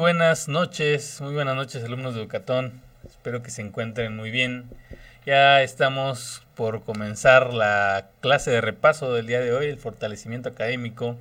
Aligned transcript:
buenas 0.00 0.48
noches, 0.48 1.20
muy 1.20 1.34
buenas 1.34 1.54
noches 1.56 1.84
alumnos 1.84 2.14
de 2.14 2.22
Educatón. 2.22 2.80
Espero 3.06 3.42
que 3.42 3.50
se 3.50 3.60
encuentren 3.60 4.16
muy 4.16 4.30
bien. 4.30 4.64
Ya 5.26 5.62
estamos 5.62 6.42
por 6.54 6.84
comenzar 6.84 7.52
la 7.52 8.08
clase 8.20 8.50
de 8.50 8.62
repaso 8.62 9.12
del 9.12 9.26
día 9.26 9.40
de 9.40 9.52
hoy, 9.52 9.66
el 9.66 9.76
fortalecimiento 9.76 10.48
académico. 10.48 11.18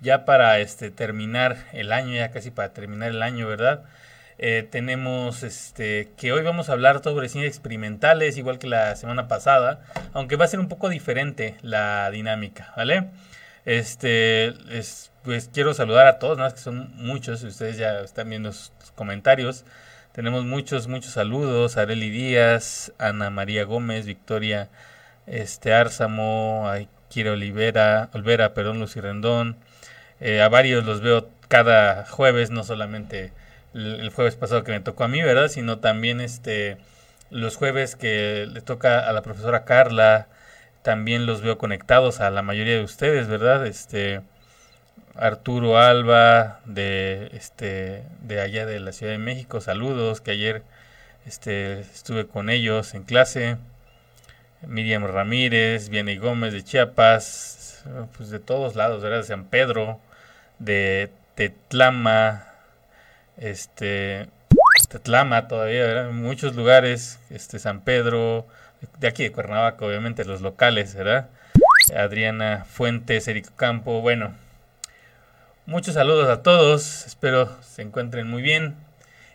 Ya 0.00 0.24
para 0.24 0.58
este 0.58 0.90
terminar 0.90 1.58
el 1.74 1.92
año, 1.92 2.14
ya 2.14 2.30
casi 2.30 2.50
para 2.50 2.72
terminar 2.72 3.10
el 3.10 3.22
año, 3.22 3.46
¿verdad? 3.46 3.84
Eh, 4.38 4.66
tenemos 4.70 5.42
este 5.42 6.08
que 6.16 6.32
hoy 6.32 6.42
vamos 6.42 6.70
a 6.70 6.72
hablar 6.72 7.02
sobre 7.02 7.28
cine 7.28 7.46
experimentales, 7.46 8.38
igual 8.38 8.58
que 8.58 8.68
la 8.68 8.96
semana 8.96 9.28
pasada, 9.28 9.82
aunque 10.14 10.36
va 10.36 10.46
a 10.46 10.48
ser 10.48 10.60
un 10.60 10.68
poco 10.68 10.88
diferente 10.88 11.56
la 11.60 12.10
dinámica, 12.10 12.72
¿vale? 12.74 13.10
Este, 13.66 14.54
es, 14.70 15.07
pues 15.22 15.50
quiero 15.52 15.74
saludar 15.74 16.06
a 16.06 16.18
todos, 16.18 16.38
¿no? 16.38 16.50
que 16.50 16.58
son 16.58 16.90
muchos, 16.96 17.42
ustedes 17.42 17.76
ya 17.76 18.00
están 18.00 18.28
viendo 18.30 18.52
sus 18.52 18.72
comentarios. 18.94 19.64
Tenemos 20.12 20.44
muchos, 20.44 20.88
muchos 20.88 21.12
saludos. 21.12 21.76
Areli 21.76 22.10
Díaz, 22.10 22.92
Ana 22.98 23.30
María 23.30 23.64
Gómez, 23.64 24.06
Victoria 24.06 24.68
este, 25.26 25.72
Árzamo, 25.72 26.68
Kira 27.08 27.32
Olivera, 27.32 28.10
Olvera, 28.12 28.54
perdón, 28.54 28.80
Lucy 28.80 29.00
Rendón. 29.00 29.56
Eh, 30.20 30.42
a 30.42 30.48
varios 30.48 30.84
los 30.84 31.00
veo 31.00 31.28
cada 31.48 32.04
jueves, 32.06 32.50
no 32.50 32.64
solamente 32.64 33.32
el, 33.74 34.10
jueves 34.10 34.36
pasado 34.36 34.64
que 34.64 34.72
me 34.72 34.80
tocó 34.80 35.04
a 35.04 35.08
mí, 35.08 35.22
¿verdad? 35.22 35.48
Sino 35.48 35.78
también 35.78 36.20
este 36.20 36.78
los 37.30 37.56
jueves 37.56 37.94
que 37.96 38.46
le 38.50 38.60
toca 38.62 39.08
a 39.08 39.12
la 39.12 39.22
profesora 39.22 39.64
Carla, 39.64 40.28
también 40.82 41.26
los 41.26 41.42
veo 41.42 41.58
conectados 41.58 42.20
a 42.20 42.30
la 42.30 42.42
mayoría 42.42 42.74
de 42.74 42.84
ustedes, 42.84 43.28
¿verdad? 43.28 43.66
Este 43.66 44.22
Arturo 45.18 45.78
Alba 45.78 46.60
de 46.64 47.30
este 47.34 48.04
de 48.22 48.40
allá 48.40 48.66
de 48.66 48.78
la 48.78 48.92
Ciudad 48.92 49.12
de 49.12 49.18
México, 49.18 49.60
saludos, 49.60 50.20
que 50.20 50.30
ayer 50.30 50.62
este 51.26 51.80
estuve 51.80 52.26
con 52.26 52.50
ellos 52.50 52.94
en 52.94 53.02
clase. 53.02 53.56
Miriam 54.66 55.04
Ramírez, 55.04 55.88
Vianney 55.88 56.18
Gómez 56.18 56.52
de 56.52 56.64
Chiapas, 56.64 57.84
pues 58.16 58.30
de 58.30 58.38
todos 58.38 58.76
lados. 58.76 59.02
De 59.02 59.22
San 59.24 59.44
Pedro, 59.44 60.00
de 60.58 61.10
Tetlama, 61.34 62.46
este 63.36 64.28
Tetlama 64.88 65.48
todavía. 65.48 66.08
En 66.08 66.22
muchos 66.22 66.54
lugares, 66.54 67.18
este 67.30 67.58
San 67.58 67.80
Pedro, 67.80 68.46
de 68.98 69.08
aquí 69.08 69.24
de 69.24 69.32
Cuernavaca, 69.32 69.84
obviamente, 69.84 70.24
los 70.24 70.40
locales, 70.40 70.94
¿verdad? 70.94 71.28
Adriana 71.96 72.64
Fuentes, 72.68 73.28
Eric 73.28 73.50
Campo, 73.56 74.00
bueno, 74.00 74.34
muchos 75.68 75.94
saludos 75.94 76.30
a 76.30 76.42
todos, 76.42 77.06
espero 77.06 77.54
se 77.62 77.82
encuentren 77.82 78.26
muy 78.26 78.40
bien. 78.40 78.74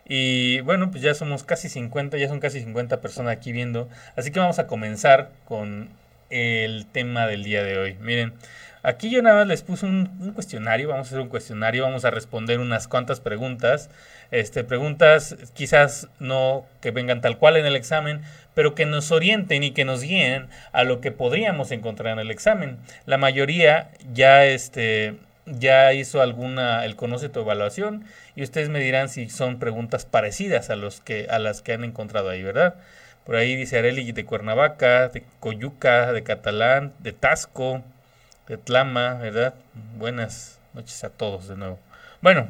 Y 0.05 0.59
bueno, 0.61 0.89
pues 0.91 1.03
ya 1.03 1.13
somos 1.13 1.43
casi 1.43 1.69
50, 1.69 2.17
ya 2.17 2.27
son 2.27 2.39
casi 2.39 2.59
50 2.59 2.99
personas 3.01 3.31
aquí 3.37 3.51
viendo, 3.51 3.87
así 4.17 4.31
que 4.31 4.39
vamos 4.39 4.59
a 4.59 4.67
comenzar 4.67 5.29
con 5.45 5.89
el 6.31 6.87
tema 6.87 7.27
del 7.27 7.43
día 7.43 7.63
de 7.63 7.77
hoy. 7.77 7.97
Miren, 8.01 8.33
aquí 8.81 9.11
yo 9.11 9.21
nada 9.21 9.37
más 9.37 9.47
les 9.47 9.61
puse 9.61 9.85
un, 9.85 10.09
un 10.19 10.31
cuestionario, 10.33 10.89
vamos 10.89 11.07
a 11.07 11.09
hacer 11.09 11.19
un 11.21 11.29
cuestionario, 11.29 11.83
vamos 11.83 12.03
a 12.03 12.09
responder 12.09 12.59
unas 12.59 12.87
cuantas 12.87 13.21
preguntas 13.21 13.89
este, 14.33 14.63
preguntas 14.63 15.35
quizás 15.53 16.07
no 16.17 16.65
que 16.81 16.89
vengan 16.89 17.21
tal 17.21 17.37
cual 17.37 17.55
en 17.55 17.67
el 17.67 17.75
examen, 17.75 18.23
pero 18.55 18.73
que 18.73 18.87
nos 18.87 19.11
orienten 19.11 19.61
y 19.61 19.71
que 19.71 19.85
nos 19.85 20.01
guíen 20.01 20.47
a 20.71 20.83
lo 20.83 21.01
que 21.01 21.11
podríamos 21.11 21.69
encontrar 21.69 22.13
en 22.13 22.19
el 22.19 22.31
examen. 22.31 22.79
La 23.05 23.19
mayoría 23.19 23.91
ya, 24.11 24.47
este, 24.47 25.17
ya 25.45 25.93
hizo 25.93 26.21
alguna, 26.21 26.85
el 26.85 26.95
conoce 26.95 27.29
tu 27.29 27.41
evaluación 27.41 28.05
y 28.35 28.43
ustedes 28.43 28.69
me 28.69 28.79
dirán 28.79 29.09
si 29.09 29.29
son 29.29 29.59
preguntas 29.59 30.05
parecidas 30.05 30.69
a, 30.69 30.75
los 30.75 31.01
que, 31.01 31.27
a 31.29 31.39
las 31.39 31.61
que 31.61 31.73
han 31.73 31.83
encontrado 31.83 32.29
ahí, 32.29 32.43
¿verdad? 32.43 32.75
Por 33.25 33.35
ahí 33.35 33.55
dice 33.55 33.77
Areli 33.77 34.11
de 34.11 34.25
Cuernavaca, 34.25 35.09
de 35.09 35.23
Coyuca, 35.39 36.11
de 36.11 36.23
Catalán, 36.23 36.93
de 36.99 37.13
Tasco, 37.13 37.83
de 38.47 38.57
Tlama, 38.57 39.15
¿verdad? 39.15 39.53
Buenas 39.97 40.59
noches 40.73 41.03
a 41.03 41.09
todos 41.09 41.47
de 41.47 41.55
nuevo. 41.55 41.79
Bueno, 42.21 42.49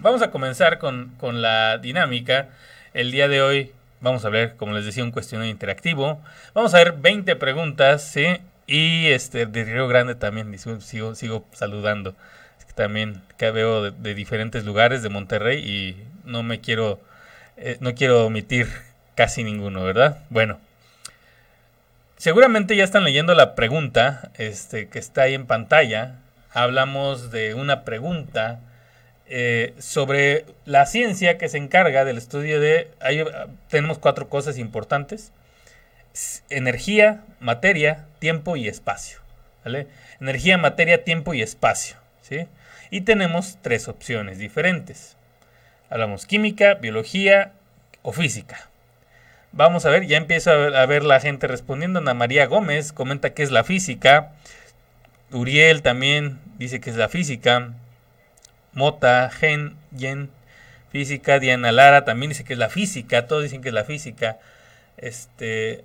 Vamos 0.00 0.22
a 0.22 0.30
comenzar 0.30 0.78
con, 0.78 1.14
la 1.40 1.78
dinámica. 1.78 2.48
El 2.94 3.12
día 3.12 3.28
de 3.28 3.42
hoy 3.42 3.72
vamos 4.00 4.24
a 4.24 4.28
ver, 4.28 4.56
como 4.56 4.72
les 4.72 4.84
decía, 4.84 5.04
un 5.04 5.12
cuestionario 5.12 5.52
interactivo. 5.52 6.20
Vamos 6.52 6.74
a 6.74 6.78
ver 6.78 6.94
20 6.94 7.36
preguntas, 7.36 8.02
¿sí? 8.02 8.26
Y 8.66 9.08
este, 9.08 9.46
de 9.46 9.64
Río 9.64 9.88
Grande 9.88 10.14
también, 10.14 10.56
sigo, 10.58 11.14
sigo 11.14 11.44
saludando. 11.52 12.14
Es 12.58 12.64
que 12.64 12.72
también 12.72 13.22
que 13.36 13.50
veo 13.50 13.90
de, 13.90 14.14
diferentes 14.14 14.64
lugares 14.64 15.02
de 15.02 15.10
Monterrey 15.10 15.58
y 15.58 16.02
no 16.24 16.42
me 16.42 16.60
quiero, 16.60 17.00
eh, 17.56 17.76
no 17.80 17.94
quiero 17.94 18.26
omitir 18.26 18.68
casi 19.14 19.44
ninguno, 19.44 19.84
¿verdad? 19.84 20.18
Bueno, 20.30 20.58
seguramente 22.16 22.76
ya 22.76 22.84
están 22.84 23.04
leyendo 23.04 23.34
la 23.34 23.54
pregunta 23.54 24.30
este, 24.38 24.88
que 24.88 24.98
está 24.98 25.22
ahí 25.22 25.34
en 25.34 25.46
pantalla. 25.46 26.16
Hablamos 26.52 27.30
de 27.30 27.54
una 27.54 27.84
pregunta 27.84 28.60
eh, 29.26 29.74
sobre 29.78 30.44
la 30.64 30.86
ciencia 30.86 31.38
que 31.38 31.48
se 31.48 31.58
encarga 31.58 32.04
del 32.04 32.18
estudio 32.18 32.60
de... 32.60 32.90
tenemos 33.68 33.98
cuatro 33.98 34.28
cosas 34.28 34.58
importantes. 34.58 35.32
Energía, 36.50 37.22
materia, 37.40 38.06
tiempo 38.18 38.56
y 38.56 38.68
espacio. 38.68 39.18
Energía, 40.20 40.58
materia, 40.58 41.04
tiempo 41.04 41.34
y 41.34 41.42
espacio. 41.42 41.96
¿sí? 42.22 42.46
Y 42.90 43.02
tenemos 43.02 43.58
tres 43.62 43.88
opciones 43.88 44.38
diferentes. 44.38 45.16
Hablamos 45.90 46.26
química, 46.26 46.74
biología 46.74 47.52
o 48.02 48.12
física. 48.12 48.68
Vamos 49.52 49.86
a 49.86 49.90
ver, 49.90 50.06
ya 50.06 50.16
empiezo 50.16 50.50
a 50.50 50.56
ver, 50.56 50.76
a 50.76 50.86
ver 50.86 51.04
la 51.04 51.20
gente 51.20 51.46
respondiendo. 51.46 52.00
Ana 52.00 52.14
María 52.14 52.46
Gómez 52.46 52.92
comenta 52.92 53.34
que 53.34 53.42
es 53.42 53.50
la 53.50 53.64
física. 53.64 54.32
Uriel 55.30 55.82
también 55.82 56.38
dice 56.58 56.80
que 56.80 56.90
es 56.90 56.96
la 56.96 57.08
física. 57.08 57.72
Mota, 58.72 59.30
Gen, 59.30 59.76
Yen, 59.92 60.30
física, 60.90 61.38
Diana 61.38 61.72
Lara 61.72 62.04
también 62.04 62.30
dice 62.30 62.44
que 62.44 62.52
es 62.52 62.58
la 62.58 62.68
física, 62.68 63.26
todos 63.26 63.42
dicen 63.42 63.62
que 63.62 63.68
es 63.68 63.74
la 63.74 63.84
física, 63.84 64.38
este, 64.96 65.84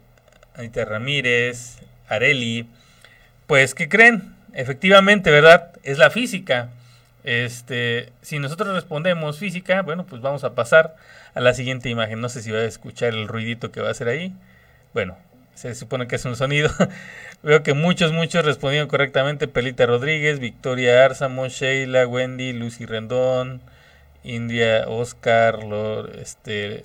Anita 0.59 0.83
Ramírez, 0.83 1.77
Areli, 2.09 2.67
pues, 3.47 3.73
¿qué 3.73 3.87
creen? 3.87 4.35
Efectivamente, 4.53 5.31
¿verdad? 5.31 5.71
Es 5.83 5.97
la 5.97 6.09
física. 6.09 6.69
Este, 7.23 8.11
si 8.21 8.39
nosotros 8.39 8.75
respondemos 8.75 9.39
física, 9.39 9.81
bueno, 9.83 10.05
pues 10.05 10.21
vamos 10.21 10.43
a 10.43 10.55
pasar 10.55 10.97
a 11.33 11.39
la 11.39 11.53
siguiente 11.53 11.89
imagen. 11.89 12.19
No 12.19 12.27
sé 12.27 12.41
si 12.41 12.51
va 12.51 12.59
a 12.59 12.65
escuchar 12.65 13.13
el 13.13 13.29
ruidito 13.29 13.71
que 13.71 13.79
va 13.79 13.87
a 13.87 13.91
hacer 13.91 14.09
ahí. 14.09 14.33
Bueno, 14.93 15.17
se 15.55 15.73
supone 15.75 16.07
que 16.07 16.17
es 16.17 16.25
un 16.25 16.35
sonido. 16.35 16.69
Veo 17.43 17.63
que 17.63 17.73
muchos, 17.73 18.11
muchos 18.11 18.43
respondieron 18.43 18.89
correctamente. 18.89 19.47
Pelita 19.47 19.85
Rodríguez, 19.85 20.39
Victoria 20.39 21.05
Arzamo, 21.05 21.47
Sheila, 21.47 22.05
Wendy, 22.05 22.51
Lucy 22.51 22.85
Rendón, 22.85 23.61
India, 24.23 24.83
Oscar, 24.89 25.59
este, 26.19 26.83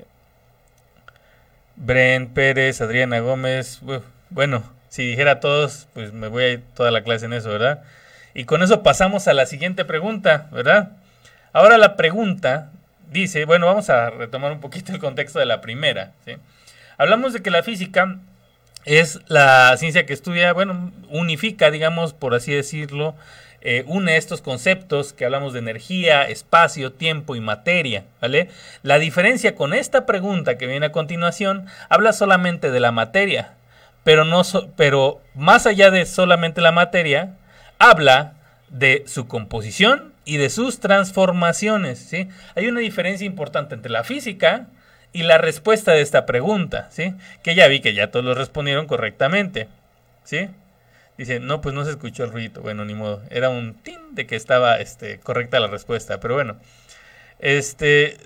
Bren 1.77 2.29
Pérez, 2.29 2.81
Adriana 2.81 3.21
Gómez. 3.21 3.81
Bueno, 4.31 4.63
si 4.89 5.07
dijera 5.07 5.41
todos, 5.41 5.89
pues 5.95 6.13
me 6.13 6.29
voy 6.29 6.45
a 6.45 6.53
ir 6.53 6.63
toda 6.75 6.91
la 6.91 7.03
clase 7.03 7.27
en 7.27 7.33
eso, 7.33 7.51
¿verdad? 7.51 7.83
Y 8.35 8.45
con 8.45 8.63
eso 8.63 8.83
pasamos 8.83 9.29
a 9.29 9.35
la 9.35 9.47
siguiente 9.47 9.85
pregunta, 9.85 10.49
¿verdad? 10.53 10.93
Ahora 11.53 11.79
la 11.79 11.97
pregunta 11.97 12.71
dice, 13.11 13.45
bueno, 13.45 13.67
vamos 13.67 13.91
a 13.91 14.11
retomar 14.11 14.53
un 14.53 14.61
poquito 14.61 14.93
el 14.93 14.99
contexto 14.99 15.39
de 15.39 15.47
la 15.47 15.61
primera, 15.61 16.13
¿sí? 16.25 16.37
Hablamos 16.99 17.33
de 17.33 17.43
que 17.43 17.51
la 17.51 17.63
física 17.63 18.19
es 18.85 19.21
la 19.29 19.77
ciencia 19.77 20.07
que 20.07 20.13
estudia, 20.13 20.53
bueno, 20.53 20.93
unifica, 21.09 21.71
digamos, 21.71 22.13
por 22.13 22.35
así 22.35 22.53
decirlo, 22.53 23.15
eh, 23.65 23.85
une 23.87 24.17
estos 24.17 24.41
conceptos 24.41 25.13
que 25.13 25.25
hablamos 25.25 25.53
de 25.53 25.59
energía, 25.59 26.23
espacio, 26.29 26.93
tiempo 26.93 27.35
y 27.35 27.41
materia, 27.41 28.05
¿vale? 28.21 28.49
La 28.83 28.99
diferencia 28.99 29.55
con 29.55 29.75
esta 29.75 30.07
pregunta 30.07 30.57
que 30.59 30.67
viene 30.67 30.87
a 30.87 30.93
continuación 30.93 31.67
habla 31.89 32.13
solamente 32.13 32.71
de 32.71 32.81
la 32.81 32.93
materia, 32.93 33.55
pero, 34.05 34.25
no 34.25 34.43
pero 34.77 35.21
más 35.35 35.67
allá 35.67 35.91
de 35.91 36.07
solamente 36.07 36.61
la 36.61 36.73
materia, 36.73 37.37
habla 37.79 38.35
de 38.69 39.05
su 39.07 39.27
composición 39.27 40.13
y 40.25 40.37
de 40.37 40.51
sus 40.51 40.79
transformaciones, 40.79 41.99
¿sí? 41.99 42.29
Hay 42.55 42.69
una 42.69 42.81
diferencia 42.81 43.27
importante 43.27 43.75
entre 43.75 43.91
la 43.91 44.05
física, 44.05 44.69
y 45.15 45.23
la 45.23 45.39
respuesta 45.39 45.93
de 45.93 46.03
esta 46.03 46.27
pregunta, 46.27 46.89
¿sí? 46.91 47.15
Que 47.43 47.55
ya 47.55 47.69
vi 47.69 47.81
que 47.81 47.95
ya 47.95 48.11
todos 48.11 48.25
lo 48.27 48.35
respondieron 48.35 48.87
correctamente, 48.87 49.69
¿sí? 50.25 50.49
Dice, 51.17 51.39
no, 51.39 51.61
pues 51.61 51.75
no 51.75 51.85
se 51.85 51.91
escuchó 51.91 52.25
el 52.25 52.33
ruido. 52.33 52.61
Bueno, 52.61 52.85
ni 52.85 52.95
modo. 52.95 53.23
Era 53.31 53.49
un 53.49 53.75
tin 53.75 54.15
de 54.15 54.27
que 54.27 54.37
estaba 54.37 54.79
este, 54.79 55.19
correcta 55.21 55.61
la 55.61 55.69
respuesta. 55.69 56.19
Pero 56.21 56.35
bueno, 56.35 56.57
este, 57.39 58.17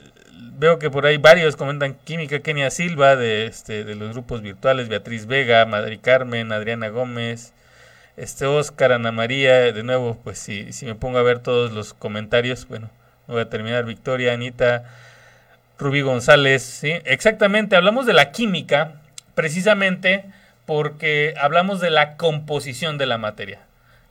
veo 0.59 0.79
que 0.79 0.91
por 0.91 1.05
ahí 1.05 1.19
varios 1.19 1.57
comentan 1.57 1.95
química, 2.05 2.41
Kenia 2.41 2.71
Silva, 2.71 3.17
de, 3.17 3.47
este, 3.47 3.85
de 3.85 3.95
los 3.95 4.13
grupos 4.13 4.41
virtuales, 4.41 4.89
Beatriz 4.89 5.27
Vega, 5.27 5.67
Madrid 5.67 5.99
Carmen, 6.03 6.51
Adriana 6.53 6.89
Gómez, 6.89 7.53
este 8.17 8.47
Oscar, 8.47 8.93
Ana 8.93 9.13
María. 9.13 9.73
De 9.73 9.83
nuevo, 9.83 10.19
pues 10.25 10.39
si, 10.39 10.73
si 10.73 10.87
me 10.87 10.95
pongo 10.95 11.19
a 11.19 11.23
ver 11.23 11.41
todos 11.41 11.73
los 11.73 11.93
comentarios, 11.93 12.67
bueno, 12.69 12.91
voy 13.27 13.43
a 13.43 13.51
terminar. 13.51 13.85
Victoria, 13.85 14.33
Anita, 14.33 14.85
Rubí 15.79 16.01
González, 16.01 16.63
¿sí? 16.63 16.93
Exactamente, 17.05 17.77
hablamos 17.77 18.07
de 18.07 18.15
la 18.15 18.33
química 18.33 18.95
precisamente 19.35 20.25
porque 20.69 21.33
hablamos 21.41 21.81
de 21.81 21.89
la 21.89 22.19
composición 22.19 22.99
de 22.99 23.07
la 23.07 23.17
materia. 23.17 23.61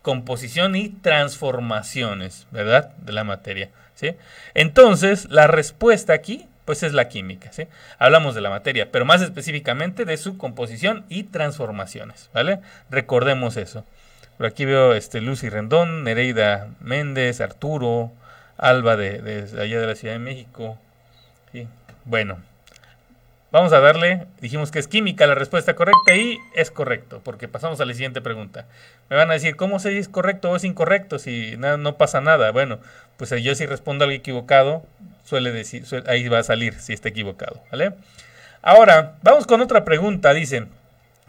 Composición 0.02 0.76
y 0.76 0.90
transformaciones, 0.90 2.48
¿verdad? 2.50 2.96
De 2.98 3.14
la 3.14 3.24
materia, 3.24 3.70
¿sí? 3.94 4.16
Entonces, 4.56 5.28
la 5.30 5.46
respuesta 5.46 6.14
aquí, 6.14 6.48
pues 6.66 6.82
es 6.82 6.94
la 6.94 7.10
química, 7.10 7.52
¿sí? 7.52 7.68
Hablamos 8.00 8.34
de 8.34 8.42
la 8.42 8.50
materia, 8.50 8.92
pero 8.92 9.06
más 9.06 9.22
específicamente 9.22 10.04
de 10.04 10.18
su 10.18 10.40
composición 10.40 11.06
y 11.10 11.26
transformaciones, 11.26 12.32
¿vale? 12.34 12.62
Recordemos 12.90 13.56
eso. 13.56 13.86
Por 14.38 14.48
aquí 14.48 14.66
veo 14.66 14.96
este 14.96 15.22
Lucy 15.22 15.50
Rendón, 15.50 16.04
Nereida 16.04 16.70
Méndez, 16.80 17.40
Arturo, 17.40 18.12
Alba 18.58 18.96
de, 18.96 19.48
allá 19.62 19.80
de 19.80 19.86
la 19.86 19.94
Ciudad 19.94 20.16
de 20.16 20.20
México, 20.20 20.80
bueno, 22.04 22.40
vamos 23.58 23.74
a 23.74 23.80
darle, 23.80 24.28
dijimos 24.40 24.70
que 24.70 24.78
es 24.78 24.88
química 24.88 25.26
la 25.26 25.34
respuesta 25.34 25.74
correcta 25.76 26.14
y 26.14 26.38
es 26.54 26.70
correcto, 26.70 27.22
porque 27.24 27.48
pasamos 27.48 27.82
a 27.82 27.86
la 27.86 27.94
siguiente 27.94 28.22
pregunta. 28.22 28.68
Me 29.10 29.16
van 29.16 29.32
a 29.32 29.34
decir, 29.34 29.56
¿cómo 29.56 29.80
sé 29.80 29.94
si 29.94 29.98
es 29.98 30.10
correcto 30.10 30.52
o 30.52 30.56
es 30.56 30.64
incorrecto? 30.64 31.18
Si 31.18 31.56
no, 31.58 31.98
pasa 31.98 32.22
nada. 32.22 32.52
Bueno, 32.52 32.78
pues 33.18 33.32
yo 33.42 33.56
si 33.56 33.66
respondo 33.66 34.04
algo 34.04 34.16
equivocado, 34.16 34.86
suele 35.24 35.52
decir, 35.52 35.84
ahí 36.06 36.28
va 36.28 36.38
a 36.38 36.44
salir 36.44 36.76
si 36.76 36.94
está 36.94 37.10
equivocado, 37.10 37.64
¿vale? 37.72 37.94
Ahora, 38.62 39.16
vamos 39.24 39.48
con 39.48 39.60
otra 39.62 39.84
pregunta. 39.84 40.36
Dicen, 40.36 40.70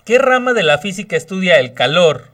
¿qué 0.05 0.19
rama 0.19 0.53
de 0.53 0.65
la 0.65 0.77
física 0.77 1.17
estudia 1.17 1.59
el 1.59 1.73
calor, 1.73 2.27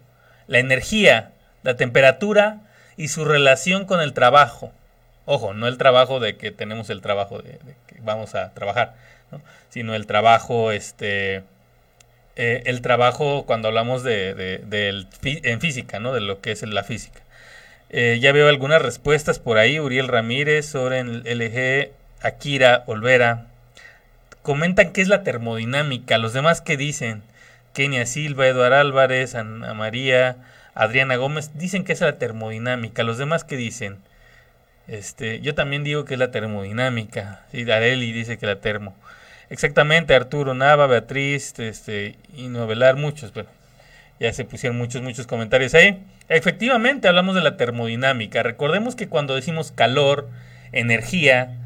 la 0.49 0.59
energía, 0.59 1.31
la 1.63 1.77
temperatura 1.77 2.63
y 2.97 3.09
su 3.09 3.25
relación 3.25 3.85
con 3.85 4.01
el 4.01 4.13
trabajo? 4.13 4.73
Ojo, 5.27 5.55
no 5.55 5.69
el 5.69 5.79
trabajo 5.79 6.21
de 6.21 6.37
que 6.37 6.51
tenemos 6.51 6.91
el 6.91 7.01
trabajo 7.01 7.41
de, 7.41 7.59
que 7.87 7.97
vamos 8.01 8.35
a 8.35 8.53
trabajar, 8.53 8.95
sino 9.71 9.95
el 9.95 10.07
trabajo, 10.07 10.71
este, 10.71 11.43
eh, 12.37 12.63
el 12.67 12.83
trabajo 12.83 13.45
cuando 13.47 13.69
hablamos 13.69 14.03
de, 14.03 15.07
en 15.23 15.61
física, 15.61 16.01
¿no? 16.01 16.13
De 16.13 16.21
lo 16.21 16.41
que 16.41 16.53
es 16.53 16.63
la 16.63 16.85
física. 16.85 17.21
Eh, 17.91 18.19
ya 18.21 18.33
veo 18.33 18.49
algunas 18.49 18.83
respuestas 18.83 19.39
por 19.39 19.57
ahí. 19.57 19.79
Uriel 19.79 20.09
Ramírez, 20.09 20.67
Soren 20.67 21.23
LG, 21.25 21.91
Akira 22.23 22.83
Olvera. 22.87 23.47
Comentan 24.43 24.93
qué 24.93 25.01
es 25.01 25.09
la 25.09 25.23
termodinámica. 25.23 26.19
Los 26.19 26.33
demás 26.33 26.61
qué 26.61 26.77
dicen. 26.77 27.23
Kenia 27.73 28.07
Silva, 28.07 28.49
Eduardo 28.49 28.77
Álvarez, 28.77 29.35
Ana 29.35 29.75
María, 29.75 30.37
Adriana 30.75 31.17
Gómez. 31.17 31.53
Dicen 31.55 31.85
que 31.85 31.93
es 31.93 32.01
la 32.01 32.19
termodinámica. 32.19 33.05
Los 33.05 33.17
demás 33.17 33.45
qué 33.45 33.57
dicen. 33.57 33.99
Este, 34.87 35.41
yo 35.41 35.55
también 35.55 35.85
digo 35.85 36.05
que 36.05 36.15
es 36.15 36.21
la 36.21 36.31
termodinámica. 36.31 37.43
Sí, 37.51 37.65
Dareli 37.65 38.13
dice 38.13 38.39
que 38.39 38.47
la 38.47 38.61
termo. 38.61 38.95
Exactamente, 39.51 40.15
Arturo 40.15 40.55
Nava, 40.55 40.87
Beatriz, 40.87 41.59
este, 41.59 42.17
y 42.35 42.49
Novelar, 42.49 42.97
muchos, 42.97 43.33
bueno, 43.33 43.49
ya 44.19 44.33
se 44.33 44.45
pusieron 44.45 44.79
muchos, 44.79 45.03
muchos 45.03 45.27
comentarios 45.27 45.75
ahí. 45.75 46.03
Efectivamente, 46.29 47.09
hablamos 47.09 47.35
de 47.35 47.43
la 47.43 47.57
termodinámica. 47.57 48.43
Recordemos 48.43 48.97
que 48.97 49.09
cuando 49.09 49.35
decimos 49.35 49.71
calor, 49.71 50.29
energía, 50.73 51.57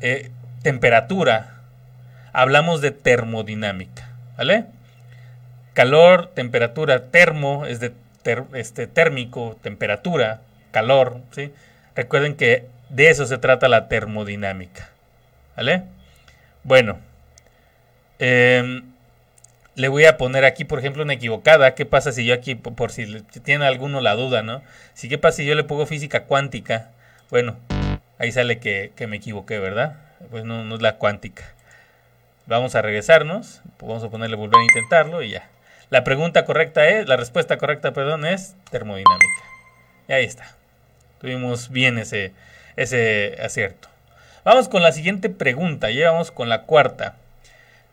eh, 0.00 0.30
temperatura, 0.62 1.60
hablamos 2.32 2.80
de 2.80 2.92
termodinámica, 2.92 4.10
¿vale? 4.36 4.66
Calor, 5.74 6.28
temperatura, 6.34 7.10
termo, 7.10 7.66
es 7.66 7.80
de 7.80 7.92
este, 8.54 8.86
térmico, 8.86 9.58
temperatura, 9.62 10.42
calor, 10.70 11.20
¿sí? 11.32 11.52
Recuerden 11.98 12.36
que 12.36 12.64
de 12.90 13.10
eso 13.10 13.26
se 13.26 13.38
trata 13.38 13.66
la 13.66 13.88
termodinámica. 13.88 14.88
¿Vale? 15.56 15.82
Bueno. 16.62 17.00
Em, 18.20 18.84
le 19.74 19.88
voy 19.88 20.04
a 20.04 20.16
poner 20.16 20.44
aquí, 20.44 20.64
por 20.64 20.78
ejemplo, 20.78 21.02
una 21.02 21.14
equivocada. 21.14 21.74
¿Qué 21.74 21.86
pasa 21.86 22.12
si 22.12 22.24
yo 22.24 22.34
aquí, 22.34 22.54
por 22.54 22.92
si 22.92 23.20
tiene 23.42 23.66
alguno 23.66 24.00
la 24.00 24.14
duda, 24.14 24.44
¿no? 24.44 24.62
Si 24.94 25.08
qué 25.08 25.18
pasa 25.18 25.38
si 25.38 25.46
yo 25.46 25.56
le 25.56 25.64
pongo 25.64 25.86
física 25.86 26.22
cuántica. 26.22 26.90
Bueno, 27.30 27.56
ahí 28.18 28.30
sale 28.30 28.60
que, 28.60 28.92
me 29.08 29.16
equivoqué, 29.16 29.58
¿verdad? 29.58 29.96
Pues 30.30 30.44
no, 30.44 30.62
no 30.62 30.76
es 30.76 30.82
la 30.82 30.98
cuántica. 30.98 31.52
Vamos 32.46 32.76
a 32.76 32.82
regresarnos. 32.82 33.60
Vamos 33.80 34.04
a 34.04 34.08
ponerle 34.08 34.36
volver 34.36 34.60
a 34.60 34.62
intentarlo 34.62 35.20
y 35.24 35.30
ya. 35.30 35.48
La 35.90 36.04
pregunta 36.04 36.44
correcta 36.44 36.88
es, 36.88 37.08
la 37.08 37.16
respuesta 37.16 37.58
correcta, 37.58 37.92
perdón, 37.92 38.24
es 38.24 38.54
termodinámica. 38.70 39.42
Y 40.06 40.12
ahí 40.12 40.24
está. 40.24 40.57
Tuvimos 41.20 41.70
bien 41.70 41.98
ese, 41.98 42.32
ese 42.76 43.36
acierto. 43.42 43.88
Vamos 44.44 44.68
con 44.68 44.82
la 44.82 44.92
siguiente 44.92 45.28
pregunta, 45.30 45.90
ya 45.90 46.10
vamos 46.10 46.30
con 46.30 46.48
la 46.48 46.62
cuarta. 46.62 47.16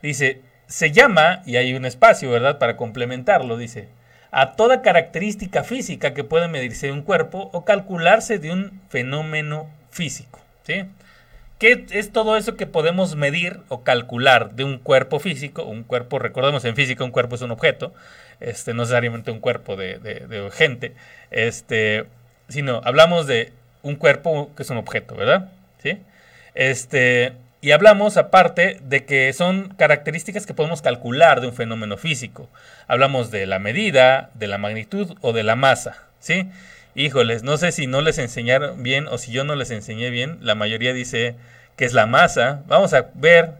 Dice, 0.01 0.41
se 0.67 0.91
llama, 0.91 1.41
y 1.45 1.57
hay 1.57 1.73
un 1.73 1.85
espacio, 1.85 2.31
¿verdad? 2.31 2.59
Para 2.59 2.77
complementarlo, 2.77 3.57
dice, 3.57 3.89
a 4.31 4.53
toda 4.53 4.81
característica 4.81 5.63
física 5.63 6.13
que 6.13 6.23
puede 6.23 6.47
medirse 6.47 6.87
de 6.87 6.93
un 6.93 7.01
cuerpo 7.01 7.49
o 7.53 7.65
calcularse 7.65 8.37
de 8.37 8.51
un 8.51 8.81
fenómeno 8.89 9.69
físico. 9.91 10.39
¿sí? 10.63 10.85
¿Qué 11.57 11.85
es 11.91 12.11
todo 12.11 12.35
eso 12.35 12.55
que 12.55 12.67
podemos 12.67 13.15
medir 13.15 13.61
o 13.69 13.83
calcular 13.83 14.51
de 14.51 14.65
un 14.65 14.77
cuerpo 14.77 15.19
físico? 15.19 15.63
Un 15.63 15.83
cuerpo, 15.83 16.19
recordemos 16.19 16.65
en 16.65 16.75
física, 16.75 17.03
un 17.03 17.11
cuerpo 17.11 17.35
es 17.35 17.41
un 17.41 17.51
objeto, 17.51 17.93
este, 18.41 18.73
no 18.73 18.81
necesariamente 18.83 19.31
un 19.31 19.39
cuerpo 19.39 19.77
de, 19.77 19.99
de 19.99 20.49
gente. 20.51 20.93
Este, 21.31 22.05
sino 22.47 22.81
hablamos 22.83 23.27
de 23.27 23.53
un 23.81 23.95
cuerpo 23.95 24.51
que 24.55 24.63
es 24.63 24.69
un 24.69 24.77
objeto, 24.77 25.15
¿verdad? 25.15 25.51
¿Sí? 25.81 25.99
Este, 26.53 27.33
y 27.61 27.71
hablamos 27.71 28.17
aparte 28.17 28.79
de 28.83 29.05
que 29.05 29.33
son 29.33 29.69
características 29.69 30.45
que 30.45 30.53
podemos 30.53 30.81
calcular 30.81 31.41
de 31.41 31.47
un 31.47 31.53
fenómeno 31.53 31.97
físico. 31.97 32.49
Hablamos 32.87 33.31
de 33.31 33.45
la 33.45 33.59
medida, 33.59 34.29
de 34.35 34.47
la 34.47 34.57
magnitud 34.57 35.17
o 35.21 35.33
de 35.33 35.43
la 35.43 35.55
masa, 35.55 36.03
¿sí? 36.19 36.49
Híjoles, 36.93 37.43
no 37.43 37.57
sé 37.57 37.71
si 37.71 37.87
no 37.87 38.01
les 38.01 38.19
enseñaron 38.19 38.81
bien 38.81 39.07
o 39.07 39.17
si 39.17 39.31
yo 39.31 39.43
no 39.43 39.55
les 39.55 39.71
enseñé 39.71 40.11
bien. 40.11 40.37
La 40.41 40.55
mayoría 40.55 40.93
dice 40.93 41.35
que 41.75 41.85
es 41.85 41.93
la 41.93 42.05
masa. 42.05 42.61
Vamos 42.67 42.93
a 42.93 43.09
ver 43.15 43.51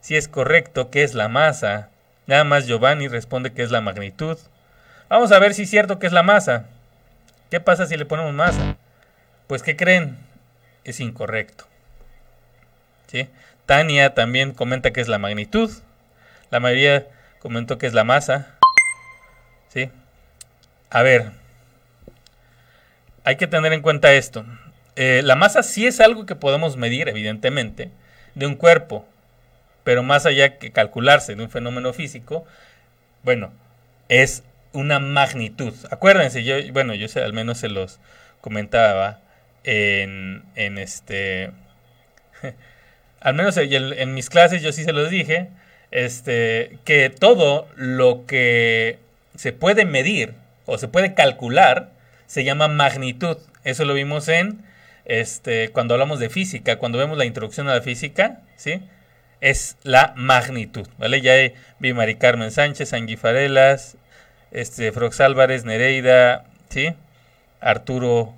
si 0.00 0.16
es 0.16 0.26
correcto 0.26 0.90
que 0.90 1.02
es 1.02 1.14
la 1.14 1.28
masa. 1.28 1.90
Nada 2.26 2.44
más 2.44 2.66
Giovanni 2.66 3.08
responde 3.08 3.52
que 3.52 3.62
es 3.62 3.70
la 3.70 3.80
magnitud. 3.80 4.38
Vamos 5.08 5.30
a 5.32 5.38
ver 5.38 5.54
si 5.54 5.62
es 5.62 5.70
cierto 5.70 5.98
que 5.98 6.06
es 6.06 6.12
la 6.12 6.22
masa. 6.22 6.64
¿Qué 7.54 7.60
pasa 7.60 7.86
si 7.86 7.96
le 7.96 8.04
ponemos 8.04 8.34
masa? 8.34 8.76
Pues, 9.46 9.62
¿qué 9.62 9.76
creen? 9.76 10.18
Es 10.82 10.98
incorrecto. 10.98 11.68
¿Sí? 13.06 13.28
Tania 13.64 14.12
también 14.12 14.50
comenta 14.50 14.92
que 14.92 15.00
es 15.00 15.06
la 15.06 15.20
magnitud. 15.20 15.70
La 16.50 16.58
mayoría 16.58 17.06
comentó 17.38 17.78
que 17.78 17.86
es 17.86 17.94
la 17.94 18.02
masa. 18.02 18.56
¿Sí? 19.68 19.88
A 20.90 21.02
ver, 21.02 21.30
hay 23.22 23.36
que 23.36 23.46
tener 23.46 23.72
en 23.72 23.82
cuenta 23.82 24.12
esto. 24.14 24.44
Eh, 24.96 25.20
la 25.22 25.36
masa 25.36 25.62
sí 25.62 25.86
es 25.86 26.00
algo 26.00 26.26
que 26.26 26.34
podemos 26.34 26.76
medir, 26.76 27.08
evidentemente, 27.08 27.92
de 28.34 28.48
un 28.48 28.56
cuerpo, 28.56 29.06
pero 29.84 30.02
más 30.02 30.26
allá 30.26 30.58
que 30.58 30.72
calcularse 30.72 31.36
de 31.36 31.44
un 31.44 31.50
fenómeno 31.50 31.92
físico, 31.92 32.44
bueno, 33.22 33.52
es 34.08 34.42
una 34.74 34.98
magnitud. 34.98 35.72
Acuérdense, 35.90 36.44
yo, 36.44 36.56
bueno, 36.72 36.94
yo 36.94 37.08
sé, 37.08 37.22
al 37.22 37.32
menos 37.32 37.58
se 37.58 37.68
los 37.68 38.00
comentaba 38.40 39.20
en, 39.62 40.42
en 40.54 40.76
este, 40.78 41.52
al 43.20 43.34
menos 43.34 43.56
en, 43.56 44.14
mis 44.14 44.28
clases 44.28 44.62
yo 44.62 44.72
sí 44.72 44.84
se 44.84 44.92
los 44.92 45.08
dije, 45.08 45.48
este, 45.90 46.78
que 46.84 47.08
todo 47.08 47.66
lo 47.76 48.26
que 48.26 48.98
se 49.34 49.52
puede 49.52 49.86
medir 49.86 50.34
o 50.66 50.76
se 50.76 50.88
puede 50.88 51.14
calcular 51.14 51.90
se 52.26 52.44
llama 52.44 52.68
magnitud. 52.68 53.38
Eso 53.64 53.84
lo 53.84 53.94
vimos 53.94 54.28
en, 54.28 54.62
este, 55.04 55.70
cuando 55.70 55.94
hablamos 55.94 56.18
de 56.18 56.28
física, 56.28 56.76
cuando 56.76 56.98
vemos 56.98 57.16
la 57.16 57.24
introducción 57.24 57.68
a 57.68 57.74
la 57.74 57.82
física, 57.82 58.40
¿sí? 58.56 58.82
Es 59.40 59.76
la 59.82 60.14
magnitud, 60.16 60.86
¿vale? 60.98 61.20
Ya 61.20 61.34
vi 61.78 61.92
Mari 61.92 62.16
Carmen 62.16 62.50
Sánchez, 62.50 62.92
Anguifarelas, 62.92 63.96
este, 64.54 64.92
Frox 64.92 65.20
Álvarez, 65.20 65.64
Nereida, 65.64 66.44
¿sí? 66.70 66.94
Arturo 67.60 68.32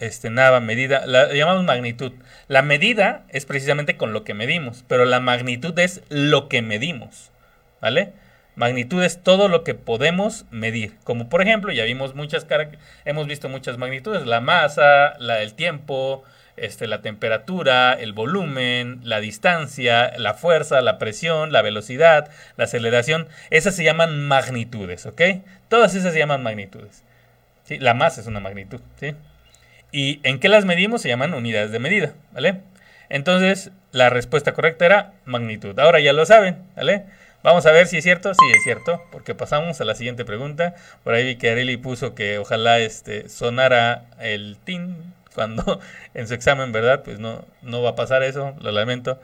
este, 0.00 0.28
Nava, 0.28 0.60
medida, 0.60 1.06
la 1.06 1.32
llamamos 1.32 1.64
magnitud. 1.64 2.12
La 2.48 2.62
medida 2.62 3.24
es 3.28 3.46
precisamente 3.46 3.96
con 3.96 4.12
lo 4.12 4.24
que 4.24 4.34
medimos, 4.34 4.84
pero 4.88 5.04
la 5.04 5.20
magnitud 5.20 5.78
es 5.78 6.02
lo 6.08 6.48
que 6.48 6.60
medimos, 6.60 7.30
¿vale? 7.80 8.12
Magnitud 8.54 9.02
es 9.02 9.22
todo 9.22 9.48
lo 9.48 9.64
que 9.64 9.74
podemos 9.74 10.44
medir. 10.50 10.96
Como 11.04 11.28
por 11.28 11.40
ejemplo, 11.40 11.72
ya 11.72 11.84
vimos 11.84 12.14
muchas 12.14 12.46
hemos 13.04 13.26
visto 13.26 13.48
muchas 13.48 13.78
magnitudes, 13.78 14.26
la 14.26 14.40
masa, 14.40 15.14
la 15.18 15.36
del 15.36 15.54
tiempo, 15.54 16.24
este, 16.56 16.86
la 16.86 17.02
temperatura, 17.02 17.94
el 17.94 18.12
volumen, 18.12 19.00
la 19.02 19.20
distancia, 19.20 20.12
la 20.18 20.34
fuerza, 20.34 20.80
la 20.80 20.98
presión, 20.98 21.52
la 21.52 21.62
velocidad, 21.62 22.30
la 22.56 22.64
aceleración, 22.64 23.28
esas 23.50 23.74
se 23.74 23.84
llaman 23.84 24.26
magnitudes, 24.26 25.06
¿ok? 25.06 25.22
Todas 25.68 25.94
esas 25.94 26.12
se 26.12 26.18
llaman 26.18 26.42
magnitudes. 26.42 27.02
¿sí? 27.64 27.78
La 27.78 27.94
masa 27.94 28.20
es 28.20 28.26
una 28.26 28.40
magnitud, 28.40 28.80
¿sí? 29.00 29.14
¿Y 29.92 30.20
en 30.22 30.40
qué 30.40 30.48
las 30.48 30.64
medimos? 30.64 31.02
Se 31.02 31.08
llaman 31.08 31.34
unidades 31.34 31.70
de 31.70 31.78
medida, 31.78 32.14
¿vale? 32.32 32.60
Entonces, 33.08 33.70
la 33.90 34.08
respuesta 34.08 34.54
correcta 34.54 34.86
era 34.86 35.12
magnitud. 35.26 35.78
Ahora 35.78 36.00
ya 36.00 36.14
lo 36.14 36.24
saben, 36.24 36.56
¿vale? 36.74 37.04
Vamos 37.42 37.66
a 37.66 37.72
ver 37.72 37.86
si 37.86 37.98
es 37.98 38.04
cierto. 38.04 38.32
Sí, 38.32 38.44
es 38.54 38.62
cierto, 38.62 39.02
porque 39.10 39.34
pasamos 39.34 39.80
a 39.80 39.84
la 39.84 39.94
siguiente 39.94 40.24
pregunta. 40.24 40.74
Por 41.04 41.14
ahí 41.14 41.24
vi 41.24 41.36
que 41.36 41.50
Areli 41.50 41.76
puso 41.76 42.14
que 42.14 42.38
ojalá 42.38 42.78
este, 42.78 43.28
sonara 43.28 44.04
el 44.18 44.56
tin 44.64 45.12
cuando 45.34 45.80
en 46.14 46.28
su 46.28 46.34
examen, 46.34 46.72
¿verdad? 46.72 47.02
Pues 47.02 47.18
no, 47.18 47.44
no 47.62 47.82
va 47.82 47.90
a 47.90 47.96
pasar 47.96 48.22
eso, 48.22 48.54
lo 48.60 48.72
lamento. 48.72 49.20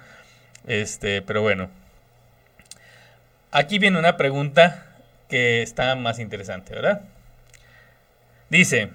Este, 0.67 1.23
pero 1.23 1.43
bueno. 1.43 1.71
Aquí 3.51 3.79
viene 3.79 3.99
una 3.99 4.17
pregunta 4.17 4.87
que 5.29 5.63
está 5.63 5.95
más 5.95 6.19
interesante, 6.19 6.75
¿verdad? 6.75 7.03
Dice, 8.51 8.91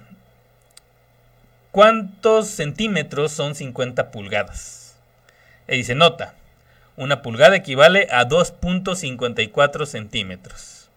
¿cuántos 1.72 2.48
centímetros 2.48 3.32
son 3.32 3.54
50 3.54 4.10
pulgadas? 4.10 4.96
Y 5.66 5.76
dice, 5.78 5.94
nota, 5.94 6.34
una 6.96 7.22
pulgada 7.22 7.56
equivale 7.56 8.08
a 8.10 8.28
2.54 8.28 9.86
centímetros. 9.86 10.88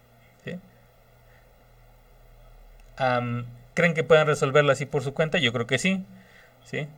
¿Creen 3.78 3.94
que 3.94 4.02
puedan 4.02 4.26
resolverlo 4.26 4.72
así 4.72 4.86
por 4.86 5.04
su 5.04 5.14
cuenta? 5.14 5.38
Yo 5.38 5.52
creo 5.52 5.68
que 5.68 5.78
sí. 5.78 6.04
¿sí? 6.64 6.88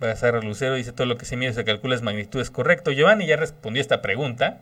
Bazar 0.00 0.42
Lucero 0.42 0.74
dice 0.74 0.90
todo 0.90 1.06
lo 1.06 1.16
que 1.16 1.26
se 1.26 1.36
mide 1.36 1.52
se 1.52 1.64
calcula 1.64 1.94
es 1.94 2.02
magnitud 2.02 2.40
es 2.40 2.50
correcto. 2.50 2.90
Giovanni 2.90 3.24
ya 3.24 3.36
respondió 3.36 3.80
esta 3.80 4.02
pregunta. 4.02 4.58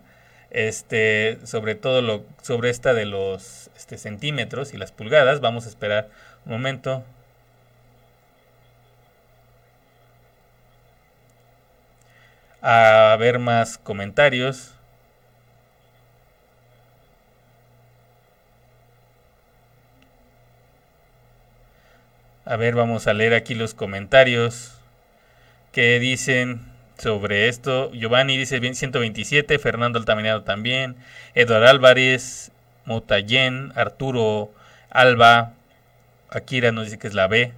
Este, 0.50 1.38
sobre 1.44 1.76
todo 1.76 2.02
lo, 2.02 2.26
sobre 2.42 2.68
esta 2.68 2.92
de 2.92 3.06
los 3.06 3.70
este, 3.74 3.96
centímetros 3.96 4.74
y 4.74 4.76
las 4.76 4.92
pulgadas. 4.92 5.40
Vamos 5.40 5.64
a 5.64 5.70
esperar 5.70 6.10
un 6.44 6.52
momento. 6.52 7.02
A 12.60 13.16
ver 13.18 13.38
más 13.38 13.78
comentarios. 13.78 14.73
A 22.46 22.56
ver, 22.56 22.74
vamos 22.74 23.06
a 23.06 23.14
leer 23.14 23.32
aquí 23.32 23.54
los 23.54 23.72
comentarios 23.72 24.74
que 25.72 25.98
dicen 25.98 26.60
sobre 26.98 27.48
esto. 27.48 27.90
Giovanni 27.92 28.36
dice 28.36 28.60
127, 28.60 29.58
Fernando 29.58 29.98
Altamirano 29.98 30.42
también, 30.42 30.94
Eduardo 31.34 31.68
Álvarez, 31.68 32.52
Motallén, 32.84 33.72
Arturo 33.76 34.52
Alba, 34.90 35.54
Akira 36.28 36.70
nos 36.70 36.84
dice 36.84 36.98
que 36.98 37.06
es 37.06 37.14
la 37.14 37.28
B, 37.28 37.54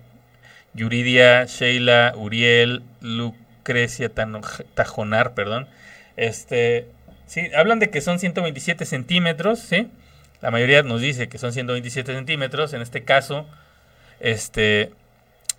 Yuridia, 0.72 1.46
Sheila, 1.46 2.12
Uriel, 2.14 2.84
Lucrecia 3.00 4.08
Tajonar, 4.74 5.34
perdón. 5.34 5.66
Este, 6.16 6.86
sí, 7.26 7.50
hablan 7.56 7.80
de 7.80 7.90
que 7.90 8.00
son 8.00 8.20
127 8.20 8.84
centímetros, 8.84 9.58
¿sí? 9.58 9.90
La 10.40 10.52
mayoría 10.52 10.84
nos 10.84 11.00
dice 11.00 11.28
que 11.28 11.38
son 11.38 11.52
127 11.52 12.14
centímetros, 12.14 12.72
en 12.72 12.82
este 12.82 13.02
caso 13.02 13.48
este, 14.20 14.92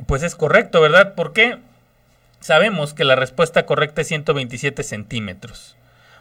pues 0.05 0.23
es 0.23 0.35
correcto, 0.35 0.81
¿verdad? 0.81 1.13
Porque 1.15 1.57
sabemos 2.39 2.93
que 2.93 3.03
la 3.03 3.15
respuesta 3.15 3.65
correcta 3.65 4.01
es 4.01 4.07
127 4.07 4.83
centímetros. 4.83 5.75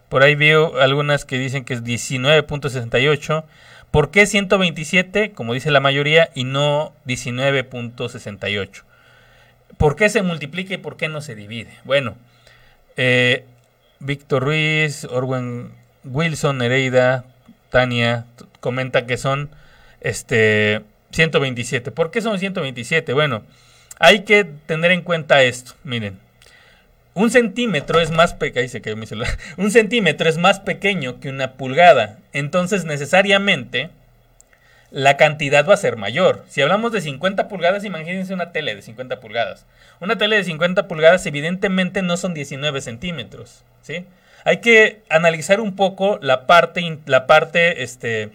Por 0.09 0.23
ahí 0.23 0.35
veo 0.35 0.81
algunas 0.81 1.25
que 1.25 1.39
dicen 1.39 1.65
que 1.65 1.75
es 1.75 1.83
19.68. 1.83 3.45
¿Por 3.91 4.11
qué 4.11 4.27
127, 4.27 5.33
como 5.33 5.55
dice 5.55 5.71
la 5.71 5.81
mayoría, 5.81 6.31
y 6.35 6.45
no 6.45 6.93
19.68? 7.07 8.83
¿Por 9.79 9.97
qué 9.97 10.09
se 10.09 10.23
multiplica 10.23 10.75
y 10.75 10.79
por 10.79 10.97
qué 10.97 11.09
no 11.09 11.21
se 11.21 11.35
divide? 11.35 11.71
Bueno, 11.85 12.17
eh, 12.97 13.45
Víctor 13.99 14.45
Ruiz, 14.45 15.05
Orwen 15.05 15.73
Wilson, 16.05 16.59
Nereida, 16.59 17.25
Tania, 17.71 18.27
comenta 18.61 19.07
que 19.07 19.17
son 19.17 19.51
este 20.01 20.83
127. 21.13 21.91
¿Por 21.91 22.11
qué 22.11 22.21
son 22.21 22.39
127? 22.39 23.13
Bueno, 23.13 23.43
hay 23.99 24.21
que 24.21 24.45
tener 24.45 24.93
en 24.93 25.03
cuenta 25.03 25.43
esto. 25.43 25.73
Miren, 25.85 26.19
un 27.15 27.31
centímetro 27.31 28.01
es 28.01 28.11
más 28.11 28.35
pequeño. 28.35 28.69
Un 29.57 29.71
centímetro 29.71 30.29
es 30.29 30.37
más 30.37 30.61
pequeño 30.61 31.19
que 31.19 31.31
una 31.31 31.55
pulgada. 31.55 32.19
Entonces, 32.35 32.85
necesariamente, 32.85 33.89
la 34.91 35.17
cantidad 35.17 35.67
va 35.67 35.73
a 35.73 35.79
ser 35.79 35.97
mayor. 35.97 36.45
Si 36.49 36.61
hablamos 36.61 36.93
de 36.93 37.01
50 37.01 37.49
pulgadas, 37.49 37.85
imagínense 37.85 38.35
una 38.35 38.53
tele 38.53 38.75
de 38.75 38.83
50 38.83 39.19
pulgadas. 39.21 39.65
Una 39.99 40.19
tele 40.19 40.37
de 40.37 40.45
50 40.45 40.89
pulgadas, 40.89 41.25
evidentemente, 41.25 42.03
no 42.03 42.19
son 42.19 42.35
19 42.35 42.83
centímetros. 42.83 43.65
¿sí? 43.81 44.05
Hay 44.45 44.59
que 44.59 45.01
analizar 45.09 45.61
un 45.61 45.75
poco 45.75 46.19
la 46.21 46.47
parte, 46.47 46.99
la 47.07 47.27
parte, 47.27 47.83
este 47.83 48.31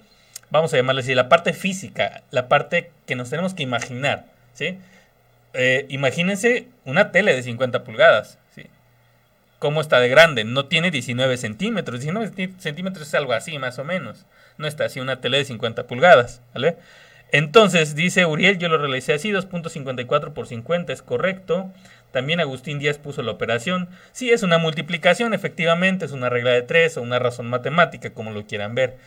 vamos 0.52 0.74
a 0.74 0.78
llamarle 0.78 1.02
así, 1.02 1.16
la 1.16 1.30
parte 1.30 1.54
física, 1.54 2.24
la 2.30 2.48
parte 2.48 2.92
que 3.08 3.16
nos 3.16 3.30
tenemos 3.30 3.54
que 3.54 3.64
imaginar, 3.64 4.26
¿sí? 4.54 4.78
Eh, 5.54 5.86
imagínense 5.90 6.68
una 6.86 7.12
tele 7.12 7.34
de 7.34 7.44
50 7.44 7.84
pulgadas, 7.84 8.38
¿sí? 8.54 8.68
¿Cómo 9.60 9.82
está 9.82 10.00
de 10.00 10.10
grande? 10.10 10.44
No 10.44 10.66
tiene 10.66 10.92
19 10.92 11.38
centímetros, 11.38 12.02
19 12.02 12.54
centímetros 12.60 13.08
es 13.08 13.16
algo 13.16 13.34
así, 13.34 13.58
más 13.58 13.80
o 13.80 13.84
menos. 13.84 14.26
No 14.58 14.68
está 14.68 14.86
así 14.86 15.00
una 15.00 15.22
tele 15.22 15.38
de 15.40 15.46
50 15.46 15.88
pulgadas, 15.88 16.42
¿vale? 16.54 16.78
Entonces, 17.32 17.96
dice 17.96 18.26
Uriel, 18.26 18.58
yo 18.58 18.68
lo 18.68 18.78
realicé 18.78 19.14
así, 19.14 19.32
2.54 19.32 20.34
por 20.34 20.48
50 20.48 20.92
es 20.92 21.02
correcto. 21.02 21.72
También 22.12 22.42
Agustín 22.42 22.78
Díaz 22.78 22.98
puso 22.98 23.24
la 23.24 23.32
operación. 23.32 23.88
Sí, 24.12 24.32
es 24.32 24.44
una 24.44 24.58
multiplicación, 24.58 25.34
efectivamente, 25.34 26.04
es 26.04 26.12
una 26.12 26.30
regla 26.30 26.52
de 26.52 26.62
tres 26.62 26.98
o 26.98 27.02
una 27.02 27.20
razón 27.20 27.48
matemática, 27.48 28.10
como 28.10 28.32
lo 28.32 28.46
quieran 28.46 28.76
ver. 28.76 28.98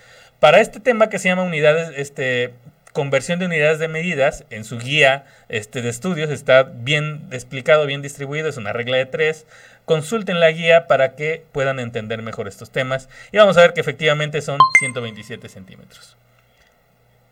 Para 0.40 0.60
este 0.60 0.80
tema 0.80 1.08
que 1.08 1.18
se 1.18 1.28
llama 1.28 1.42
unidades, 1.42 1.92
este, 1.96 2.54
conversión 2.92 3.40
de 3.40 3.46
unidades 3.46 3.80
de 3.80 3.88
medidas, 3.88 4.44
en 4.50 4.64
su 4.64 4.78
guía 4.78 5.24
este, 5.48 5.82
de 5.82 5.88
estudios 5.88 6.30
está 6.30 6.62
bien 6.62 7.26
explicado, 7.32 7.86
bien 7.86 8.02
distribuido, 8.02 8.48
es 8.48 8.56
una 8.56 8.72
regla 8.72 8.96
de 8.96 9.06
tres. 9.06 9.46
Consulten 9.84 10.38
la 10.38 10.50
guía 10.52 10.86
para 10.86 11.16
que 11.16 11.44
puedan 11.52 11.80
entender 11.80 12.22
mejor 12.22 12.46
estos 12.46 12.70
temas. 12.70 13.08
Y 13.32 13.38
vamos 13.38 13.56
a 13.56 13.62
ver 13.62 13.72
que 13.72 13.80
efectivamente 13.80 14.40
son 14.42 14.58
127 14.78 15.48
centímetros. 15.48 16.16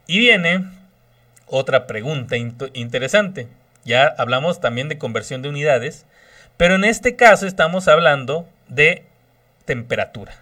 Y 0.06 0.18
viene 0.18 0.64
otra 1.46 1.86
pregunta 1.86 2.36
interesante. 2.36 3.46
Ya 3.84 4.06
hablamos 4.18 4.60
también 4.60 4.88
de 4.88 4.98
conversión 4.98 5.42
de 5.42 5.48
unidades, 5.48 6.06
pero 6.56 6.74
en 6.74 6.84
este 6.84 7.14
caso 7.14 7.46
estamos 7.46 7.88
hablando 7.88 8.48
de 8.68 9.04
temperatura. 9.64 10.41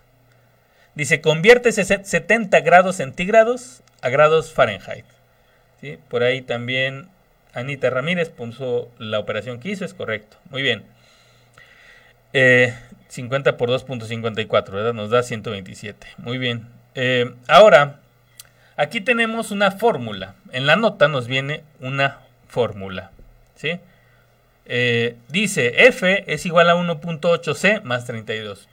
Dice, 0.94 1.20
convierte 1.20 1.72
70 1.72 2.60
grados 2.60 2.96
centígrados 2.96 3.82
a 4.02 4.08
grados 4.08 4.52
Fahrenheit. 4.52 5.04
¿Sí? 5.80 5.98
Por 6.08 6.22
ahí 6.22 6.42
también 6.42 7.08
Anita 7.54 7.90
Ramírez 7.90 8.28
puso 8.28 8.90
la 8.98 9.18
operación 9.18 9.60
que 9.60 9.70
hizo, 9.70 9.84
es 9.84 9.94
correcto. 9.94 10.36
Muy 10.50 10.62
bien. 10.62 10.84
50 12.32 13.50
eh, 13.50 13.52
por 13.54 13.70
2.54, 13.70 14.70
¿verdad? 14.70 14.92
Nos 14.92 15.10
da 15.10 15.22
127. 15.22 16.06
Muy 16.18 16.38
bien. 16.38 16.66
Eh, 16.94 17.32
ahora, 17.48 18.00
aquí 18.76 19.00
tenemos 19.00 19.50
una 19.50 19.70
fórmula. 19.72 20.34
En 20.52 20.66
la 20.66 20.76
nota 20.76 21.08
nos 21.08 21.26
viene 21.26 21.62
una 21.80 22.18
fórmula. 22.48 23.10
¿Sí? 23.56 23.80
Eh, 24.66 25.16
dice 25.28 25.86
F 25.86 26.24
es 26.32 26.46
igual 26.46 26.70
a 26.70 26.76
1.8C 26.76 27.82
más 27.82 28.04
32. 28.06 28.68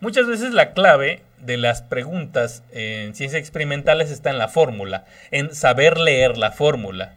Muchas 0.00 0.26
veces 0.26 0.52
la 0.52 0.72
clave 0.72 1.22
de 1.40 1.56
las 1.56 1.82
preguntas 1.82 2.62
en 2.72 3.14
ciencias 3.14 3.40
experimentales 3.40 4.10
está 4.10 4.30
en 4.30 4.38
la 4.38 4.48
fórmula, 4.48 5.04
en 5.30 5.54
saber 5.54 5.98
leer 5.98 6.36
la 6.36 6.52
fórmula. 6.52 7.14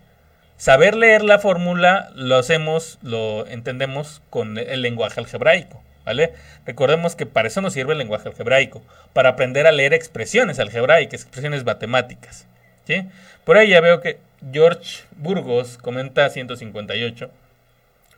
Saber 0.58 0.96
leer 0.96 1.24
la 1.24 1.40
fórmula 1.40 2.12
lo 2.16 2.38
hacemos, 2.38 3.00
lo 3.02 3.48
entendemos 3.48 4.22
con 4.30 4.58
el 4.58 4.82
lenguaje 4.84 5.20
algebraico, 5.20 5.82
¿vale? 6.06 6.34
Recordemos 6.66 7.16
que 7.16 7.26
para 7.26 7.48
eso 7.48 7.62
nos 7.62 7.74
sirve 7.74 7.94
el 7.94 7.98
lenguaje 7.98 8.30
algebraico, 8.30 8.84
para 9.14 9.30
aprender 9.30 9.66
a 9.66 9.72
leer 9.72 9.94
expresiones 9.94 10.60
algebraicas, 10.60 11.22
expresiones 11.22 11.66
matemáticas, 11.66 12.46
¿sí? 12.86 13.08
Por 13.44 13.58
ahí 13.58 13.70
ya 13.70 13.82
veo 13.82 14.02
que 14.02 14.20
George 14.54 15.04
Burgos 15.18 15.78
comenta 15.78 16.30
158, 16.30 17.32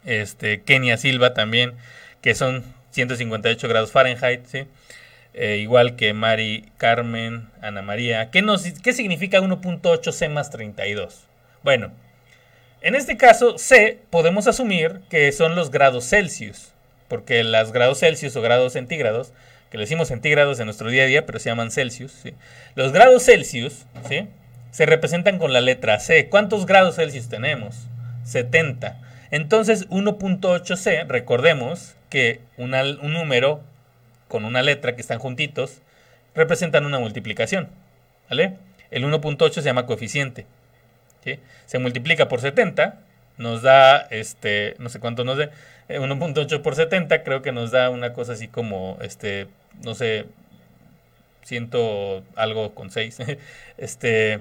este, 0.06 0.62
Kenia 0.64 0.98
Silva 0.98 1.34
también, 1.34 1.74
que 2.22 2.36
son 2.36 2.64
158 2.92 3.68
grados 3.68 3.92
Fahrenheit, 3.92 4.46
¿sí? 4.48 4.66
Eh, 5.34 5.58
igual 5.58 5.96
que 5.96 6.14
Mari 6.14 6.72
Carmen, 6.78 7.50
Ana 7.62 7.82
María. 7.82 8.30
¿Qué, 8.30 8.42
nos, 8.42 8.64
qué 8.64 8.94
significa 8.94 9.42
1.8C 9.42 10.30
más 10.30 10.52
32? 10.52 11.28
Bueno, 11.64 11.92
en 12.82 12.96
este 12.96 13.18
caso 13.18 13.58
C 13.58 14.00
podemos 14.10 14.48
asumir 14.48 15.02
que 15.10 15.32
son 15.32 15.56
los 15.56 15.72
grados 15.72 16.08
Celsius, 16.08 16.74
porque 17.08 17.44
los 17.44 17.72
grados 17.72 18.00
Celsius 18.00 18.36
o 18.36 18.42
grados 18.42 18.74
centígrados, 18.74 19.34
que 19.72 19.78
le 19.78 19.84
decimos 19.84 20.10
centígrados 20.10 20.60
en 20.60 20.66
nuestro 20.66 20.90
día 20.90 21.04
a 21.04 21.08
día, 21.08 21.26
pero 21.26 21.40
se 21.40 21.50
llaman 21.50 21.72
Celsius, 21.72 22.24
los 22.76 22.92
grados 22.92 23.24
Celsius 23.24 23.86
¿sí? 24.08 24.28
se 24.70 24.86
representan 24.86 25.40
con 25.40 25.54
la 25.54 25.62
letra 25.62 26.00
C. 26.00 26.30
¿Cuántos 26.30 26.66
grados 26.68 26.96
Celsius 26.98 27.30
tenemos? 27.30 27.88
70. 28.26 29.00
Entonces 29.32 29.90
1.8c, 29.90 31.08
recordemos 31.08 31.96
que 32.10 32.42
un 32.58 32.72
número 33.14 33.64
con 34.34 34.46
una 34.46 34.64
letra 34.64 34.96
que 34.96 35.02
están 35.02 35.20
juntitos 35.20 35.84
representan 36.34 36.88
una 36.88 36.98
multiplicación. 36.98 37.70
¿Vale? 38.32 38.58
El 38.90 39.06
1.8 39.06 39.52
se 39.54 39.62
llama 39.62 39.86
coeficiente. 39.86 40.48
Se 41.68 41.78
multiplica 41.78 42.28
por 42.28 42.42
70, 42.42 42.98
nos 43.38 43.62
da, 43.62 44.08
este, 44.10 44.74
no 44.80 44.90
sé 44.90 45.00
cuánto 45.00 45.24
nos 45.24 45.38
dé, 45.38 45.52
1.8 45.88 46.52
eh, 46.52 46.60
por 46.60 46.74
70, 46.74 47.22
creo 47.22 47.44
que 47.44 47.52
nos 47.52 47.70
da 47.70 47.92
una 47.92 48.14
cosa 48.14 48.34
así 48.34 48.48
como, 48.48 48.98
este, 49.04 49.46
no 49.84 49.94
sé, 49.94 50.26
ciento 51.44 52.24
algo 52.36 52.74
con 52.74 52.90
6, 52.90 53.20
este, 53.78 54.40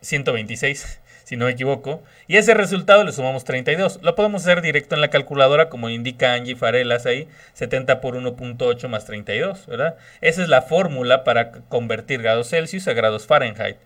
126, 0.00 1.00
si 1.30 1.36
no 1.36 1.44
me 1.44 1.52
equivoco. 1.52 2.02
Y 2.26 2.38
ese 2.38 2.54
resultado 2.54 3.04
le 3.04 3.12
sumamos 3.12 3.44
32. 3.44 4.00
Lo 4.02 4.16
podemos 4.16 4.42
hacer 4.42 4.62
directo 4.62 4.96
en 4.96 5.00
la 5.00 5.10
calculadora, 5.10 5.68
como 5.68 5.88
indica 5.88 6.32
Angie 6.32 6.56
Farelas 6.56 7.06
ahí, 7.06 7.28
70 7.52 8.00
por 8.00 8.16
1.8 8.16 8.88
más 8.88 9.04
32, 9.04 9.68
¿verdad? 9.68 9.94
Esa 10.22 10.42
es 10.42 10.48
la 10.48 10.60
fórmula 10.60 11.22
para 11.22 11.52
convertir 11.52 12.20
grados 12.20 12.48
Celsius 12.50 12.88
a 12.88 12.94
grados 12.94 13.28
Fahrenheit. 13.28 13.76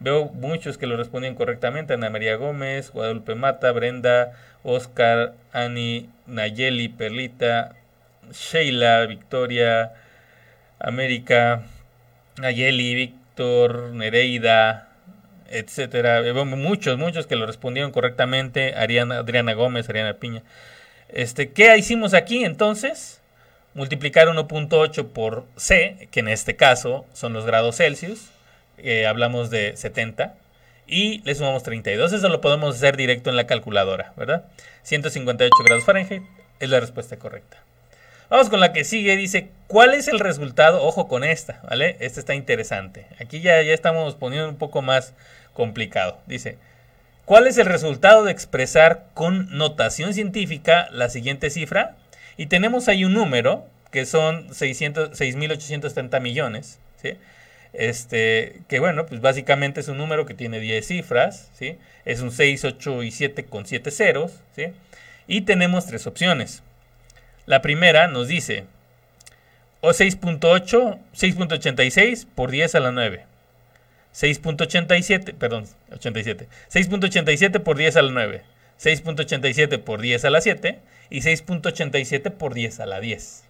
Veo 0.00 0.26
muchos 0.26 0.76
que 0.76 0.86
lo 0.86 0.98
respondían 0.98 1.34
correctamente. 1.34 1.94
Ana 1.94 2.10
María 2.10 2.36
Gómez, 2.36 2.90
Guadalupe 2.90 3.34
Mata, 3.34 3.72
Brenda, 3.72 4.32
Oscar, 4.62 5.32
Ani, 5.54 6.10
Nayeli, 6.26 6.90
Perlita, 6.90 7.74
Sheila, 8.32 9.06
Victoria, 9.06 9.94
América, 10.78 11.62
Nayeli, 12.36 12.94
Víctor, 12.94 13.94
Nereida, 13.94 14.89
etcétera. 15.50 16.20
Veo 16.20 16.44
muchos, 16.44 16.98
muchos 16.98 17.26
que 17.26 17.36
lo 17.36 17.46
respondieron 17.46 17.92
correctamente. 17.92 18.74
Ariana, 18.74 19.18
Adriana 19.18 19.54
Gómez, 19.54 19.88
Ariana 19.88 20.14
Piña. 20.14 20.42
Este, 21.08 21.50
¿Qué 21.50 21.76
hicimos 21.76 22.14
aquí 22.14 22.44
entonces? 22.44 23.20
Multiplicar 23.74 24.28
1.8 24.28 25.08
por 25.08 25.44
C, 25.56 26.08
que 26.10 26.20
en 26.20 26.28
este 26.28 26.56
caso 26.56 27.06
son 27.12 27.32
los 27.32 27.46
grados 27.46 27.76
Celsius 27.76 28.30
eh, 28.82 29.06
hablamos 29.06 29.50
de 29.50 29.76
70 29.76 30.34
y 30.86 31.20
le 31.24 31.34
sumamos 31.34 31.62
32. 31.62 32.12
Eso 32.12 32.28
lo 32.28 32.40
podemos 32.40 32.76
hacer 32.76 32.96
directo 32.96 33.30
en 33.30 33.36
la 33.36 33.46
calculadora, 33.46 34.12
¿verdad? 34.16 34.44
158 34.82 35.52
grados 35.64 35.84
Fahrenheit 35.84 36.22
es 36.58 36.70
la 36.70 36.80
respuesta 36.80 37.18
correcta. 37.18 37.58
Vamos 38.28 38.48
con 38.48 38.60
la 38.60 38.72
que 38.72 38.84
sigue, 38.84 39.16
dice, 39.16 39.48
¿cuál 39.66 39.92
es 39.92 40.06
el 40.06 40.20
resultado? 40.20 40.82
Ojo 40.82 41.08
con 41.08 41.24
esta, 41.24 41.60
¿vale? 41.68 41.96
Esta 42.00 42.20
está 42.20 42.34
interesante. 42.34 43.06
Aquí 43.18 43.40
ya, 43.40 43.60
ya 43.62 43.74
estamos 43.74 44.14
poniendo 44.14 44.48
un 44.48 44.56
poco 44.56 44.82
más 44.82 45.14
complicado. 45.52 46.20
Dice, 46.26 46.58
¿cuál 47.24 47.46
es 47.46 47.58
el 47.58 47.66
resultado 47.66 48.24
de 48.24 48.32
expresar 48.32 49.06
con 49.14 49.56
notación 49.56 50.14
científica 50.14 50.88
la 50.92 51.08
siguiente 51.08 51.50
cifra? 51.50 51.96
Y 52.36 52.46
tenemos 52.46 52.88
ahí 52.88 53.04
un 53.04 53.14
número, 53.14 53.66
que 53.90 54.06
son 54.06 54.48
6.830 54.48 56.20
millones, 56.20 56.78
¿sí? 56.96 57.16
Este, 57.72 58.62
que 58.68 58.80
bueno, 58.80 59.06
pues 59.06 59.20
básicamente 59.20 59.80
es 59.80 59.88
un 59.88 59.98
número 59.98 60.26
que 60.26 60.34
tiene 60.34 60.58
10 60.58 60.86
cifras, 60.86 61.50
¿sí? 61.54 61.78
Es 62.04 62.20
un 62.20 62.32
6, 62.32 62.64
8 62.64 63.02
y 63.02 63.10
7 63.10 63.44
con 63.44 63.66
7 63.66 63.90
ceros, 63.90 64.40
¿sí? 64.56 64.66
Y 65.26 65.42
tenemos 65.42 65.86
tres 65.86 66.06
opciones. 66.06 66.62
La 67.46 67.62
primera 67.62 68.08
nos 68.08 68.28
dice 68.28 68.64
o 69.80 69.90
6.8, 69.90 70.98
6.86 71.14 72.26
por 72.34 72.50
10 72.50 72.74
a 72.74 72.80
la 72.80 72.92
9. 72.92 73.26
6.87, 74.14 75.34
perdón, 75.34 75.66
87. 75.92 76.48
6.87 76.70 77.60
por 77.60 77.76
10 77.76 77.96
a 77.96 78.02
la 78.02 78.12
9. 78.12 78.42
6.87 78.80 79.78
por 79.78 80.00
10 80.00 80.24
a 80.24 80.30
la 80.30 80.40
7 80.40 80.78
y 81.10 81.20
6.87 81.20 82.30
por 82.30 82.54
10 82.54 82.80
a 82.80 82.86
la 82.86 83.00
10. 83.00 83.44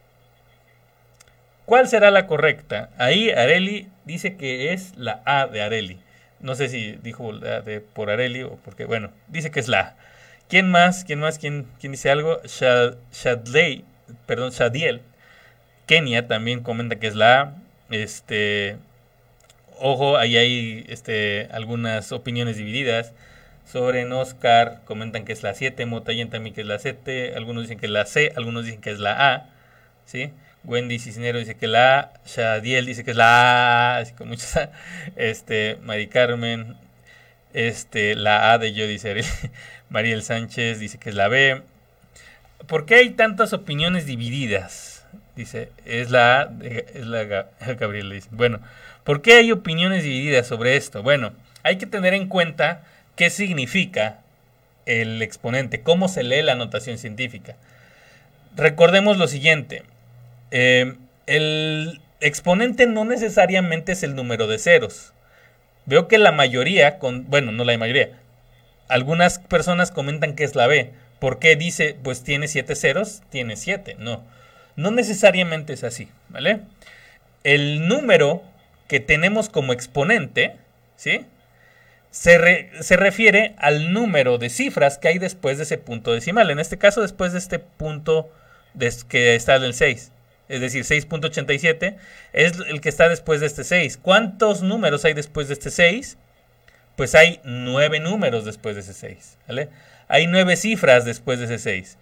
¿Cuál 1.64 1.86
será 1.86 2.10
la 2.10 2.26
correcta? 2.26 2.90
Ahí 2.98 3.30
Areli 3.30 3.88
dice 4.04 4.36
que 4.36 4.72
es 4.72 4.96
la 4.96 5.22
A 5.24 5.46
de 5.46 5.62
Areli. 5.62 6.00
No 6.40 6.54
sé 6.54 6.68
si 6.68 6.98
dijo 7.02 7.32
la 7.32 7.60
de 7.60 7.80
por 7.80 8.10
Areli 8.10 8.42
o 8.42 8.56
porque, 8.64 8.86
bueno, 8.86 9.12
dice 9.28 9.50
que 9.50 9.60
es 9.60 9.68
la 9.68 9.80
A. 9.80 9.96
¿Quién 10.48 10.68
más? 10.68 11.04
¿Quién 11.04 11.20
más? 11.20 11.38
¿Quién, 11.38 11.68
quién 11.78 11.92
dice 11.92 12.10
algo? 12.10 12.40
Shadley, 12.44 13.84
perdón, 14.26 14.50
Shadiel. 14.50 15.00
Kenia 15.86 16.26
también 16.26 16.64
comenta 16.64 16.96
que 16.96 17.06
es 17.06 17.14
la 17.14 17.40
A. 17.40 17.54
Este, 17.90 18.76
ojo, 19.80 20.16
ahí 20.16 20.36
hay 20.36 20.84
este, 20.88 21.48
algunas 21.52 22.12
opiniones 22.12 22.56
divididas. 22.56 23.12
Sobre 23.64 24.04
Oscar 24.12 24.80
comentan 24.84 25.24
que 25.24 25.32
es 25.32 25.42
la 25.42 25.54
7, 25.54 25.86
Motayen 25.86 26.28
también 26.30 26.54
que 26.54 26.62
es 26.62 26.66
la 26.66 26.78
7, 26.78 27.34
algunos 27.36 27.64
dicen 27.64 27.78
que 27.78 27.86
es 27.86 27.92
la 27.92 28.04
C, 28.04 28.32
algunos 28.36 28.64
dicen 28.64 28.80
que 28.80 28.90
es 28.90 28.98
la 28.98 29.32
A, 29.32 29.46
¿sí? 30.06 30.32
Wendy 30.64 30.98
Cisneros 30.98 31.42
dice 31.42 31.54
que 31.56 31.68
la 31.68 32.00
A, 32.00 32.12
Shadiel 32.26 32.86
dice 32.86 33.04
que 33.04 33.12
es 33.12 33.16
la 33.16 33.96
A, 33.96 33.98
así 33.98 34.12
con 34.12 34.28
muchas 34.28 34.70
este, 35.16 35.78
Mari 35.82 36.08
Carmen, 36.08 36.76
este, 37.52 38.14
la 38.16 38.52
A 38.52 38.58
de 38.58 38.72
yo 38.72 38.86
dice 38.86 39.22
Mariel 39.88 40.22
Sánchez 40.22 40.80
dice 40.80 40.98
que 40.98 41.10
es 41.10 41.14
la 41.14 41.28
B. 41.28 41.62
¿Por 42.66 42.86
qué 42.86 42.96
hay 42.96 43.10
tantas 43.10 43.52
opiniones 43.52 44.06
divididas? 44.06 45.06
Dice, 45.36 45.72
es 45.86 46.10
la 46.10 46.42
A, 46.42 46.52
es 46.62 47.06
la 47.06 47.24
Gabriel 47.78 48.10
dice. 48.10 48.28
Bueno, 48.32 48.60
¿por 49.04 49.22
qué 49.22 49.34
hay 49.34 49.52
opiniones 49.52 50.04
divididas 50.04 50.46
sobre 50.46 50.76
esto? 50.76 51.02
Bueno, 51.02 51.32
hay 51.62 51.76
que 51.76 51.86
tener 51.86 52.14
en 52.14 52.28
cuenta 52.28 52.82
qué 53.16 53.30
significa 53.30 54.20
el 54.86 55.22
exponente, 55.22 55.82
cómo 55.82 56.08
se 56.08 56.22
lee 56.22 56.42
la 56.42 56.54
notación 56.54 56.98
científica. 56.98 57.56
Recordemos 58.56 59.16
lo 59.16 59.28
siguiente, 59.28 59.84
eh, 60.50 60.94
el 61.26 62.00
exponente 62.20 62.86
no 62.86 63.04
necesariamente 63.04 63.92
es 63.92 64.02
el 64.02 64.14
número 64.14 64.46
de 64.46 64.58
ceros. 64.58 65.12
Veo 65.86 66.08
que 66.08 66.18
la 66.18 66.32
mayoría, 66.32 66.98
con, 66.98 67.28
bueno, 67.30 67.52
no 67.52 67.64
la 67.64 67.76
mayoría, 67.78 68.10
algunas 68.88 69.38
personas 69.38 69.90
comentan 69.90 70.34
que 70.34 70.44
es 70.44 70.54
la 70.54 70.66
B. 70.66 70.92
¿Por 71.20 71.38
qué 71.38 71.54
dice, 71.56 71.96
pues 72.02 72.22
tiene 72.24 72.48
7 72.48 72.74
ceros? 72.74 73.22
Tiene 73.30 73.56
7. 73.56 73.96
No, 73.98 74.24
no 74.76 74.90
necesariamente 74.90 75.72
es 75.72 75.84
así, 75.84 76.08
¿vale? 76.28 76.60
El 77.44 77.86
número 77.86 78.42
que 78.90 78.98
tenemos 78.98 79.48
como 79.48 79.72
exponente, 79.72 80.56
¿sí? 80.96 81.24
Se, 82.10 82.70
se, 82.82 82.96
refiere 82.96 83.54
al 83.58 83.92
número 83.92 84.36
de 84.36 84.50
cifras 84.50 84.98
que 84.98 85.06
hay 85.06 85.20
después 85.20 85.58
de 85.58 85.62
ese 85.62 85.78
punto 85.78 86.12
decimal. 86.12 86.50
En 86.50 86.58
este 86.58 86.76
caso, 86.76 87.00
después 87.00 87.32
de 87.32 87.38
este 87.38 87.60
punto 87.60 88.32
que 89.08 89.36
está 89.36 89.54
en 89.54 89.62
el 89.62 89.74
6 89.74 90.10
es 90.48 90.60
decir, 90.60 90.82
6.87, 90.82 91.94
es 92.32 92.54
el 92.66 92.80
que 92.80 92.88
está 92.88 93.08
después 93.08 93.38
de 93.38 93.46
este 93.46 93.62
6. 93.62 93.96
¿Cuántos 93.96 94.62
números 94.62 95.04
hay 95.04 95.12
después 95.12 95.46
de 95.46 95.54
este 95.54 95.70
6? 95.70 96.18
Pues 96.96 97.14
hay 97.14 97.40
9 97.44 98.00
números 98.00 98.44
después 98.44 98.74
de 98.74 98.80
ese 98.80 98.92
6. 98.92 99.38
¿vale? 99.46 99.68
Hay 100.08 100.26
9 100.26 100.56
cifras 100.56 101.04
después 101.04 101.38
de 101.38 101.44
ese 101.44 101.60
6. 101.60 101.98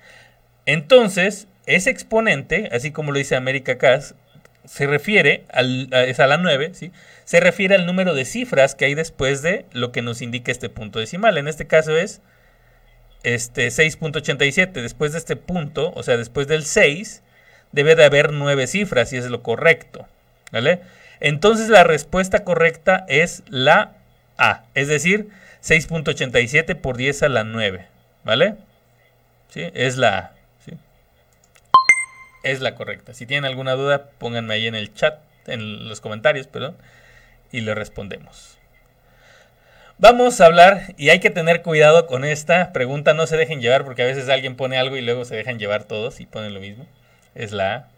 Entonces, 0.64 1.48
ese 1.66 1.90
exponente, 1.90 2.70
así 2.72 2.90
como 2.90 3.12
lo 3.12 3.18
dice 3.18 3.36
América 3.36 3.76
Cas, 3.76 4.14
se 4.68 4.86
refiere 4.86 5.44
al, 5.50 5.88
es 5.92 6.20
a 6.20 6.26
la 6.26 6.36
9, 6.36 6.72
¿sí? 6.74 6.92
se 7.24 7.40
refiere 7.40 7.74
al 7.74 7.86
número 7.86 8.14
de 8.14 8.24
cifras 8.24 8.74
que 8.74 8.84
hay 8.84 8.94
después 8.94 9.42
de 9.42 9.66
lo 9.72 9.92
que 9.92 10.02
nos 10.02 10.22
indica 10.22 10.52
este 10.52 10.68
punto 10.68 10.98
decimal. 10.98 11.38
En 11.38 11.48
este 11.48 11.66
caso 11.66 11.96
es 11.96 12.20
este 13.22 13.68
6.87. 13.68 14.72
Después 14.72 15.12
de 15.12 15.18
este 15.18 15.36
punto, 15.36 15.92
o 15.94 16.02
sea, 16.02 16.16
después 16.16 16.46
del 16.46 16.64
6, 16.64 17.22
debe 17.72 17.96
de 17.96 18.04
haber 18.04 18.32
nueve 18.32 18.66
cifras 18.66 19.12
y 19.12 19.16
es 19.16 19.26
lo 19.26 19.42
correcto. 19.42 20.06
¿Vale? 20.52 20.80
Entonces 21.20 21.68
la 21.68 21.84
respuesta 21.84 22.44
correcta 22.44 23.04
es 23.08 23.42
la 23.48 23.96
A, 24.38 24.64
es 24.74 24.88
decir, 24.88 25.28
6.87 25.62 26.76
por 26.76 26.96
10 26.96 27.24
a 27.24 27.28
la 27.28 27.44
9. 27.44 27.86
¿Vale? 28.24 28.54
¿Sí? 29.48 29.64
Es 29.74 29.96
la 29.96 30.18
A. 30.18 30.37
Es 32.48 32.60
la 32.60 32.74
correcta. 32.74 33.14
Si 33.14 33.26
tienen 33.26 33.44
alguna 33.44 33.72
duda, 33.72 34.10
pónganme 34.18 34.54
ahí 34.54 34.66
en 34.66 34.74
el 34.74 34.94
chat, 34.94 35.20
en 35.46 35.88
los 35.88 36.00
comentarios, 36.00 36.46
perdón, 36.46 36.76
y 37.52 37.60
le 37.60 37.74
respondemos. 37.74 38.58
Vamos 39.98 40.40
a 40.40 40.46
hablar, 40.46 40.94
y 40.96 41.10
hay 41.10 41.18
que 41.18 41.30
tener 41.30 41.62
cuidado 41.62 42.06
con 42.06 42.24
esta 42.24 42.72
pregunta, 42.72 43.14
no 43.14 43.26
se 43.26 43.36
dejen 43.36 43.60
llevar 43.60 43.84
porque 43.84 44.02
a 44.02 44.06
veces 44.06 44.28
alguien 44.28 44.54
pone 44.54 44.78
algo 44.78 44.96
y 44.96 45.02
luego 45.02 45.24
se 45.24 45.34
dejan 45.34 45.58
llevar 45.58 45.84
todos 45.84 46.20
y 46.20 46.26
ponen 46.26 46.54
lo 46.54 46.60
mismo 46.60 46.86
es 47.38 47.52
la 47.52 47.74
A. 47.74 47.88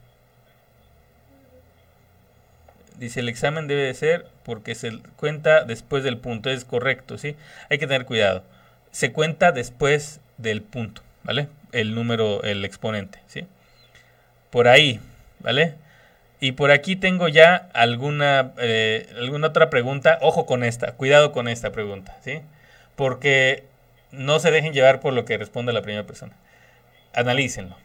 Dice, 2.99 3.21
el 3.21 3.31
examen 3.31 3.67
debe 3.67 3.83
de 3.83 3.95
ser 3.95 4.27
porque 4.45 4.75
se 4.75 4.99
cuenta 5.17 5.65
después 5.65 6.05
del 6.05 6.19
punto. 6.19 6.51
Es 6.51 6.67
correcto, 6.67 7.17
¿sí? 7.17 7.35
Hay 7.71 7.79
que 7.79 7.87
tener 7.87 8.05
cuidado. 8.05 8.45
Se 8.91 9.13
cuenta 9.13 9.53
después 9.53 10.21
del 10.37 10.61
punto, 10.61 11.03
¿vale? 11.25 11.49
El 11.73 11.95
número, 11.95 12.43
el 12.43 12.65
exponente, 12.65 13.21
¿sí? 13.27 13.47
Por 14.51 14.69
ahí, 14.69 15.01
¿vale? 15.39 15.75
Y 16.41 16.53
por 16.53 16.71
aquí 16.71 16.97
tengo 16.97 17.29
ya 17.29 17.69
alguna, 17.75 18.53
eh, 18.59 19.09
alguna 19.19 19.49
otra 19.49 19.71
pregunta. 19.71 20.19
Ojo 20.23 20.47
con 20.47 20.65
esta, 20.65 20.93
cuidado 20.93 21.33
con 21.33 21.49
esta 21.49 21.71
pregunta, 21.71 22.17
¿sí? 22.25 22.41
Porque 22.97 23.65
no 24.11 24.41
se 24.41 24.51
dejen 24.51 24.73
llevar 24.73 25.01
por 25.01 25.13
lo 25.13 25.25
que 25.25 25.39
responde 25.39 25.73
la 25.73 25.83
primera 25.83 26.07
persona. 26.07 26.35
Analícenlo. 27.13 27.77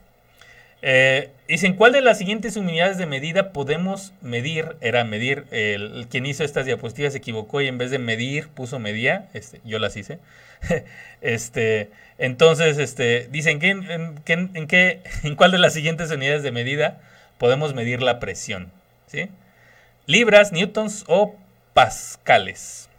Eh, 0.81 1.31
dicen, 1.47 1.75
¿cuál 1.75 1.91
de 1.93 2.01
las 2.01 2.17
siguientes 2.17 2.55
unidades 2.57 2.97
de 2.97 3.05
medida 3.05 3.51
podemos 3.51 4.13
medir? 4.21 4.75
Era 4.81 5.03
medir, 5.03 5.45
el, 5.51 6.07
quien 6.09 6.25
hizo 6.25 6.43
estas 6.43 6.65
diapositivas 6.65 7.13
se 7.13 7.19
equivocó 7.19 7.61
y 7.61 7.67
en 7.67 7.77
vez 7.77 7.91
de 7.91 7.99
medir 7.99 8.49
puso 8.49 8.79
medía, 8.79 9.29
este, 9.33 9.61
yo 9.63 9.79
las 9.79 9.95
hice. 9.97 10.19
este, 11.21 11.91
entonces, 12.17 12.77
este, 12.77 13.27
dicen, 13.31 13.59
que 13.59 13.69
en, 13.69 13.83
en, 13.89 14.67
qué, 14.67 15.01
¿en 15.23 15.35
cuál 15.35 15.51
de 15.51 15.59
las 15.59 15.73
siguientes 15.73 16.11
unidades 16.11 16.43
de 16.43 16.51
medida 16.51 17.01
podemos 17.37 17.73
medir 17.73 18.01
la 18.01 18.19
presión? 18.19 18.71
Libras, 20.07 20.51
newtons 20.51 21.03
o 21.07 21.35
pascales. 21.73 22.89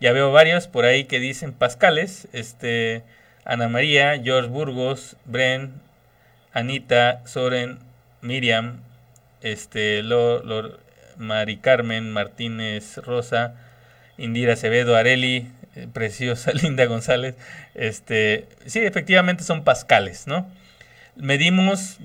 Ya 0.00 0.12
veo 0.12 0.32
varios 0.32 0.66
por 0.66 0.84
ahí 0.84 1.04
que 1.04 1.20
dicen 1.20 1.52
pascales. 1.52 2.28
Ana 3.44 3.68
María, 3.68 4.20
George 4.22 4.48
Burgos, 4.48 5.16
Bren, 5.24 5.80
Anita, 6.52 7.22
Soren, 7.26 7.78
Miriam, 8.22 8.80
este, 9.40 10.02
Lor, 10.02 10.80
Mari 11.16 11.58
Carmen, 11.58 12.10
Martínez, 12.12 12.96
Rosa, 12.98 13.54
Indira 14.18 14.54
Acevedo, 14.54 14.96
Areli, 14.96 15.50
eh, 15.76 15.86
preciosa 15.92 16.52
Linda 16.54 16.84
González. 16.86 17.36
Este, 17.74 18.46
sí, 18.66 18.80
efectivamente 18.80 19.44
son 19.44 19.64
pascales, 19.64 20.26
¿no? 20.26 20.48
Medimos 21.16 21.98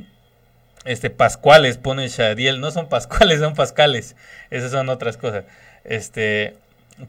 este 0.86 1.10
pascuales, 1.10 1.78
pone 1.78 2.08
Shadiel, 2.08 2.62
no 2.62 2.72
son 2.72 2.90
pascuales, 2.90 3.40
son 3.40 3.56
pascales. 3.56 4.16
Esas 4.52 4.72
son 4.72 4.90
otras 4.90 5.18
cosas. 5.18 5.46
Este, 5.84 6.56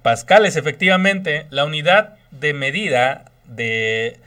pascales, 0.02 0.56
efectivamente, 0.56 1.46
la 1.50 1.64
unidad 1.64 2.16
de 2.30 2.54
medida 2.54 3.26
de 3.44 4.18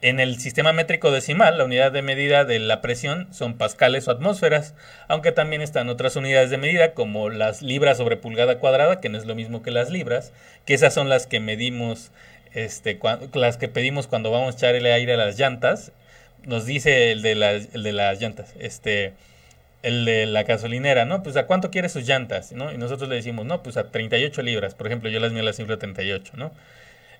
en 0.00 0.20
el 0.20 0.38
sistema 0.38 0.72
métrico 0.72 1.10
decimal, 1.10 1.58
la 1.58 1.64
unidad 1.64 1.90
de 1.90 2.02
medida 2.02 2.44
de 2.44 2.60
la 2.60 2.80
presión 2.80 3.26
son 3.32 3.54
pascales 3.58 4.06
o 4.06 4.12
atmósferas, 4.12 4.74
aunque 5.08 5.32
también 5.32 5.60
están 5.60 5.88
otras 5.88 6.14
unidades 6.14 6.50
de 6.50 6.58
medida 6.58 6.94
como 6.94 7.30
las 7.30 7.62
libras 7.62 7.96
sobre 7.96 8.16
pulgada 8.16 8.58
cuadrada, 8.58 9.00
que 9.00 9.08
no 9.08 9.18
es 9.18 9.26
lo 9.26 9.34
mismo 9.34 9.62
que 9.62 9.72
las 9.72 9.90
libras, 9.90 10.32
que 10.64 10.74
esas 10.74 10.94
son 10.94 11.08
las 11.08 11.26
que 11.26 11.40
medimos, 11.40 12.12
este, 12.54 13.00
las 13.34 13.56
que 13.56 13.68
pedimos 13.68 14.06
cuando 14.06 14.30
vamos 14.30 14.54
a 14.54 14.56
echar 14.56 14.74
el 14.76 14.86
aire 14.86 15.14
a 15.14 15.16
las 15.16 15.36
llantas. 15.36 15.90
Nos 16.44 16.64
dice 16.64 17.10
el 17.10 17.22
de, 17.22 17.34
las, 17.34 17.72
de 17.72 17.92
las 17.92 18.20
llantas, 18.20 18.54
este, 18.60 19.14
el 19.82 20.04
de 20.04 20.26
la 20.26 20.44
gasolinera, 20.44 21.06
¿no? 21.06 21.24
Pues 21.24 21.36
a 21.36 21.46
cuánto 21.46 21.72
quiere 21.72 21.88
sus 21.88 22.06
llantas, 22.06 22.52
¿no? 22.52 22.72
Y 22.72 22.78
nosotros 22.78 23.08
le 23.08 23.16
decimos, 23.16 23.46
no, 23.46 23.64
pues 23.64 23.76
a 23.76 23.90
38 23.90 24.42
libras, 24.42 24.76
por 24.76 24.86
ejemplo, 24.86 25.10
yo 25.10 25.18
las 25.18 25.32
mías 25.32 25.44
las 25.44 25.58
inflo 25.58 25.74
a 25.74 25.78
38, 25.78 26.34
¿no? 26.36 26.52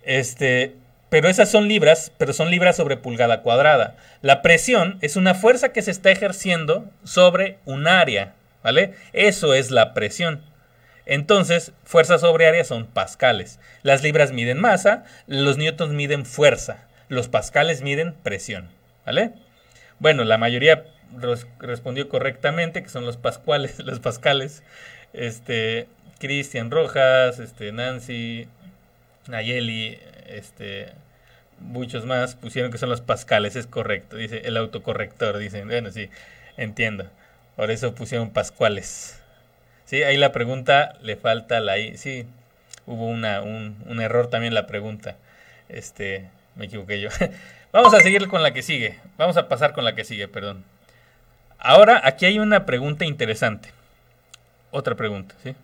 Este, 0.04 0.74
pero 1.10 1.28
esas 1.28 1.50
son 1.50 1.68
libras, 1.68 2.12
pero 2.18 2.32
son 2.32 2.50
libras 2.50 2.76
sobre 2.76 2.96
pulgada 2.96 3.42
cuadrada. 3.42 3.96
La 4.20 4.42
presión 4.42 4.98
es 5.00 5.16
una 5.16 5.34
fuerza 5.34 5.70
que 5.70 5.82
se 5.82 5.90
está 5.90 6.10
ejerciendo 6.10 6.90
sobre 7.04 7.58
un 7.64 7.88
área, 7.88 8.34
¿vale? 8.62 8.94
Eso 9.12 9.54
es 9.54 9.70
la 9.70 9.94
presión. 9.94 10.42
Entonces, 11.06 11.72
fuerza 11.84 12.18
sobre 12.18 12.46
área 12.46 12.64
son 12.64 12.86
pascales. 12.86 13.58
Las 13.82 14.02
libras 14.02 14.32
miden 14.32 14.60
masa, 14.60 15.04
los 15.26 15.56
newtons 15.56 15.94
miden 15.94 16.26
fuerza, 16.26 16.86
los 17.08 17.28
pascales 17.28 17.80
miden 17.80 18.12
presión, 18.12 18.68
¿vale? 19.06 19.32
Bueno, 19.98 20.24
la 20.24 20.36
mayoría 20.36 20.84
respondió 21.58 22.10
correctamente, 22.10 22.82
que 22.82 22.90
son 22.90 23.06
los 23.06 23.16
pascuales, 23.16 23.78
los 23.84 24.00
pascales. 24.00 24.62
Este, 25.14 25.88
Cristian 26.18 26.70
Rojas, 26.70 27.38
este, 27.38 27.72
Nancy, 27.72 28.46
Nayeli, 29.28 29.98
este, 30.26 30.92
muchos 31.60 32.04
más 32.04 32.34
pusieron 32.34 32.72
que 32.72 32.78
son 32.78 32.88
los 32.88 33.00
pascales, 33.00 33.56
es 33.56 33.66
correcto, 33.66 34.16
dice 34.16 34.42
el 34.44 34.56
autocorrector, 34.56 35.38
dicen, 35.38 35.68
bueno, 35.68 35.90
sí, 35.90 36.10
entiendo. 36.56 37.08
Por 37.56 37.70
eso 37.70 37.94
pusieron 37.94 38.30
pascuales. 38.30 39.20
Sí, 39.84 40.02
ahí 40.02 40.16
la 40.16 40.32
pregunta 40.32 40.96
le 41.02 41.16
falta 41.16 41.60
la 41.60 41.78
I. 41.78 41.96
Sí, 41.96 42.26
hubo 42.86 43.06
una, 43.06 43.42
un, 43.42 43.76
un 43.86 44.00
error 44.00 44.28
también 44.28 44.54
la 44.54 44.66
pregunta. 44.66 45.16
Este, 45.68 46.30
me 46.54 46.66
equivoqué 46.66 47.00
yo. 47.00 47.08
Vamos 47.72 47.92
a 47.94 48.00
seguir 48.00 48.28
con 48.28 48.42
la 48.42 48.52
que 48.52 48.62
sigue. 48.62 48.98
Vamos 49.16 49.36
a 49.36 49.48
pasar 49.48 49.72
con 49.72 49.84
la 49.84 49.94
que 49.94 50.04
sigue, 50.04 50.28
perdón. 50.28 50.64
Ahora, 51.58 52.00
aquí 52.04 52.26
hay 52.26 52.38
una 52.38 52.64
pregunta 52.64 53.04
interesante. 53.04 53.70
Otra 54.70 54.94
pregunta, 54.94 55.34
¿sí? 55.42 55.56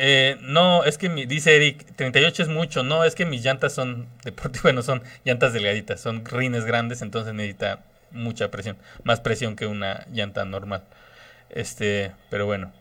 Eh, 0.00 0.36
no, 0.42 0.84
es 0.84 0.96
que 0.96 1.08
dice 1.08 1.56
Eric, 1.56 1.84
38 1.96 2.44
es 2.44 2.48
mucho. 2.48 2.84
No, 2.84 3.02
es 3.02 3.16
que 3.16 3.26
mis 3.26 3.42
llantas 3.42 3.72
son 3.72 4.06
deportivas, 4.22 4.62
bueno, 4.62 4.82
son 4.82 5.02
llantas 5.24 5.52
delgaditas, 5.52 6.00
son 6.00 6.24
rines 6.24 6.64
grandes, 6.64 7.02
entonces 7.02 7.34
necesita 7.34 7.80
mucha 8.12 8.48
presión, 8.48 8.76
más 9.02 9.20
presión 9.20 9.56
que 9.56 9.66
una 9.66 10.06
llanta 10.12 10.44
normal. 10.44 10.84
Este, 11.50 12.12
pero 12.30 12.46
bueno. 12.46 12.72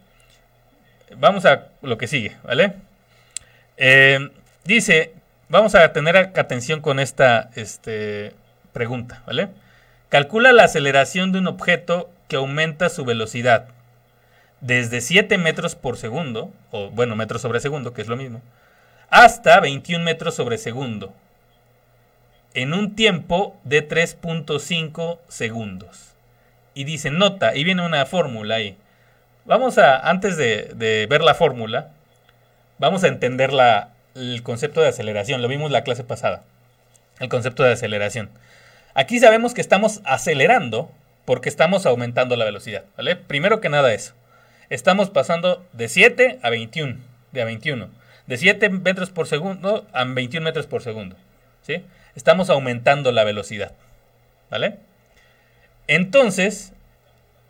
Vamos 1.18 1.46
a 1.46 1.70
lo 1.82 1.98
que 1.98 2.06
sigue, 2.06 2.38
¿vale? 2.44 2.74
Eh, 3.78 4.30
dice, 4.64 5.14
vamos 5.50 5.74
a 5.74 5.92
tener 5.94 6.18
atención 6.18 6.82
con 6.82 7.00
esta 7.00 7.50
este, 7.56 8.34
pregunta, 8.74 9.24
¿vale? 9.26 9.50
Calcula 10.10 10.52
la 10.52 10.66
aceleración 10.66 11.32
de 11.32 11.40
un 11.40 11.48
objeto 11.48 12.12
que 12.28 12.36
aumenta 12.36 12.90
su 12.90 13.06
velocidad 13.06 13.70
desde 14.62 15.02
7 15.02 15.38
metros 15.38 15.76
por 15.76 15.98
segundo, 15.98 16.52
o 16.72 16.90
bueno, 16.90 17.16
metros 17.16 17.42
sobre 17.42 17.60
segundo, 17.60 17.94
que 17.94 18.02
es 18.02 18.08
lo 18.08 18.18
mismo, 18.18 18.42
hasta 19.10 19.60
21 19.60 20.04
metros 20.04 20.36
sobre 20.36 20.58
segundo, 20.58 21.14
en 22.54 22.74
un 22.74 22.96
tiempo 22.96 23.56
de 23.64 23.88
3.5 23.88 25.20
segundos. 25.28 26.16
Y 26.74 26.84
dice, 26.84 27.12
nota, 27.12 27.56
y 27.56 27.64
viene 27.64 27.86
una 27.86 28.06
fórmula 28.06 28.56
ahí. 28.56 28.78
Vamos 29.46 29.78
a, 29.78 29.98
antes 30.10 30.38
de, 30.38 31.08
ver 31.10 31.22
la 31.22 31.34
fórmula, 31.34 31.92
vamos 32.80 33.04
a 33.04 33.08
entender 33.08 33.54
la, 33.54 33.90
el 34.16 34.44
concepto 34.44 34.82
de 34.82 34.90
aceleración. 34.90 35.42
Lo 35.42 35.48
vimos 35.48 35.72
la 35.72 35.84
clase 35.84 36.04
pasada, 36.04 36.44
el 37.20 37.30
concepto 37.30 37.64
de 37.64 37.74
aceleración. 37.74 38.30
Aquí 38.94 39.20
sabemos 39.20 39.54
que 39.54 39.62
estamos 39.62 40.02
acelerando 40.04 40.92
porque 41.26 41.50
estamos 41.50 41.86
aumentando 41.86 42.36
la 42.36 42.46
velocidad. 42.46 42.84
Primero 43.28 43.62
que 43.62 43.70
nada 43.70 43.94
eso 43.94 44.14
estamos 44.70 45.10
pasando 45.10 45.66
de 45.74 45.88
7 45.88 46.40
a 46.42 46.50
21, 46.50 46.98
de 47.32 47.42
a 47.42 47.46
21, 47.46 47.90
de 48.26 48.38
7 48.38 48.70
metros 48.70 49.10
por 49.10 49.28
segundo 49.28 49.88
a 49.94 50.04
21 50.04 50.44
metros 50.44 50.68
por 50.68 50.82
segundo, 50.82 51.16
¿sí? 51.62 51.84
Estamos 52.16 52.50
aumentando 52.50 53.12
la 53.12 53.24
velocidad, 53.24 53.74
¿vale? 54.50 54.78
Entonces, 55.88 56.74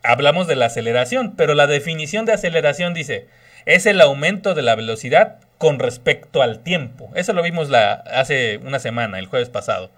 hablamos 0.03 0.47
de 0.47 0.55
la 0.55 0.65
aceleración, 0.65 1.35
pero 1.35 1.55
la 1.55 1.67
definición 1.67 2.25
de 2.25 2.33
aceleración 2.33 2.93
dice, 2.93 3.27
es 3.65 3.85
el 3.85 3.99
aumento 4.01 4.53
de 4.53 4.61
la 4.61 4.75
velocidad 4.75 5.39
con 5.57 5.79
respecto 5.79 6.41
al 6.41 6.59
tiempo. 6.59 7.11
Eso 7.15 7.33
lo 7.33 7.41
vimos 7.41 7.69
la, 7.69 7.93
hace 7.93 8.57
una 8.57 8.79
semana, 8.79 9.19
el 9.19 9.25
jueves 9.25 9.49
pasado. 9.49 9.89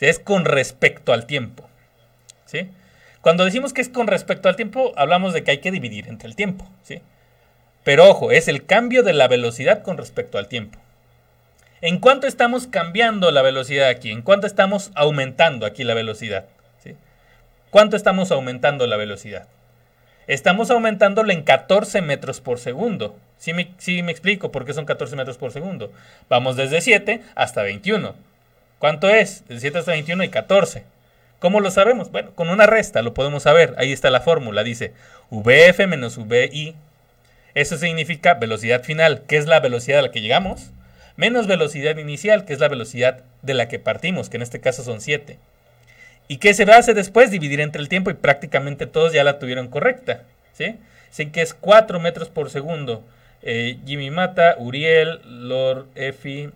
Es 0.00 0.18
con 0.18 0.44
respecto 0.44 1.12
al 1.12 1.26
tiempo, 1.26 1.68
¿sí? 2.44 2.68
Cuando 3.22 3.44
decimos 3.44 3.72
que 3.72 3.80
es 3.80 3.88
con 3.88 4.08
respecto 4.08 4.48
al 4.48 4.56
tiempo, 4.56 4.92
hablamos 4.96 5.32
de 5.32 5.44
que 5.44 5.52
hay 5.52 5.58
que 5.58 5.70
dividir 5.70 6.08
entre 6.08 6.28
el 6.28 6.36
tiempo, 6.36 6.68
¿sí? 6.82 7.00
Pero 7.84 8.08
ojo, 8.08 8.30
es 8.30 8.48
el 8.48 8.66
cambio 8.66 9.02
de 9.02 9.12
la 9.12 9.28
velocidad 9.28 9.82
con 9.82 9.96
respecto 9.96 10.38
al 10.38 10.48
tiempo. 10.48 10.78
¿En 11.80 11.98
cuánto 11.98 12.26
estamos 12.26 12.66
cambiando 12.66 13.30
la 13.30 13.42
velocidad 13.42 13.88
aquí? 13.88 14.10
¿En 14.10 14.22
cuánto 14.22 14.46
estamos 14.46 14.90
aumentando 14.94 15.66
aquí 15.66 15.84
la 15.84 15.94
velocidad? 15.94 16.46
¿Cuánto 17.70 17.96
estamos 17.96 18.30
aumentando 18.30 18.86
la 18.86 18.98
velocidad? 18.98 19.48
Estamos 20.26 20.70
aumentándola 20.70 21.32
en 21.32 21.42
14 21.42 22.02
metros 22.02 22.40
por 22.42 22.58
segundo. 22.58 23.16
¿Sí 23.38 23.54
me, 23.54 23.72
sí 23.78 24.02
me 24.02 24.12
explico 24.12 24.52
por 24.52 24.66
qué 24.66 24.74
son 24.74 24.84
14 24.84 25.16
metros 25.16 25.38
por 25.38 25.52
segundo? 25.52 25.90
Vamos 26.28 26.56
desde 26.56 26.82
7 26.82 27.22
hasta 27.34 27.62
21. 27.62 28.14
¿Cuánto 28.78 29.08
es? 29.08 29.48
De 29.48 29.58
7 29.58 29.78
hasta 29.78 29.92
21 29.92 30.22
y 30.22 30.28
14. 30.28 30.84
¿Cómo 31.42 31.58
lo 31.58 31.72
sabemos? 31.72 32.12
Bueno, 32.12 32.36
con 32.36 32.50
una 32.50 32.66
resta 32.66 33.02
lo 33.02 33.14
podemos 33.14 33.42
saber. 33.42 33.74
Ahí 33.76 33.90
está 33.90 34.10
la 34.10 34.20
fórmula. 34.20 34.62
Dice 34.62 34.92
VF 35.30 35.88
menos 35.88 36.16
VI. 36.16 36.76
Eso 37.54 37.76
significa 37.78 38.34
velocidad 38.34 38.84
final, 38.84 39.24
que 39.26 39.38
es 39.38 39.46
la 39.46 39.58
velocidad 39.58 39.98
a 39.98 40.02
la 40.02 40.12
que 40.12 40.20
llegamos, 40.20 40.70
menos 41.16 41.48
velocidad 41.48 41.96
inicial, 41.96 42.44
que 42.44 42.52
es 42.52 42.60
la 42.60 42.68
velocidad 42.68 43.24
de 43.42 43.54
la 43.54 43.66
que 43.66 43.80
partimos, 43.80 44.30
que 44.30 44.36
en 44.36 44.44
este 44.44 44.60
caso 44.60 44.84
son 44.84 45.00
7. 45.00 45.36
¿Y 46.28 46.36
qué 46.36 46.54
se 46.54 46.62
hace 46.62 46.94
después? 46.94 47.32
Dividir 47.32 47.60
entre 47.60 47.82
el 47.82 47.88
tiempo 47.88 48.10
y 48.10 48.14
prácticamente 48.14 48.86
todos 48.86 49.12
ya 49.12 49.24
la 49.24 49.40
tuvieron 49.40 49.66
correcta. 49.66 50.22
¿sí? 50.52 50.76
Sé 51.10 51.32
que 51.32 51.42
es 51.42 51.54
4 51.54 51.98
metros 51.98 52.28
por 52.28 52.50
segundo. 52.50 53.02
Eh, 53.42 53.80
Jimmy 53.84 54.12
Mata, 54.12 54.54
Uriel, 54.58 55.20
Lord 55.24 55.88
Efi, 55.96 56.50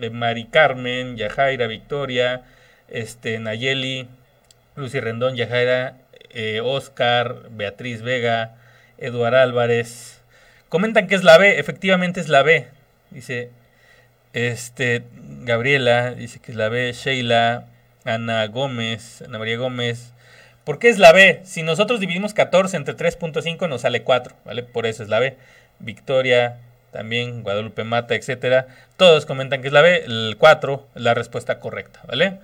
eh, 0.00 0.10
Mari 0.10 0.46
Carmen, 0.46 1.16
Yajaira, 1.16 1.68
Victoria, 1.68 2.42
este, 2.88 3.38
Nayeli, 3.38 4.08
Lucy 4.76 5.00
Rendón, 5.00 5.36
Yajaira, 5.36 5.96
eh, 6.30 6.60
Oscar, 6.62 7.48
Beatriz 7.50 8.02
Vega, 8.02 8.56
Eduard 8.98 9.34
Álvarez. 9.34 10.22
Comentan 10.68 11.06
que 11.06 11.14
es 11.14 11.24
la 11.24 11.38
B, 11.38 11.58
efectivamente 11.58 12.20
es 12.20 12.28
la 12.28 12.42
B. 12.42 12.66
Dice, 13.10 13.50
Este, 14.32 15.04
Gabriela 15.42 16.12
dice 16.12 16.40
que 16.40 16.50
es 16.50 16.56
la 16.56 16.68
B. 16.68 16.92
Sheila, 16.92 17.66
Ana 18.04 18.46
Gómez, 18.48 19.22
Ana 19.22 19.38
María 19.38 19.56
Gómez. 19.56 20.12
¿Por 20.64 20.78
qué 20.78 20.88
es 20.88 20.98
la 20.98 21.12
B? 21.12 21.40
Si 21.44 21.62
nosotros 21.62 22.00
dividimos 22.00 22.34
14 22.34 22.76
entre 22.76 22.96
3.5 22.96 23.68
nos 23.68 23.82
sale 23.82 24.02
4, 24.02 24.34
¿vale? 24.44 24.62
Por 24.64 24.86
eso 24.86 25.02
es 25.04 25.08
la 25.08 25.20
B. 25.20 25.36
Victoria, 25.78 26.58
también 26.90 27.42
Guadalupe 27.42 27.84
Mata, 27.84 28.14
etcétera. 28.14 28.66
Todos 28.96 29.26
comentan 29.26 29.60
que 29.60 29.68
es 29.68 29.72
la 29.72 29.82
B, 29.82 30.04
el 30.04 30.36
4 30.38 30.88
es 30.96 31.02
la 31.02 31.14
respuesta 31.14 31.60
correcta, 31.60 32.00
¿vale? 32.08 32.38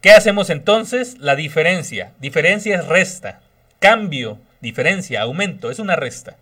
¿Qué 0.00 0.10
hacemos 0.10 0.50
entonces? 0.50 1.18
La 1.18 1.36
diferencia. 1.36 2.12
Diferencia 2.20 2.76
es 2.76 2.86
resta. 2.86 3.40
Cambio, 3.78 4.38
diferencia, 4.60 5.22
aumento, 5.22 5.70
es 5.70 5.78
una 5.78 5.96
resta, 5.96 6.36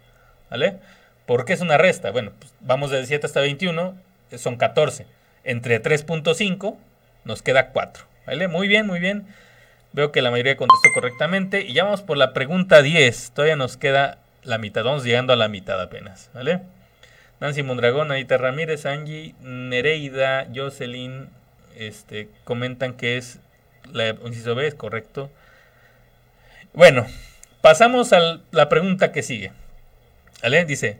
¿vale? 0.50 0.78
¿Por 1.26 1.44
qué 1.44 1.52
es 1.54 1.60
una 1.60 1.78
resta? 1.78 2.10
Bueno, 2.10 2.32
pues 2.38 2.52
vamos 2.60 2.90
de 2.90 3.04
7 3.04 3.26
hasta 3.26 3.40
21, 3.40 3.96
son 4.36 4.56
14. 4.56 5.06
Entre 5.44 5.82
3.5 5.82 6.76
nos 7.24 7.42
queda 7.42 7.70
4, 7.70 8.04
¿vale? 8.26 8.48
Muy 8.48 8.68
bien, 8.68 8.86
muy 8.86 9.00
bien. 9.00 9.26
Veo 9.92 10.10
que 10.12 10.22
la 10.22 10.30
mayoría 10.30 10.56
contestó 10.56 10.88
correctamente. 10.92 11.62
Y 11.62 11.72
ya 11.72 11.84
vamos 11.84 12.02
por 12.02 12.16
la 12.16 12.32
pregunta 12.32 12.82
10. 12.82 13.30
Todavía 13.32 13.56
nos 13.56 13.76
queda 13.76 14.18
la 14.42 14.58
mitad. 14.58 14.84
Vamos 14.84 15.04
llegando 15.04 15.32
a 15.32 15.36
la 15.36 15.48
mitad 15.48 15.80
apenas, 15.80 16.30
¿vale? 16.34 16.60
Nancy 17.40 17.62
Mondragón, 17.62 18.10
Anita 18.10 18.36
Ramírez, 18.36 18.86
Angie, 18.86 19.34
Nereida, 19.40 20.46
Jocelyn, 20.54 21.28
este, 21.76 22.28
comentan 22.44 22.94
que 22.94 23.16
es 23.16 23.40
la 23.92 24.10
inciso 24.24 24.54
B, 24.54 24.66
es 24.66 24.74
correcto. 24.74 25.30
Bueno, 26.72 27.06
pasamos 27.60 28.12
a 28.12 28.40
la 28.50 28.68
pregunta 28.68 29.12
que 29.12 29.22
sigue. 29.22 29.52
¿Vale? 30.42 30.64
Dice, 30.64 30.98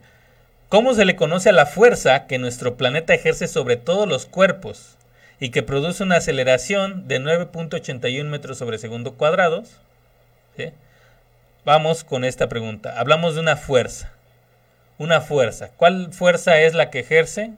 ¿cómo 0.68 0.94
se 0.94 1.04
le 1.04 1.16
conoce 1.16 1.50
a 1.50 1.52
la 1.52 1.66
fuerza 1.66 2.26
que 2.26 2.38
nuestro 2.38 2.76
planeta 2.76 3.14
ejerce 3.14 3.46
sobre 3.46 3.76
todos 3.76 4.08
los 4.08 4.26
cuerpos 4.26 4.96
y 5.40 5.50
que 5.50 5.62
produce 5.62 6.02
una 6.02 6.16
aceleración 6.16 7.08
de 7.08 7.20
9.81 7.20 8.24
metros 8.24 8.58
sobre 8.58 8.78
segundo 8.78 9.14
cuadrados? 9.14 9.80
Vamos 11.64 12.04
con 12.04 12.24
esta 12.24 12.48
pregunta. 12.48 12.98
Hablamos 12.98 13.34
de 13.34 13.40
una 13.40 13.56
fuerza 13.56 14.14
una 14.98 15.20
fuerza. 15.20 15.70
¿Cuál 15.76 16.12
fuerza 16.12 16.60
es 16.60 16.74
la 16.74 16.90
que 16.90 17.00
ejerce 17.00 17.52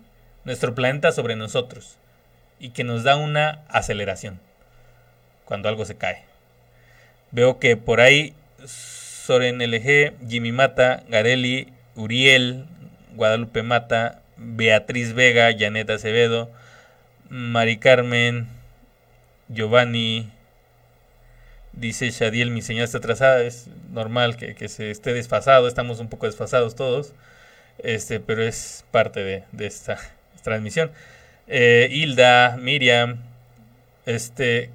nuestro 0.44 0.74
planeta 0.74 1.12
sobre 1.12 1.36
nosotros? 1.36 1.98
Y 2.58 2.70
que 2.70 2.84
nos 2.84 3.04
da 3.04 3.16
una 3.16 3.62
aceleración 3.68 4.40
cuando 5.46 5.70
algo 5.70 5.86
se 5.86 5.96
cae. 5.96 6.24
Veo 7.30 7.58
que 7.58 7.78
por 7.78 8.00
ahí 8.00 8.34
Soren 8.66 9.58
LG, 9.58 10.12
Jimmy 10.28 10.52
Mata, 10.52 11.02
Gareli, 11.08 11.72
Uriel, 11.94 12.66
Guadalupe 13.14 13.62
Mata, 13.62 14.20
Beatriz 14.36 15.14
Vega, 15.14 15.50
Janet 15.58 15.88
Acevedo, 15.88 16.50
Mari 17.30 17.78
Carmen, 17.78 18.46
Giovanni, 19.48 20.30
dice 21.72 22.10
Shadiel, 22.10 22.50
mi 22.50 22.62
señal 22.62 22.84
está 22.84 22.98
atrasada, 22.98 23.42
es 23.42 23.68
normal 23.90 24.36
que, 24.36 24.54
que, 24.54 24.68
se 24.68 24.90
esté 24.90 25.12
desfasado, 25.12 25.68
estamos 25.68 26.00
un 26.00 26.08
poco 26.08 26.26
desfasados 26.26 26.74
todos, 26.74 27.14
este, 27.78 28.20
pero 28.20 28.42
es 28.42 28.84
parte 28.90 29.22
de, 29.22 29.44
de 29.52 29.66
esta 29.66 29.98
transmisión. 30.42 30.90
Eh, 31.46 31.88
Hilda, 31.90 32.56
Miriam, 32.58 33.18
este, 34.04 34.70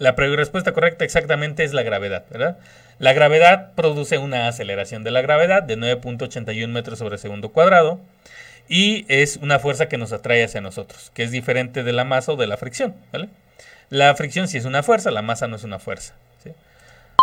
la 0.00 0.12
respuesta 0.12 0.72
correcta 0.72 1.04
exactamente 1.04 1.62
es 1.62 1.74
la 1.74 1.82
gravedad, 1.82 2.24
¿verdad? 2.30 2.56
La 2.98 3.12
gravedad 3.12 3.74
produce 3.74 4.16
una 4.16 4.48
aceleración 4.48 5.04
de 5.04 5.10
la 5.10 5.20
gravedad 5.20 5.62
de 5.62 5.76
9.81 5.76 6.68
metros 6.68 6.98
sobre 6.98 7.18
segundo 7.18 7.50
cuadrado 7.50 8.00
y 8.66 9.04
es 9.08 9.36
una 9.36 9.58
fuerza 9.58 9.90
que 9.90 9.98
nos 9.98 10.14
atrae 10.14 10.42
hacia 10.42 10.62
nosotros, 10.62 11.12
que 11.12 11.22
es 11.22 11.30
diferente 11.30 11.82
de 11.82 11.92
la 11.92 12.04
masa 12.04 12.32
o 12.32 12.36
de 12.36 12.46
la 12.46 12.56
fricción, 12.56 12.94
¿vale? 13.12 13.28
La 13.90 14.14
fricción 14.14 14.48
sí 14.48 14.56
es 14.56 14.64
una 14.64 14.82
fuerza, 14.82 15.10
la 15.10 15.20
masa 15.20 15.48
no 15.48 15.56
es 15.56 15.64
una 15.64 15.78
fuerza. 15.78 16.14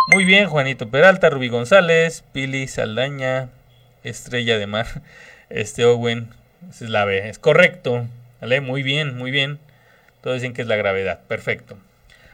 Muy 0.06 0.24
bien, 0.24 0.46
Juanito 0.48 0.88
Peralta, 0.88 1.30
Rubí 1.30 1.48
González, 1.48 2.22
Pili 2.32 2.68
Saldaña, 2.68 3.48
Estrella 4.04 4.56
de 4.56 4.68
Mar, 4.68 4.86
este 5.50 5.84
Owen, 5.84 6.28
es 6.70 6.80
la 6.82 7.04
B, 7.04 7.28
es 7.28 7.40
correcto, 7.40 8.06
¿vale? 8.40 8.60
Muy 8.60 8.84
bien, 8.84 9.16
muy 9.16 9.32
bien. 9.32 9.58
Todos 10.22 10.36
dicen 10.36 10.54
que 10.54 10.62
es 10.62 10.68
la 10.68 10.76
gravedad, 10.76 11.18
perfecto. 11.26 11.76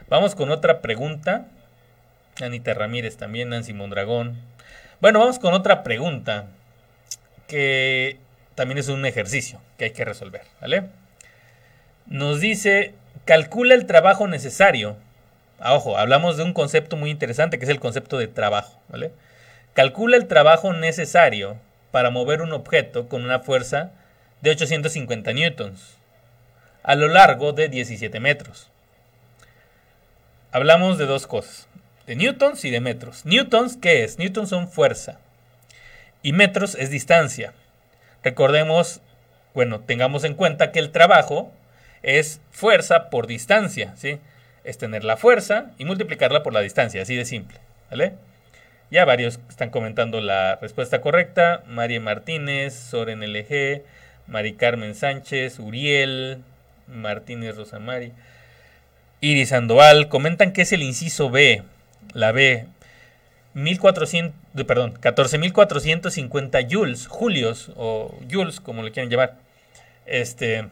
Vamos 0.09 0.35
con 0.35 0.51
otra 0.51 0.81
pregunta. 0.81 1.45
Anita 2.41 2.73
Ramírez 2.73 3.17
también, 3.17 3.49
Nancy 3.49 3.73
Mondragón. 3.73 4.37
Bueno, 5.01 5.19
vamos 5.19 5.39
con 5.39 5.53
otra 5.53 5.83
pregunta 5.83 6.47
que 7.47 8.17
también 8.55 8.77
es 8.77 8.87
un 8.87 9.05
ejercicio 9.05 9.61
que 9.77 9.85
hay 9.85 9.91
que 9.91 10.05
resolver, 10.05 10.41
¿vale? 10.61 10.85
Nos 12.07 12.39
dice, 12.39 12.93
calcula 13.25 13.75
el 13.75 13.85
trabajo 13.85 14.27
necesario 14.27 14.97
Ah, 15.59 15.73
ojo, 15.73 15.97
hablamos 15.97 16.35
de 16.37 16.43
un 16.43 16.53
concepto 16.53 16.97
muy 16.97 17.09
interesante 17.09 17.57
que 17.57 17.65
es 17.65 17.71
el 17.71 17.79
concepto 17.79 18.17
de 18.17 18.27
trabajo. 18.27 18.81
Calcula 19.73 20.17
el 20.17 20.27
trabajo 20.27 20.73
necesario 20.73 21.57
para 21.91 22.09
mover 22.09 22.41
un 22.41 22.51
objeto 22.51 23.07
con 23.07 23.23
una 23.23 23.39
fuerza 23.39 23.91
de 24.41 24.51
850 24.51 25.33
newtons 25.33 25.97
a 26.83 26.95
lo 26.95 27.07
largo 27.07 27.53
de 27.53 27.69
17 27.69 28.19
metros. 28.19 28.69
Hablamos 30.55 30.97
de 30.97 31.05
dos 31.05 31.27
cosas, 31.27 31.67
de 32.07 32.15
newtons 32.15 32.63
y 32.63 32.71
de 32.71 32.79
metros. 32.79 33.25
Newtons, 33.25 33.75
¿qué 33.75 34.05
es? 34.05 34.19
Newtons 34.19 34.47
son 34.47 34.69
fuerza 34.69 35.19
y 36.23 36.31
metros 36.31 36.75
es 36.75 36.89
distancia. 36.89 37.51
Recordemos, 38.23 39.01
bueno, 39.53 39.81
tengamos 39.81 40.23
en 40.23 40.33
cuenta 40.33 40.71
que 40.71 40.79
el 40.79 40.91
trabajo 40.91 41.51
es 42.03 42.39
fuerza 42.51 43.09
por 43.09 43.27
distancia, 43.27 43.97
¿sí? 43.97 44.21
es 44.63 44.77
tener 44.77 45.03
la 45.03 45.17
fuerza 45.17 45.71
y 45.77 45.83
multiplicarla 45.83 46.41
por 46.41 46.53
la 46.53 46.61
distancia, 46.61 47.01
así 47.01 47.17
de 47.17 47.25
simple. 47.25 47.57
¿Vale? 47.91 48.13
Ya 48.91 49.03
varios 49.03 49.41
están 49.49 49.71
comentando 49.71 50.21
la 50.21 50.55
respuesta 50.61 51.01
correcta. 51.01 51.63
María 51.67 51.99
Martínez, 51.99 52.73
Soren 52.73 53.19
LG, 53.19 53.83
Mari 54.27 54.53
Carmen 54.53 54.95
Sánchez, 54.95 55.59
Uriel, 55.59 56.37
Martínez 56.87 57.57
Rosamari, 57.57 58.13
Iris 59.25 59.49
Sandoval. 59.49 60.07
Comentan 60.07 60.53
que 60.53 60.61
es 60.61 60.71
el 60.71 60.83
inciso 60.83 61.29
B, 61.29 61.63
la 62.13 62.31
B. 62.31 62.67
1400, 63.55 64.65
perdón, 64.65 64.93
14.450 64.99 66.67
joules, 66.69 67.07
julios 67.07 67.71
o 67.75 68.13
joules, 68.29 68.59
como 68.59 68.83
le 68.83 68.91
quieran 68.91 69.09
llamar. 69.09 69.35
Este, 70.05 70.67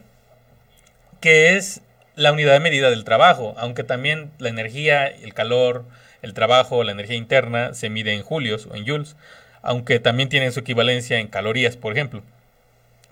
que 1.20 1.56
es 1.56 1.80
la 2.14 2.30
unidad 2.32 2.52
de 2.52 2.60
medida 2.60 2.90
del 2.90 3.04
trabajo, 3.04 3.54
aunque 3.56 3.82
también 3.82 4.30
la 4.38 4.50
energía, 4.50 5.06
el 5.06 5.34
calor, 5.34 5.84
el 6.22 6.34
trabajo, 6.34 6.84
la 6.84 6.92
energía 6.92 7.16
interna 7.16 7.74
se 7.74 7.88
mide 7.88 8.12
en 8.12 8.22
julios 8.22 8.68
o 8.70 8.76
en 8.76 8.86
joules, 8.86 9.16
aunque 9.62 9.98
también 9.98 10.28
tienen 10.28 10.52
su 10.52 10.60
equivalencia 10.60 11.18
en 11.18 11.28
calorías, 11.28 11.76
por 11.76 11.92
ejemplo. 11.94 12.22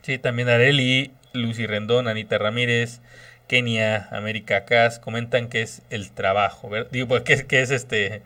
Sí, 0.02 0.18
también 0.18 0.50
Areli, 0.50 1.12
Lucy 1.33 1.66
Rendón, 1.66 2.09
Anita 2.09 2.38
Ramírez, 2.38 3.00
Kenia, 3.46 4.09
América 4.11 4.64
Cas 4.64 4.98
comentan 4.98 5.48
que 5.48 5.62
es 5.62 5.83
el 5.90 6.11
trabajo, 6.11 6.70
Digo, 6.90 7.09
pues, 7.09 7.22
que, 7.22 7.61
es 7.61 7.70
este 7.70 8.22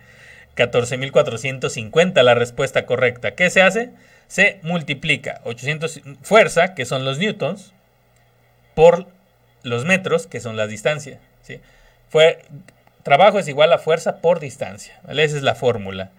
14.450 0.56 2.22
la 2.22 2.34
respuesta 2.34 2.86
correcta. 2.86 3.34
¿Qué 3.34 3.50
se 3.50 3.62
hace? 3.62 3.90
Se 4.28 4.60
multiplica 4.62 5.40
800 5.44 6.00
fuerza, 6.22 6.74
que 6.74 6.84
son 6.84 7.04
los 7.04 7.18
newtons, 7.18 7.72
por 8.74 9.06
los 9.62 9.84
metros, 9.84 10.26
que 10.26 10.40
son 10.40 10.56
la 10.56 10.66
distancia. 10.66 11.18
¿sí? 11.42 11.60
Fue, 12.08 12.42
trabajo 13.02 13.38
es 13.38 13.48
igual 13.48 13.72
a 13.72 13.78
fuerza 13.78 14.18
por 14.20 14.40
distancia. 14.40 15.00
Esa 15.08 15.36
es 15.36 15.42
la 15.42 15.54
fórmula. 15.54 16.10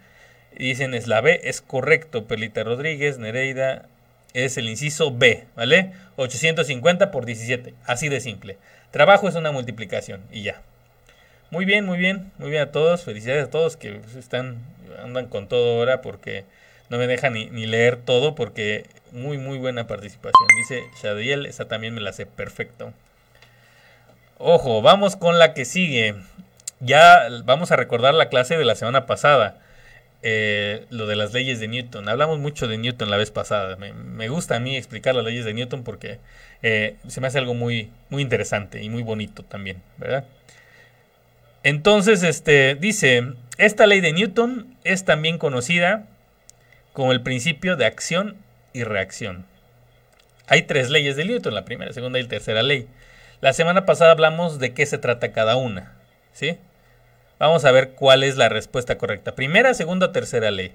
Dicen 0.57 0.93
es 0.93 1.07
la 1.07 1.21
B, 1.21 1.41
es 1.43 1.62
correcto. 1.62 2.25
Pelita 2.25 2.63
Rodríguez, 2.63 3.19
Nereida, 3.19 3.86
es 4.33 4.57
el 4.57 4.69
inciso 4.69 5.12
B, 5.12 5.45
¿vale? 5.55 5.93
850 6.15 7.12
por 7.12 7.25
17, 7.25 7.73
así 7.86 8.10
de 8.10 8.19
simple. 8.19 8.57
Trabajo 8.91 9.28
es 9.28 9.36
una 9.36 9.52
multiplicación 9.52 10.21
y 10.32 10.43
ya. 10.43 10.62
Muy 11.50 11.65
bien, 11.65 11.86
muy 11.86 11.97
bien, 11.97 12.32
muy 12.38 12.50
bien 12.50 12.63
a 12.63 12.71
todos. 12.71 13.04
Felicidades 13.04 13.45
a 13.45 13.50
todos 13.50 13.78
que 13.78 14.02
están 14.17 14.58
andan 15.04 15.28
con 15.28 15.47
todo 15.47 15.80
ahora 15.80 16.02
porque 16.02 16.45
no 16.89 16.97
me 16.97 17.08
dejan 17.08 17.34
ni, 17.34 17.50
ni, 17.50 17.65
leer 17.65 17.97
todo 17.97 18.36
porque 18.36 18.86
muy 19.12 19.38
muy 19.38 19.58
buena 19.58 19.88
participación. 19.88 20.47
Dice 20.58 20.84
Shadiel, 21.02 21.45
esa 21.45 21.67
también 21.67 21.93
me 21.93 22.02
la 22.02 22.13
sé 22.13 22.26
perfecto. 22.26 22.93
Ojo, 24.38 24.82
vamos 24.82 25.15
con 25.15 25.39
la 25.39 25.54
que 25.54 25.65
sigue. 25.65 26.15
Ya 26.80 27.28
vamos 27.43 27.71
a 27.71 27.76
recordar 27.76 28.13
la 28.13 28.30
clase 28.30 28.58
de 28.58 28.65
la 28.65 28.76
semana 28.76 29.06
pasada. 29.06 29.58
Eh, 30.23 30.86
lo 30.89 31.06
de 31.06 31.15
las 31.15 31.34
leyes 31.34 31.60
de 31.60 31.67
Newton. 31.67 32.10
Hablamos 32.10 32.39
mucho 32.39 32.67
de 32.67 32.77
Newton 32.77 33.10
la 33.10 33.17
vez 33.17 33.30
pasada. 33.32 33.75
Me, 33.75 34.30
gusta 34.30 34.56
a 34.56 34.60
mí 34.60 34.75
explicar 34.75 35.15
las 35.15 35.23
leyes 35.23 35.45
de 35.45 35.53
Newton 35.53 35.84
porque 35.84 36.19
eh, 36.63 36.95
se 37.08 37.21
me 37.21 37.27
hace 37.27 37.38
algo 37.38 37.53
muy, 37.53 37.91
muy 38.10 38.23
interesante 38.23 38.82
y 38.82 38.89
muy 38.89 39.03
bonito 39.03 39.43
también, 39.43 39.82
¿verdad? 39.97 40.25
Entonces, 41.63 42.23
este, 42.23 42.75
dice, 42.75 43.34
esta 43.58 43.86
ley 43.86 44.01
de 44.01 44.13
Newton 44.13 44.75
es 44.84 45.06
también 45.06 45.38
conocida 45.38 46.08
como 46.93 47.12
el 47.12 47.21
principio 47.21 47.75
de 47.75 47.86
acción 47.86 48.38
y 48.73 48.84
reacción. 48.84 49.45
Hay 50.47 50.63
tres 50.63 50.89
leyes 50.89 51.15
de 51.15 51.25
Newton, 51.25 51.53
la 51.53 51.65
primera, 51.65 51.93
segunda 51.93 52.19
y 52.19 52.23
tercera 52.23 52.63
ley. 52.63 52.88
La 53.41 53.53
semana 53.53 53.86
pasada 53.86 54.12
hablamos 54.12 54.60
de 54.60 54.73
qué 54.73 54.86
se 54.86 54.97
trata 54.97 55.32
cada 55.32 55.58
una, 55.58 55.93
¿sí? 56.34 56.58
Vamos 57.39 57.65
a 57.65 57.71
ver 57.71 57.91
cuál 57.91 58.23
es 58.23 58.36
la 58.36 58.50
respuesta 58.50 58.97
correcta. 58.97 59.36
Primera, 59.36 59.73
segunda 59.73 60.12
tercera 60.12 60.50
ley. 60.50 60.73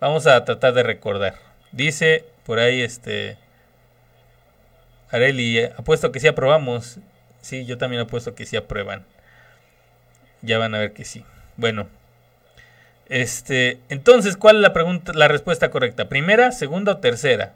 Vamos 0.00 0.26
a 0.26 0.44
tratar 0.44 0.72
de 0.72 0.82
recordar. 0.82 1.34
Dice 1.72 2.24
por 2.44 2.58
ahí 2.58 2.80
este 2.80 3.36
Areli, 5.10 5.62
apuesto 5.64 6.12
que 6.12 6.20
sí 6.20 6.28
aprobamos. 6.28 6.98
Sí, 7.40 7.66
yo 7.66 7.78
también 7.78 8.02
apuesto 8.02 8.34
que 8.34 8.46
sí 8.46 8.56
aprueban. 8.56 9.04
Ya 10.42 10.58
van 10.58 10.74
a 10.74 10.78
ver 10.78 10.92
que 10.92 11.04
sí. 11.04 11.24
Bueno. 11.56 11.88
Este, 13.08 13.80
entonces, 13.88 14.36
¿cuál 14.36 14.56
es 14.56 14.62
la 14.62 14.72
pregunta, 14.72 15.12
la 15.12 15.26
respuesta 15.26 15.70
correcta? 15.70 16.08
¿Primera, 16.08 16.52
segunda 16.52 16.92
o 16.92 16.98
tercera? 16.98 17.54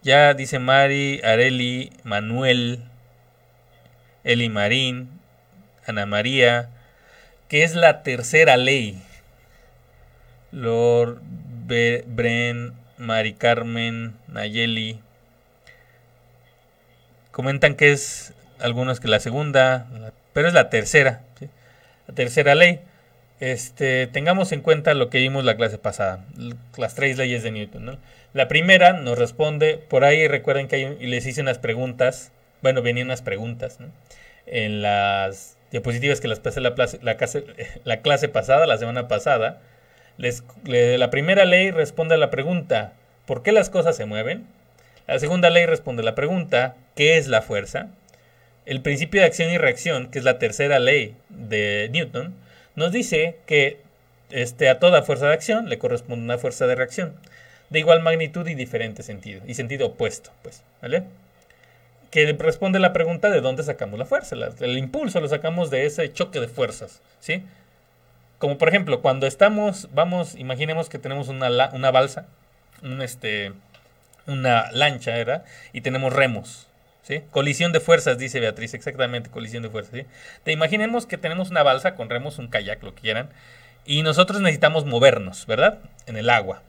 Ya 0.00 0.32
dice 0.32 0.58
Mari, 0.58 1.20
Areli, 1.22 1.92
Manuel, 2.02 2.84
Eli 4.24 4.48
Marín, 4.48 5.20
Ana 5.86 6.06
María, 6.06 6.70
que 7.48 7.62
es 7.64 7.74
la 7.74 8.02
tercera 8.02 8.56
ley. 8.56 9.02
Lord 10.52 11.20
Bren, 11.66 12.72
Mari 12.98 13.34
Carmen, 13.34 14.14
Nayeli. 14.28 15.00
Comentan 17.30 17.74
que 17.74 17.92
es 17.92 18.32
algunos 18.60 19.00
que 19.00 19.08
la 19.08 19.20
segunda, 19.20 19.86
pero 20.32 20.48
es 20.48 20.54
la 20.54 20.70
tercera. 20.70 21.22
La 22.08 22.14
tercera 22.14 22.54
ley. 22.54 22.80
Este, 23.38 24.06
tengamos 24.06 24.52
en 24.52 24.62
cuenta 24.62 24.94
lo 24.94 25.10
que 25.10 25.18
vimos 25.18 25.44
la 25.44 25.56
clase 25.56 25.76
pasada, 25.76 26.24
las 26.78 26.94
tres 26.94 27.18
leyes 27.18 27.42
de 27.42 27.50
Newton. 27.50 27.98
La 28.32 28.48
primera 28.48 28.94
nos 28.94 29.18
responde, 29.18 29.76
por 29.76 30.04
ahí 30.04 30.26
recuerden 30.26 30.68
que 30.68 30.76
hay, 30.76 31.06
les 31.06 31.26
hice 31.26 31.42
unas 31.42 31.58
preguntas, 31.58 32.32
bueno, 32.62 32.80
venían 32.80 33.08
unas 33.08 33.20
preguntas 33.20 33.78
en 34.46 34.80
las 34.80 35.55
diapositivas 35.70 36.20
que 36.20 36.28
las 36.28 36.40
pasé 36.40 36.60
la, 36.60 36.74
la, 37.02 37.16
clase, 37.16 37.44
la 37.84 38.00
clase 38.00 38.28
pasada, 38.28 38.66
la 38.66 38.78
semana 38.78 39.08
pasada. 39.08 39.60
Les, 40.18 40.42
la 40.64 41.10
primera 41.10 41.44
ley 41.44 41.70
responde 41.70 42.14
a 42.14 42.18
la 42.18 42.30
pregunta, 42.30 42.92
¿por 43.26 43.42
qué 43.42 43.52
las 43.52 43.68
cosas 43.70 43.96
se 43.96 44.06
mueven? 44.06 44.46
La 45.06 45.18
segunda 45.18 45.50
ley 45.50 45.66
responde 45.66 46.02
a 46.02 46.04
la 46.04 46.14
pregunta, 46.14 46.74
¿qué 46.94 47.18
es 47.18 47.28
la 47.28 47.42
fuerza? 47.42 47.88
El 48.64 48.80
principio 48.80 49.20
de 49.20 49.26
acción 49.26 49.50
y 49.50 49.58
reacción, 49.58 50.10
que 50.10 50.18
es 50.18 50.24
la 50.24 50.38
tercera 50.38 50.78
ley 50.78 51.14
de 51.28 51.88
Newton, 51.92 52.34
nos 52.74 52.92
dice 52.92 53.36
que 53.46 53.78
este, 54.30 54.68
a 54.68 54.80
toda 54.80 55.02
fuerza 55.02 55.28
de 55.28 55.34
acción 55.34 55.68
le 55.68 55.78
corresponde 55.78 56.24
una 56.24 56.38
fuerza 56.38 56.66
de 56.66 56.74
reacción, 56.74 57.14
de 57.70 57.78
igual 57.78 58.00
magnitud 58.02 58.46
y 58.48 58.54
diferente 58.54 59.02
sentido, 59.02 59.42
y 59.46 59.54
sentido 59.54 59.86
opuesto, 59.88 60.32
pues, 60.42 60.62
¿vale? 60.82 61.04
Que 62.10 62.32
responde 62.32 62.78
la 62.78 62.92
pregunta 62.92 63.30
de 63.30 63.40
dónde 63.40 63.62
sacamos 63.62 63.98
la 63.98 64.06
fuerza. 64.06 64.36
el 64.60 64.78
impulso 64.78 65.20
lo 65.20 65.28
sacamos 65.28 65.70
de 65.70 65.86
ese 65.86 66.12
choque 66.12 66.40
de 66.40 66.48
fuerzas, 66.48 67.02
¿sí? 67.20 67.44
Como 68.38 68.58
por 68.58 68.68
ejemplo, 68.68 69.00
cuando 69.00 69.26
estamos, 69.26 69.88
vamos, 69.92 70.34
imaginemos 70.34 70.88
que 70.88 70.98
tenemos 70.98 71.28
una, 71.28 71.70
una 71.72 71.90
balsa, 71.90 72.26
un 72.82 73.00
este, 73.00 73.52
una 74.26 74.70
lancha, 74.72 75.12
¿verdad? 75.12 75.44
Y 75.72 75.80
tenemos 75.80 76.12
remos, 76.12 76.68
¿sí? 77.02 77.22
Colisión 77.30 77.72
de 77.72 77.80
fuerzas, 77.80 78.18
dice 78.18 78.40
Beatriz, 78.40 78.74
exactamente, 78.74 79.30
colisión 79.30 79.62
de 79.62 79.70
fuerzas, 79.70 79.94
¿sí? 79.94 80.06
Te 80.44 80.52
imaginemos 80.52 81.06
que 81.06 81.16
tenemos 81.16 81.50
una 81.50 81.62
balsa 81.62 81.94
con 81.94 82.10
remos, 82.10 82.38
un 82.38 82.48
kayak, 82.48 82.82
lo 82.82 82.94
que 82.94 83.02
quieran, 83.02 83.30
y 83.86 84.02
nosotros 84.02 84.40
necesitamos 84.40 84.84
movernos, 84.84 85.46
¿verdad? 85.46 85.78
En 86.06 86.16
el 86.16 86.28
agua. 86.28 86.62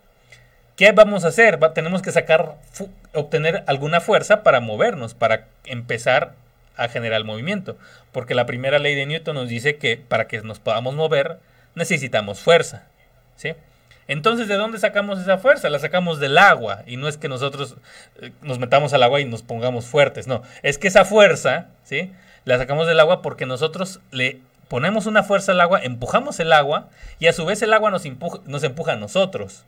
¿Qué 0.78 0.92
vamos 0.92 1.26
a 1.26 1.30
hacer? 1.30 1.60
tenemos 1.74 2.04
que 2.04 2.12
sacar, 2.12 2.54
obtener 3.12 3.63
alguna 3.66 4.00
fuerza 4.00 4.44
para 4.44 4.60
movernos, 4.60 5.16
para 5.16 5.48
empezar 5.66 6.36
a 6.76 6.88
generar 6.88 7.24
movimiento. 7.24 7.78
Porque 8.12 8.36
la 8.36 8.46
primera 8.46 8.78
ley 8.78 8.94
de 8.94 9.08
Newton 9.08 9.34
nos 9.34 9.50
dice 9.50 9.78
que 9.78 9.98
para 9.98 10.28
que 10.28 10.40
nos 10.42 10.60
podamos 10.60 10.94
mover, 10.94 11.40
necesitamos 11.74 12.42
fuerza. 12.42 12.84
¿sí? 13.38 13.56
Entonces, 14.08 14.48
¿de 14.48 14.54
dónde 14.54 14.78
sacamos 14.78 15.20
esa 15.20 15.40
fuerza? 15.40 15.72
La 15.72 15.80
sacamos 15.80 16.20
del 16.20 16.38
agua. 16.38 16.84
Y 16.86 16.98
no 16.98 17.08
es 17.08 17.18
que 17.18 17.28
nosotros 17.28 17.76
eh, 18.22 18.32
nos 18.44 18.60
metamos 18.60 18.94
al 18.94 19.02
agua 19.02 19.20
y 19.20 19.26
nos 19.26 19.42
pongamos 19.42 19.88
fuertes. 19.88 20.28
No, 20.28 20.44
es 20.62 20.78
que 20.78 20.90
esa 20.90 21.06
fuerza, 21.06 21.70
¿sí? 21.86 22.13
La 22.46 22.60
sacamos 22.60 22.86
del 22.86 23.00
agua 23.00 23.24
porque 23.24 23.48
nosotros 23.48 24.00
le 24.12 24.42
ponemos 24.68 25.08
una 25.08 25.24
fuerza 25.24 25.54
al 25.54 25.62
agua, 25.62 25.80
empujamos 25.82 26.40
el 26.40 26.54
agua 26.54 26.88
y 27.18 27.26
a 27.26 27.34
su 27.34 27.48
vez 27.48 27.63
el 27.63 27.74
agua 27.74 27.90
nos 27.90 28.06
empuja, 28.06 28.42
nos 28.46 28.63
empuja 28.63 28.94
a 28.94 28.96
nosotros. 28.98 29.66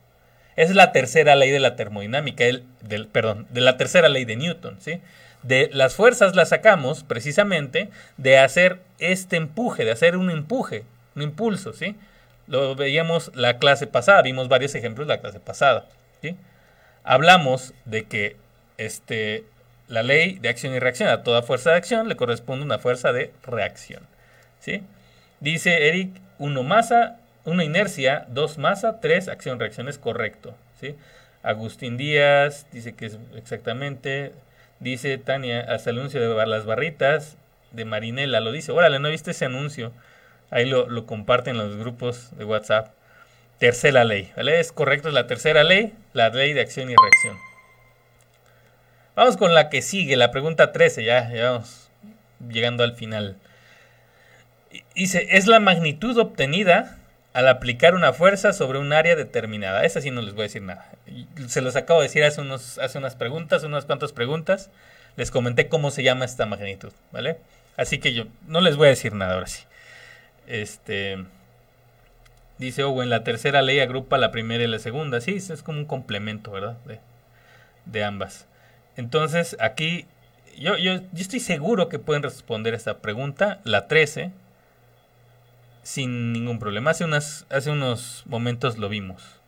Es 0.60 0.74
la 0.74 0.92
tercera 0.92 1.36
ley 1.36 1.50
de 1.50 1.60
la 1.60 1.76
termodinámica, 1.76 2.44
el, 2.44 2.64
perdón, 3.12 3.46
de 3.50 3.60
la 3.60 3.76
tercera 3.76 4.08
ley 4.08 4.24
de 4.24 4.36
Newton, 4.36 4.76
¿sí? 4.80 5.00
De 5.42 5.70
las 5.72 5.94
fuerzas 5.94 6.36
las 6.36 6.50
sacamos 6.50 7.02
precisamente 7.02 7.88
de 8.18 8.38
hacer 8.38 8.80
este 8.98 9.36
empuje, 9.36 9.84
de 9.84 9.92
hacer 9.92 10.16
un 10.16 10.30
empuje, 10.30 10.84
un 11.16 11.22
impulso, 11.22 11.72
¿sí? 11.72 11.96
Lo 12.50 12.74
veíamos 12.74 13.30
la 13.36 13.58
clase 13.58 13.86
pasada, 13.86 14.22
vimos 14.22 14.48
varios 14.48 14.74
ejemplos 14.74 15.06
la 15.06 15.20
clase 15.20 15.38
pasada. 15.38 15.86
¿sí? 16.20 16.36
Hablamos 17.04 17.74
de 17.84 18.06
que 18.06 18.36
este, 18.76 19.44
la 19.86 20.02
ley 20.02 20.40
de 20.40 20.48
acción 20.48 20.74
y 20.74 20.80
reacción, 20.80 21.08
a 21.10 21.22
toda 21.22 21.42
fuerza 21.42 21.70
de 21.70 21.76
acción 21.76 22.08
le 22.08 22.16
corresponde 22.16 22.64
una 22.64 22.80
fuerza 22.80 23.12
de 23.12 23.32
reacción. 23.44 24.02
¿sí? 24.58 24.82
Dice 25.38 25.86
Eric, 25.86 26.10
uno 26.40 26.64
masa, 26.64 27.19
una 27.44 27.64
inercia, 27.64 28.26
dos 28.28 28.58
masa, 28.58 29.00
tres 29.00 29.28
acción-reacción 29.28 29.88
es 29.88 29.98
correcto. 29.98 30.54
¿sí? 30.80 30.96
Agustín 31.42 31.96
Díaz 31.96 32.66
dice 32.72 32.94
que 32.94 33.06
es 33.06 33.18
exactamente. 33.36 34.32
Dice 34.78 35.18
Tania, 35.18 35.60
hasta 35.60 35.90
el 35.90 35.98
anuncio 35.98 36.20
de 36.20 36.46
las 36.46 36.64
barritas 36.64 37.36
de 37.72 37.84
Marinela 37.84 38.40
lo 38.40 38.50
dice. 38.50 38.72
Órale, 38.72 38.98
no 38.98 39.08
he 39.08 39.10
visto 39.10 39.30
ese 39.30 39.44
anuncio. 39.44 39.92
Ahí 40.50 40.66
lo, 40.66 41.06
comparten 41.06 41.56
en 41.56 41.68
los 41.68 41.76
grupos 41.76 42.36
de 42.36 42.44
WhatsApp. 42.44 42.88
Tercera 43.58 44.04
ley. 44.04 44.32
Es 44.36 44.72
correcto, 44.72 45.08
es 45.08 45.14
la 45.14 45.26
tercera 45.26 45.64
ley, 45.64 45.92
la 46.14 46.30
ley 46.30 46.54
de 46.54 46.62
acción 46.62 46.90
y 46.90 46.94
reacción. 46.96 47.38
Vamos 49.14 49.36
con 49.36 49.54
la 49.54 49.68
que 49.68 49.82
sigue, 49.82 50.16
la 50.16 50.30
pregunta 50.30 50.72
13, 50.72 51.04
ya, 51.04 51.30
ya 51.30 51.50
vamos 51.50 51.90
llegando 52.48 52.84
al 52.84 52.94
final. 52.94 53.36
Dice, 54.94 55.26
es 55.30 55.46
la 55.46 55.60
magnitud 55.60 56.16
obtenida 56.16 56.96
al 57.32 57.48
aplicar 57.48 57.94
una 57.94 58.12
fuerza 58.12 58.52
sobre 58.52 58.78
un 58.78 58.92
área 58.92 59.14
determinada. 59.16 59.84
Esa 59.84 60.00
sí 60.00 60.10
no 60.10 60.20
les 60.20 60.34
voy 60.34 60.42
a 60.42 60.44
decir 60.44 60.62
nada. 60.62 60.90
Se 61.46 61.60
los 61.60 61.76
acabo 61.76 62.00
de 62.00 62.08
decir 62.08 62.24
hace, 62.24 62.40
unos, 62.40 62.78
hace 62.78 62.98
unas 62.98 63.14
preguntas, 63.14 63.62
unas 63.62 63.84
cuantas 63.84 64.12
preguntas. 64.12 64.70
Les 65.16 65.30
comenté 65.30 65.68
cómo 65.68 65.90
se 65.90 66.02
llama 66.02 66.24
esta 66.24 66.46
magnitud, 66.46 66.92
¿vale? 67.12 67.38
Así 67.76 67.98
que 67.98 68.12
yo 68.12 68.24
no 68.46 68.60
les 68.60 68.76
voy 68.76 68.86
a 68.86 68.90
decir 68.90 69.14
nada 69.14 69.34
ahora 69.34 69.46
sí. 69.46 69.64
Este. 70.46 71.24
Dice 72.58 72.82
Owen, 72.84 73.08
la 73.08 73.24
tercera 73.24 73.62
ley 73.62 73.80
agrupa 73.80 74.18
la 74.18 74.32
primera 74.32 74.62
y 74.62 74.66
la 74.66 74.78
segunda. 74.78 75.20
Sí, 75.20 75.36
es 75.36 75.62
como 75.62 75.78
un 75.78 75.86
complemento, 75.86 76.50
¿verdad? 76.50 76.76
De, 77.86 78.04
ambas. 78.04 78.46
Entonces, 78.96 79.56
aquí 79.60 80.06
yo, 80.58 80.76
yo, 80.76 80.96
yo, 80.96 81.02
estoy 81.16 81.40
seguro 81.40 81.88
que 81.88 81.98
pueden 81.98 82.22
responder 82.22 82.74
esta 82.74 82.98
pregunta, 82.98 83.60
la 83.64 83.88
13, 83.88 84.32
sin 85.82 86.32
ningún 86.32 86.58
problema. 86.58 86.90
Hace, 86.90 87.04
hace 87.04 87.70
unos 87.70 88.24
momentos 88.26 88.78
lo 88.78 88.88
vimos. 88.88 89.40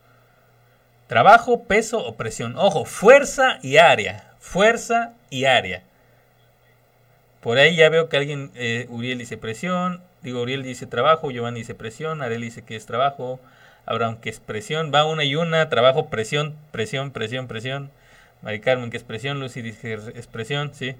Trabajo, 1.07 1.63
peso 1.65 2.05
o 2.05 2.15
presión. 2.15 2.55
Ojo, 2.57 2.85
fuerza 2.85 3.59
y 3.61 3.77
área. 3.77 4.33
Fuerza 4.39 5.13
y 5.29 5.45
área. 5.45 5.83
Por 7.41 7.57
ahí 7.57 7.75
ya 7.75 7.89
veo 7.89 8.09
que 8.09 8.17
alguien, 8.17 8.51
eh, 8.55 8.87
Uriel 8.89 9.17
dice 9.17 9.37
presión, 9.37 10.01
Digo, 10.23 10.41
Uriel 10.41 10.63
dice 10.63 10.87
trabajo, 10.87 11.31
Giovanni 11.31 11.59
dice 11.59 11.75
presión, 11.75 12.21
Arel 12.21 12.41
dice 12.41 12.63
que 12.63 12.77
es 12.77 12.85
trabajo, 12.85 13.41
Abraham 13.85 14.17
que 14.21 14.29
es 14.29 14.39
presión, 14.39 14.91
va 14.93 15.05
una 15.05 15.25
y 15.25 15.35
una, 15.35 15.67
trabajo, 15.67 16.09
presión, 16.09 16.55
presión, 16.71 17.11
presión, 17.11 17.47
presión. 17.47 17.91
Mari 18.41 18.61
Carmen 18.61 18.89
que 18.89 18.97
es 18.97 19.03
presión, 19.03 19.41
Lucy 19.41 19.61
dice 19.61 19.81
que 19.81 20.19
es 20.19 20.27
presión, 20.27 20.73
sí. 20.73 20.95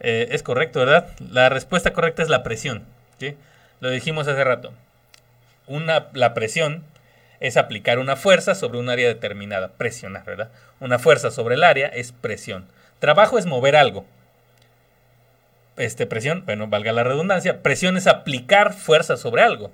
Eh, 0.00 0.28
es 0.30 0.42
correcto, 0.42 0.80
¿verdad? 0.80 1.08
La 1.20 1.48
respuesta 1.48 1.94
correcta 1.94 2.22
es 2.22 2.28
la 2.28 2.42
presión, 2.42 2.84
¿sí? 3.18 3.34
Lo 3.80 3.90
dijimos 3.90 4.28
hace 4.28 4.44
rato. 4.44 4.72
Una, 5.66 6.08
la 6.12 6.34
presión 6.34 6.84
es 7.40 7.56
aplicar 7.56 7.98
una 7.98 8.16
fuerza 8.16 8.54
sobre 8.54 8.78
un 8.78 8.88
área 8.88 9.08
determinada, 9.08 9.68
presionar, 9.68 10.24
¿verdad? 10.24 10.50
Una 10.80 10.98
fuerza 10.98 11.30
sobre 11.30 11.56
el 11.56 11.64
área 11.64 11.88
es 11.88 12.12
presión. 12.12 12.66
Trabajo 12.98 13.38
es 13.38 13.46
mover 13.46 13.76
algo, 13.76 14.06
este, 15.76 16.06
presión, 16.06 16.44
bueno, 16.46 16.68
valga 16.68 16.92
la 16.92 17.04
redundancia, 17.04 17.62
presión 17.62 17.96
es 17.96 18.06
aplicar 18.06 18.72
fuerza 18.72 19.16
sobre 19.16 19.42
algo. 19.42 19.70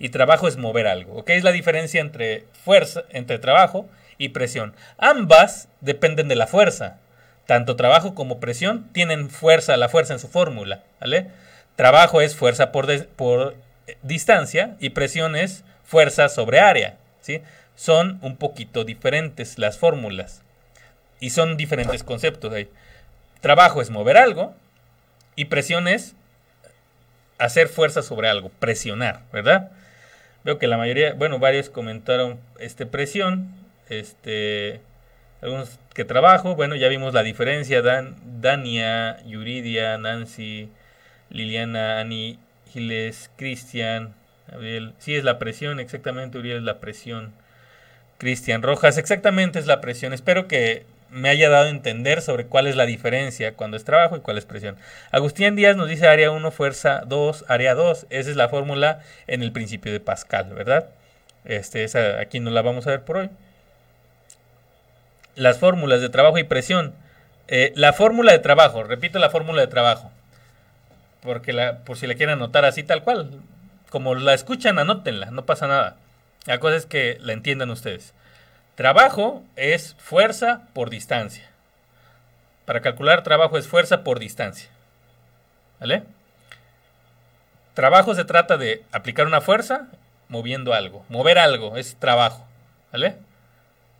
Y 0.00 0.10
trabajo 0.10 0.46
es 0.46 0.56
mover 0.56 0.86
algo. 0.86 1.14
¿Ok? 1.14 1.30
Es 1.30 1.44
la 1.44 1.52
diferencia 1.52 2.00
entre 2.00 2.44
fuerza, 2.64 3.02
entre 3.10 3.38
trabajo 3.38 3.88
y 4.16 4.28
presión. 4.30 4.74
Ambas 4.96 5.68
dependen 5.80 6.28
de 6.28 6.36
la 6.36 6.46
fuerza. 6.46 6.98
Tanto 7.46 7.76
trabajo 7.76 8.14
como 8.14 8.38
presión 8.38 8.88
tienen 8.92 9.30
fuerza, 9.30 9.76
la 9.76 9.88
fuerza 9.88 10.12
en 10.12 10.20
su 10.20 10.28
fórmula. 10.28 10.82
¿Vale? 11.00 11.28
Trabajo 11.78 12.20
es 12.20 12.34
fuerza 12.34 12.72
por, 12.72 13.06
por 13.10 13.54
distancia 14.02 14.74
y 14.80 14.90
presión 14.90 15.36
es 15.36 15.62
fuerza 15.84 16.28
sobre 16.28 16.58
área. 16.58 16.96
¿sí? 17.20 17.40
Son 17.76 18.18
un 18.20 18.36
poquito 18.36 18.82
diferentes 18.82 19.58
las 19.58 19.78
fórmulas. 19.78 20.42
Y 21.20 21.30
son 21.30 21.56
diferentes 21.56 22.02
conceptos 22.02 22.52
ahí. 22.52 22.68
Trabajo 23.40 23.80
es 23.80 23.90
mover 23.90 24.16
algo, 24.16 24.56
Y 25.36 25.44
presión 25.44 25.86
es 25.86 26.16
hacer 27.38 27.68
fuerza 27.68 28.02
sobre 28.02 28.28
algo, 28.28 28.48
presionar, 28.58 29.20
¿verdad? 29.32 29.70
Veo 30.42 30.58
que 30.58 30.66
la 30.66 30.78
mayoría, 30.78 31.12
bueno, 31.12 31.38
varios 31.38 31.70
comentaron 31.70 32.40
este 32.58 32.86
presión, 32.86 33.54
este 33.88 34.80
algunos 35.40 35.78
que 35.94 36.04
trabajo, 36.04 36.56
bueno, 36.56 36.74
ya 36.74 36.88
vimos 36.88 37.14
la 37.14 37.22
diferencia, 37.22 37.82
Dan, 37.82 38.16
Dania, 38.40 39.24
Yuridia, 39.24 39.96
Nancy, 39.96 40.72
Liliana, 41.30 42.00
Ani, 42.00 42.38
Giles, 42.72 43.30
Cristian, 43.36 44.14
Gabriel, 44.50 44.94
sí 44.98 45.14
es 45.14 45.24
la 45.24 45.38
presión, 45.38 45.80
exactamente, 45.80 46.38
Uriel 46.38 46.58
es 46.58 46.62
la 46.62 46.80
presión. 46.80 47.32
Cristian 48.18 48.62
Rojas, 48.62 48.98
exactamente 48.98 49.58
es 49.58 49.66
la 49.66 49.80
presión. 49.80 50.12
Espero 50.12 50.48
que 50.48 50.86
me 51.10 51.28
haya 51.28 51.48
dado 51.48 51.66
a 51.66 51.70
entender 51.70 52.20
sobre 52.20 52.46
cuál 52.46 52.66
es 52.66 52.76
la 52.76 52.84
diferencia 52.86 53.54
cuando 53.54 53.76
es 53.76 53.84
trabajo 53.84 54.16
y 54.16 54.20
cuál 54.20 54.38
es 54.38 54.44
presión. 54.44 54.76
Agustín 55.10 55.56
Díaz 55.56 55.76
nos 55.76 55.88
dice 55.88 56.06
área 56.06 56.30
1, 56.30 56.50
fuerza 56.50 57.02
2, 57.06 57.44
área 57.48 57.74
2. 57.74 58.06
Esa 58.10 58.30
es 58.30 58.36
la 58.36 58.48
fórmula 58.48 59.00
en 59.26 59.42
el 59.42 59.52
principio 59.52 59.92
de 59.92 60.00
Pascal, 60.00 60.52
¿verdad? 60.52 60.88
Este, 61.44 61.84
esa, 61.84 62.20
aquí 62.20 62.40
no 62.40 62.50
la 62.50 62.62
vamos 62.62 62.86
a 62.86 62.90
ver 62.90 63.02
por 63.02 63.18
hoy. 63.18 63.30
Las 65.34 65.58
fórmulas 65.58 66.00
de 66.00 66.08
trabajo 66.08 66.38
y 66.38 66.44
presión. 66.44 66.94
Eh, 67.46 67.72
la 67.76 67.92
fórmula 67.92 68.32
de 68.32 68.40
trabajo, 68.40 68.82
repito 68.82 69.18
la 69.18 69.30
fórmula 69.30 69.62
de 69.62 69.68
trabajo. 69.68 70.10
Porque 71.28 71.52
por 71.84 71.98
si 71.98 72.06
la 72.06 72.14
quieren 72.14 72.36
anotar 72.36 72.64
así 72.64 72.82
tal 72.82 73.02
cual. 73.02 73.42
Como 73.90 74.14
la 74.14 74.32
escuchan, 74.32 74.78
anótenla, 74.78 75.30
no 75.30 75.44
pasa 75.44 75.66
nada. 75.66 75.96
La 76.46 76.58
cosa 76.58 76.76
es 76.76 76.86
que 76.86 77.18
la 77.20 77.34
entiendan 77.34 77.68
ustedes. 77.68 78.14
Trabajo 78.76 79.42
es 79.54 79.94
fuerza 79.98 80.62
por 80.72 80.88
distancia. 80.88 81.50
Para 82.64 82.80
calcular 82.80 83.24
trabajo 83.24 83.58
es 83.58 83.68
fuerza 83.68 84.04
por 84.04 84.20
distancia. 84.20 84.70
¿Vale? 85.80 86.04
Trabajo 87.74 88.14
se 88.14 88.24
trata 88.24 88.56
de 88.56 88.82
aplicar 88.90 89.26
una 89.26 89.42
fuerza 89.42 89.88
moviendo 90.28 90.72
algo. 90.72 91.04
Mover 91.10 91.38
algo 91.38 91.76
es 91.76 91.96
trabajo. 91.96 92.48
¿Vale? 92.90 93.16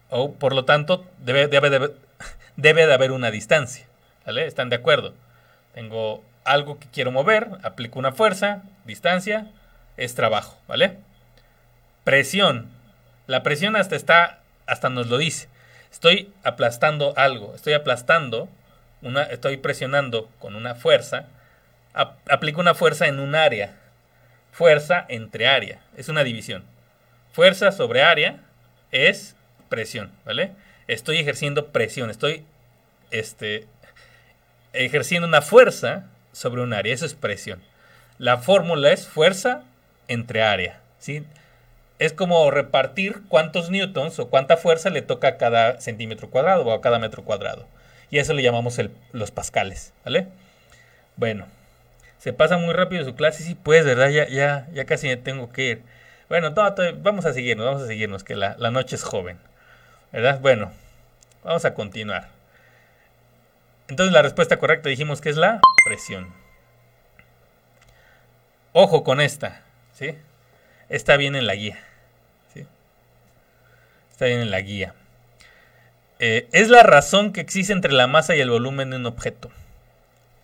O 0.08 0.32
por 0.32 0.54
lo 0.54 0.64
tanto, 0.64 1.04
debe, 1.18 1.46
debe, 1.46 1.68
debe, 1.68 1.92
debe 2.56 2.86
de 2.86 2.94
haber 2.94 3.12
una 3.12 3.30
distancia. 3.30 3.86
¿Vale? 4.24 4.46
¿Están 4.46 4.70
de 4.70 4.76
acuerdo? 4.76 5.12
Tengo 5.74 6.24
algo 6.52 6.78
que 6.78 6.88
quiero 6.88 7.12
mover, 7.12 7.48
aplico 7.62 7.98
una 7.98 8.12
fuerza, 8.12 8.62
distancia, 8.84 9.46
es 9.96 10.14
trabajo. 10.14 10.58
¿Vale? 10.66 10.98
Presión. 12.04 12.70
La 13.26 13.42
presión 13.42 13.76
hasta 13.76 13.96
está 13.96 14.38
hasta 14.68 14.90
nos 14.90 15.08
lo 15.08 15.18
dice. 15.18 15.48
Estoy 15.90 16.32
aplastando 16.44 17.14
algo, 17.16 17.54
estoy 17.54 17.72
aplastando, 17.72 18.48
una, 19.02 19.22
estoy 19.24 19.56
presionando 19.56 20.28
con 20.38 20.54
una 20.54 20.74
fuerza, 20.74 21.26
aplico 22.30 22.60
una 22.60 22.74
fuerza 22.74 23.08
en 23.08 23.18
un 23.18 23.34
área, 23.34 23.74
fuerza 24.52 25.04
entre 25.08 25.48
área, 25.48 25.80
es 25.96 26.08
una 26.08 26.22
división. 26.22 26.62
Fuerza 27.32 27.72
sobre 27.72 28.02
área 28.02 28.40
es 28.92 29.34
presión, 29.68 30.12
¿vale? 30.24 30.52
Estoy 30.86 31.18
ejerciendo 31.18 31.68
presión, 31.68 32.10
estoy 32.10 32.44
este, 33.10 33.66
ejerciendo 34.74 35.26
una 35.26 35.42
fuerza 35.42 36.04
sobre 36.38 36.62
un 36.62 36.72
área, 36.72 36.94
eso 36.94 37.06
es 37.06 37.14
presión. 37.14 37.60
La 38.18 38.38
fórmula 38.38 38.92
es 38.92 39.06
fuerza 39.06 39.62
entre 40.08 40.42
área, 40.42 40.80
¿sí? 40.98 41.24
es 41.98 42.12
como 42.12 42.50
repartir 42.50 43.22
cuántos 43.28 43.70
newtons 43.70 44.18
o 44.18 44.28
cuánta 44.28 44.56
fuerza 44.56 44.90
le 44.90 45.02
toca 45.02 45.28
a 45.28 45.36
cada 45.36 45.80
centímetro 45.80 46.30
cuadrado 46.30 46.64
o 46.64 46.72
a 46.72 46.80
cada 46.80 46.98
metro 46.98 47.24
cuadrado. 47.24 47.66
Y 48.10 48.18
eso 48.18 48.34
le 48.34 48.42
llamamos 48.42 48.80
los 49.12 49.30
pascales, 49.30 49.92
¿vale? 50.04 50.28
Bueno, 51.16 51.46
se 52.18 52.32
pasa 52.32 52.56
muy 52.56 52.72
rápido 52.72 53.04
su 53.04 53.14
clase, 53.14 53.42
sí, 53.42 53.54
pues, 53.54 53.84
¿verdad? 53.84 54.08
Ya, 54.10 54.28
ya, 54.28 54.68
ya 54.72 54.84
casi 54.86 55.14
tengo 55.16 55.52
que 55.52 55.70
ir. 55.70 55.82
Bueno, 56.28 56.52
vamos 56.52 57.26
a 57.26 57.32
seguirnos, 57.32 57.66
vamos 57.66 57.82
a 57.82 57.86
seguirnos, 57.86 58.24
que 58.24 58.36
la, 58.36 58.54
la 58.58 58.70
noche 58.70 58.96
es 58.96 59.02
joven, 59.02 59.38
¿verdad? 60.12 60.40
Bueno, 60.40 60.72
vamos 61.42 61.64
a 61.64 61.74
continuar. 61.74 62.37
Entonces 63.88 64.12
la 64.12 64.22
respuesta 64.22 64.58
correcta 64.58 64.88
dijimos 64.88 65.20
que 65.20 65.30
es 65.30 65.36
la 65.36 65.60
presión. 65.86 66.32
Ojo 68.72 69.02
con 69.02 69.20
esta, 69.20 69.62
¿sí? 69.94 70.14
Está 70.88 71.16
bien 71.16 71.34
en 71.34 71.46
la 71.46 71.54
guía. 71.54 71.78
Está 74.10 74.26
bien 74.26 74.40
en 74.40 74.50
la 74.50 74.60
guía. 74.60 74.94
Eh, 76.18 76.48
es 76.50 76.68
la 76.70 76.82
razón 76.82 77.32
que 77.32 77.40
existe 77.40 77.72
entre 77.72 77.92
la 77.92 78.08
masa 78.08 78.34
y 78.34 78.40
el 78.40 78.50
volumen 78.50 78.90
de 78.90 78.96
un 78.96 79.06
objeto. 79.06 79.48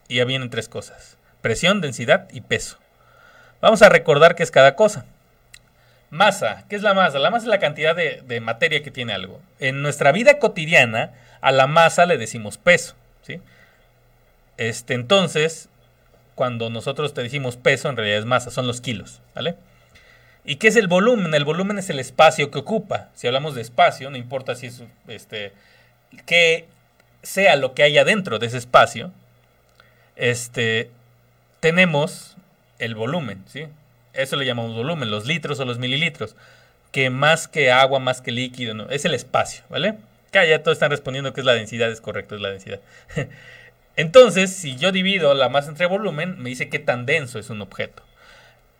Y 0.06 0.16
ya 0.16 0.24
vienen 0.24 0.48
tres 0.48 0.68
cosas. 0.68 1.18
Presión, 1.40 1.80
densidad 1.80 2.28
y 2.30 2.40
peso. 2.40 2.78
Vamos 3.60 3.82
a 3.82 3.88
recordar 3.88 4.36
qué 4.36 4.44
es 4.44 4.52
cada 4.52 4.76
cosa. 4.76 5.06
Masa. 6.10 6.64
¿Qué 6.68 6.76
es 6.76 6.82
la 6.82 6.94
masa? 6.94 7.18
La 7.18 7.30
masa 7.30 7.46
es 7.46 7.50
la 7.50 7.58
cantidad 7.58 7.96
de 7.96 8.40
materia 8.40 8.82
que 8.84 8.92
tiene 8.92 9.12
algo. 9.12 9.42
En 9.58 9.82
nuestra 9.82 10.12
vida 10.12 10.38
cotidiana, 10.38 11.12
a 11.40 11.50
la 11.50 11.66
masa 11.66 12.06
le 12.06 12.16
decimos 12.16 12.58
peso. 12.58 12.94
¿Sí? 13.26 13.40
Este, 14.56 14.94
entonces, 14.94 15.68
cuando 16.34 16.70
nosotros 16.70 17.14
te 17.14 17.22
decimos 17.22 17.56
peso, 17.56 17.88
en 17.88 17.96
realidad 17.96 18.18
es 18.18 18.24
masa, 18.24 18.50
son 18.50 18.66
los 18.66 18.80
kilos. 18.80 19.20
¿Vale? 19.34 19.56
¿Y 20.44 20.56
qué 20.56 20.68
es 20.68 20.76
el 20.76 20.88
volumen? 20.88 21.34
El 21.34 21.44
volumen 21.44 21.78
es 21.78 21.88
el 21.90 21.98
espacio 21.98 22.50
que 22.50 22.58
ocupa. 22.58 23.08
Si 23.14 23.26
hablamos 23.26 23.54
de 23.54 23.62
espacio, 23.62 24.10
no 24.10 24.16
importa 24.16 24.54
si 24.54 24.66
es 24.66 24.82
este 25.08 25.52
que 26.26 26.66
sea 27.22 27.56
lo 27.56 27.74
que 27.74 27.82
haya 27.82 28.04
dentro 28.04 28.38
de 28.38 28.46
ese 28.46 28.58
espacio, 28.58 29.10
este 30.16 30.90
tenemos 31.60 32.36
el 32.78 32.94
volumen, 32.94 33.42
¿sí? 33.46 33.66
Eso 34.12 34.36
le 34.36 34.44
llamamos 34.44 34.76
volumen, 34.76 35.10
los 35.10 35.26
litros 35.26 35.58
o 35.58 35.64
los 35.64 35.78
mililitros, 35.78 36.36
que 36.92 37.10
más 37.10 37.48
que 37.48 37.72
agua, 37.72 37.98
más 37.98 38.20
que 38.20 38.30
líquido, 38.30 38.74
no, 38.74 38.88
es 38.90 39.04
el 39.06 39.14
espacio, 39.14 39.64
¿vale? 39.70 39.94
Ya 40.42 40.62
todos 40.62 40.76
están 40.76 40.90
respondiendo 40.90 41.32
que 41.32 41.40
es 41.40 41.46
la 41.46 41.54
densidad, 41.54 41.90
es 41.90 42.00
correcto, 42.00 42.34
es 42.34 42.40
la 42.40 42.50
densidad. 42.50 42.80
Entonces, 43.96 44.52
si 44.52 44.76
yo 44.76 44.90
divido 44.90 45.34
la 45.34 45.48
masa 45.48 45.68
entre 45.68 45.86
volumen, 45.86 46.42
me 46.42 46.50
dice 46.50 46.68
qué 46.68 46.80
tan 46.80 47.06
denso 47.06 47.38
es 47.38 47.50
un 47.50 47.62
objeto. 47.62 48.02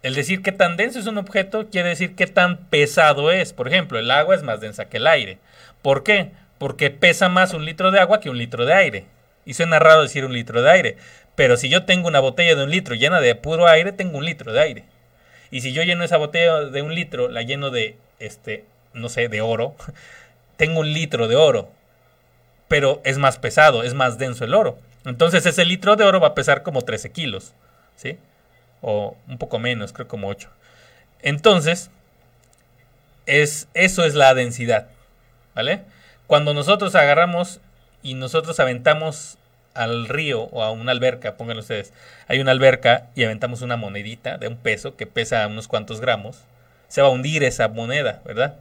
El 0.03 0.15
decir 0.15 0.43
qué 0.43 0.53
tan 0.53 0.77
denso 0.77 0.99
es 0.99 1.07
un 1.07 1.17
objeto 1.17 1.71
quiere 1.71 1.91
decir 1.91 2.15
qué 2.15 2.27
tan 2.27 2.59
pesado 2.67 3.31
es. 3.31 3.53
Por 3.53 3.69
ejemplo, 3.69 3.99
el 3.99 4.11
agua 4.11 4.35
es 4.35 4.43
más 4.43 4.61
densa 4.61 4.87
que 4.87 4.99
el 4.99 5.07
aire. 5.07 5.39
¿Por 5.81 6.03
qué? 6.03 6.33
Porque 6.59 6.91
pesa 6.91 7.29
más 7.29 7.55
un 7.55 7.65
litro 7.65 7.91
de 7.91 8.01
agua 8.01 8.21
que 8.21 8.29
un 8.29 8.37
litro 8.37 8.67
de 8.67 8.75
aire. 8.75 9.07
Y 9.47 9.55
suena 9.55 9.79
raro 9.79 10.03
decir 10.03 10.25
un 10.25 10.33
litro 10.33 10.61
de 10.61 10.71
aire. 10.71 10.97
Pero 11.37 11.57
si 11.57 11.69
yo 11.69 11.85
tengo 11.85 12.09
una 12.09 12.21
botella 12.21 12.55
de 12.55 12.65
un 12.65 12.71
litro 12.71 12.95
llena 12.95 13.21
de 13.21 13.35
puro 13.35 13.67
aire, 13.67 13.93
tengo 13.93 14.19
un 14.19 14.25
litro 14.25 14.53
de 14.53 14.61
aire. 14.61 14.85
Y 15.51 15.61
si 15.61 15.73
yo 15.73 15.83
lleno 15.83 16.05
esa 16.05 16.17
botella 16.17 16.63
de 16.63 16.83
un 16.83 16.95
litro, 16.95 17.29
la 17.29 17.43
lleno 17.43 17.71
de, 17.71 17.97
este, 18.19 18.65
no 18.93 19.09
sé, 19.09 19.29
de 19.29 19.41
oro, 19.41 19.75
tengo 20.57 20.81
un 20.81 20.93
litro 20.93 21.29
de 21.29 21.37
oro. 21.37 21.71
Pero 22.69 23.01
es 23.05 23.19
más 23.19 23.39
pesado, 23.39 23.83
es 23.83 23.95
más 23.95 24.19
denso 24.19 24.45
el 24.45 24.55
oro. 24.55 24.79
Entonces 25.05 25.45
ese 25.47 25.65
litro 25.65 25.97
de 25.97 26.05
oro 26.05 26.21
va 26.21 26.29
a 26.29 26.35
pesar 26.35 26.63
como 26.63 26.83
13 26.83 27.13
kilos. 27.13 27.53
¿Sí? 27.97 28.19
o 28.87 29.17
un 29.29 29.39
poco 29.39 29.59
menos, 29.59 29.95
creo 29.95 30.07
como 30.07 30.29
8. 30.29 30.51
Entonces, 31.23 31.91
es, 33.25 33.67
eso 33.73 34.05
es 34.05 34.15
la 34.15 34.35
densidad, 34.35 34.89
¿vale? 35.55 35.81
Cuando 36.27 36.53
nosotros 36.53 36.95
agarramos 36.95 37.61
y 38.03 38.13
nosotros 38.13 38.61
aventamos 38.61 39.39
al 39.73 40.07
río 40.07 40.43
o 40.53 40.63
a 40.63 40.71
una 40.71 40.93
alberca, 40.93 41.37
pongan 41.39 41.57
ustedes, 41.57 41.95
hay 42.29 42.41
una 42.41 42.51
alberca 42.51 43.07
y 43.15 43.25
aventamos 43.25 43.63
una 43.63 43.77
monedita 43.79 44.37
de 44.37 44.49
un 44.49 44.59
peso 44.59 44.97
que 44.97 45.07
pesa 45.07 45.47
unos 45.47 45.67
cuantos 45.67 46.03
gramos, 46.03 46.41
se 46.89 47.01
va 47.01 47.09
a 47.09 47.11
hundir 47.11 47.43
esa 47.43 47.69
moneda, 47.69 48.21
¿verdad? 48.27 48.57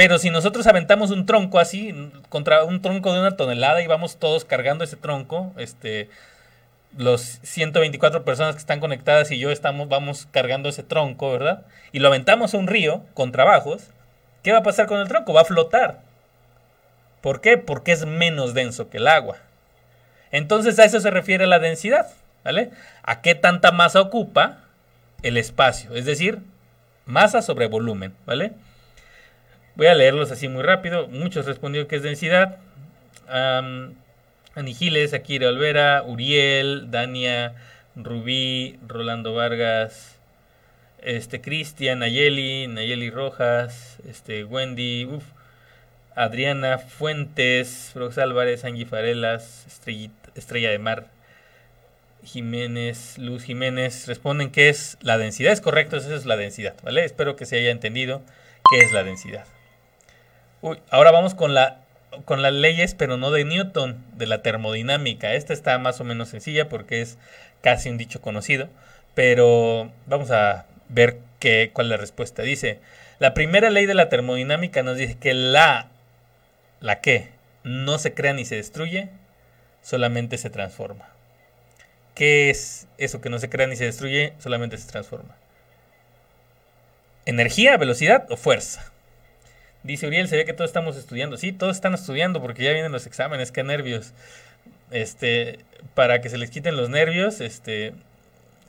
Pero 0.00 0.16
si 0.16 0.30
nosotros 0.30 0.66
aventamos 0.66 1.10
un 1.10 1.26
tronco 1.26 1.58
así, 1.58 1.94
contra 2.30 2.64
un 2.64 2.80
tronco 2.80 3.12
de 3.12 3.20
una 3.20 3.36
tonelada 3.36 3.82
y 3.82 3.86
vamos 3.86 4.16
todos 4.16 4.46
cargando 4.46 4.82
ese 4.82 4.96
tronco, 4.96 5.52
este, 5.58 6.08
los 6.96 7.20
124 7.42 8.24
personas 8.24 8.54
que 8.54 8.60
están 8.60 8.80
conectadas 8.80 9.30
y 9.30 9.38
yo 9.38 9.50
estamos, 9.50 9.90
vamos 9.90 10.26
cargando 10.30 10.70
ese 10.70 10.82
tronco, 10.82 11.30
¿verdad? 11.30 11.66
Y 11.92 11.98
lo 11.98 12.08
aventamos 12.08 12.54
a 12.54 12.56
un 12.56 12.66
río 12.66 13.04
con 13.12 13.30
trabajos, 13.30 13.90
¿qué 14.42 14.52
va 14.52 14.60
a 14.60 14.62
pasar 14.62 14.86
con 14.86 15.00
el 15.00 15.08
tronco? 15.08 15.34
Va 15.34 15.42
a 15.42 15.44
flotar. 15.44 16.00
¿Por 17.20 17.42
qué? 17.42 17.58
Porque 17.58 17.92
es 17.92 18.06
menos 18.06 18.54
denso 18.54 18.88
que 18.88 18.96
el 18.96 19.06
agua. 19.06 19.36
Entonces 20.30 20.78
a 20.78 20.86
eso 20.86 20.98
se 21.00 21.10
refiere 21.10 21.46
la 21.46 21.58
densidad, 21.58 22.08
¿vale? 22.42 22.70
¿A 23.02 23.20
qué 23.20 23.34
tanta 23.34 23.70
masa 23.70 24.00
ocupa 24.00 24.60
el 25.22 25.36
espacio? 25.36 25.94
Es 25.94 26.06
decir, 26.06 26.38
masa 27.04 27.42
sobre 27.42 27.66
volumen, 27.66 28.14
¿vale? 28.24 28.54
Voy 29.76 29.86
a 29.86 29.94
leerlos 29.94 30.30
así 30.30 30.48
muy 30.48 30.62
rápido. 30.62 31.08
Muchos 31.08 31.46
respondieron 31.46 31.88
que 31.88 31.96
es 31.96 32.02
densidad. 32.02 32.58
Anigiles, 34.54 35.14
Akira 35.14 35.48
Olvera, 35.48 36.02
Uriel, 36.02 36.90
Dania, 36.90 37.54
Rubí, 37.96 38.78
Rolando 38.86 39.34
Vargas, 39.34 40.18
este 41.00 41.40
Cristian, 41.40 42.00
Nayeli, 42.00 42.66
Nayeli 42.66 43.10
Rojas, 43.10 43.98
este 44.08 44.44
Wendy, 44.44 45.08
Adriana 46.14 46.78
Fuentes, 46.78 47.90
Frox 47.92 48.18
Álvarez, 48.18 48.64
Angie 48.64 48.86
Farelas, 48.86 49.66
Estrella 50.34 50.70
de 50.70 50.78
Mar, 50.78 51.06
Jiménez, 52.24 53.16
Luz 53.16 53.44
Jiménez, 53.44 54.06
responden 54.08 54.50
que 54.50 54.68
es 54.68 54.98
la 55.00 55.16
densidad. 55.16 55.52
Es 55.52 55.60
correcto, 55.60 55.96
esa 55.96 56.14
es 56.14 56.26
la 56.26 56.36
densidad, 56.36 56.74
¿vale? 56.82 57.04
Espero 57.04 57.36
que 57.36 57.46
se 57.46 57.56
haya 57.56 57.70
entendido 57.70 58.22
qué 58.70 58.80
es 58.80 58.92
la 58.92 59.04
densidad. 59.04 59.46
Uy, 60.62 60.78
ahora 60.90 61.10
vamos 61.10 61.34
con 61.34 61.54
la 61.54 61.80
con 62.24 62.42
las 62.42 62.52
leyes, 62.52 62.94
pero 62.94 63.16
no 63.16 63.30
de 63.30 63.44
Newton, 63.44 64.04
de 64.16 64.26
la 64.26 64.42
termodinámica. 64.42 65.34
Esta 65.34 65.52
está 65.52 65.78
más 65.78 66.00
o 66.00 66.04
menos 66.04 66.28
sencilla 66.28 66.68
porque 66.68 67.00
es 67.00 67.18
casi 67.62 67.88
un 67.88 67.98
dicho 67.98 68.20
conocido, 68.20 68.68
pero 69.14 69.90
vamos 70.06 70.30
a 70.30 70.66
ver 70.88 71.18
qué, 71.38 71.70
cuál 71.72 71.86
es 71.86 71.90
la 71.90 71.96
respuesta. 71.96 72.42
Dice, 72.42 72.80
la 73.18 73.34
primera 73.34 73.70
ley 73.70 73.86
de 73.86 73.94
la 73.94 74.08
termodinámica 74.08 74.82
nos 74.82 74.96
dice 74.96 75.16
que 75.18 75.34
la, 75.34 75.88
la 76.80 77.00
que 77.00 77.28
no 77.62 77.98
se 77.98 78.14
crea 78.14 78.32
ni 78.32 78.44
se 78.44 78.56
destruye, 78.56 79.08
solamente 79.82 80.38
se 80.38 80.50
transforma. 80.50 81.08
¿Qué 82.14 82.50
es 82.50 82.88
eso 82.98 83.20
que 83.20 83.30
no 83.30 83.38
se 83.38 83.48
crea 83.48 83.66
ni 83.66 83.76
se 83.76 83.84
destruye? 83.84 84.34
Solamente 84.38 84.76
se 84.78 84.90
transforma. 84.90 85.36
¿Energía, 87.24 87.76
velocidad 87.76 88.26
o 88.30 88.36
fuerza? 88.36 88.89
Dice 89.82 90.06
Uriel, 90.06 90.28
se 90.28 90.36
ve 90.36 90.44
que 90.44 90.52
todos 90.52 90.68
estamos 90.68 90.96
estudiando. 90.96 91.36
Sí, 91.38 91.52
todos 91.52 91.76
están 91.76 91.94
estudiando 91.94 92.40
porque 92.40 92.64
ya 92.64 92.72
vienen 92.72 92.92
los 92.92 93.06
exámenes, 93.06 93.50
qué 93.50 93.62
nervios. 93.62 94.12
Este, 94.90 95.60
para 95.94 96.20
que 96.20 96.28
se 96.28 96.38
les 96.38 96.50
quiten 96.50 96.76
los 96.76 96.90
nervios, 96.90 97.40
este, 97.40 97.94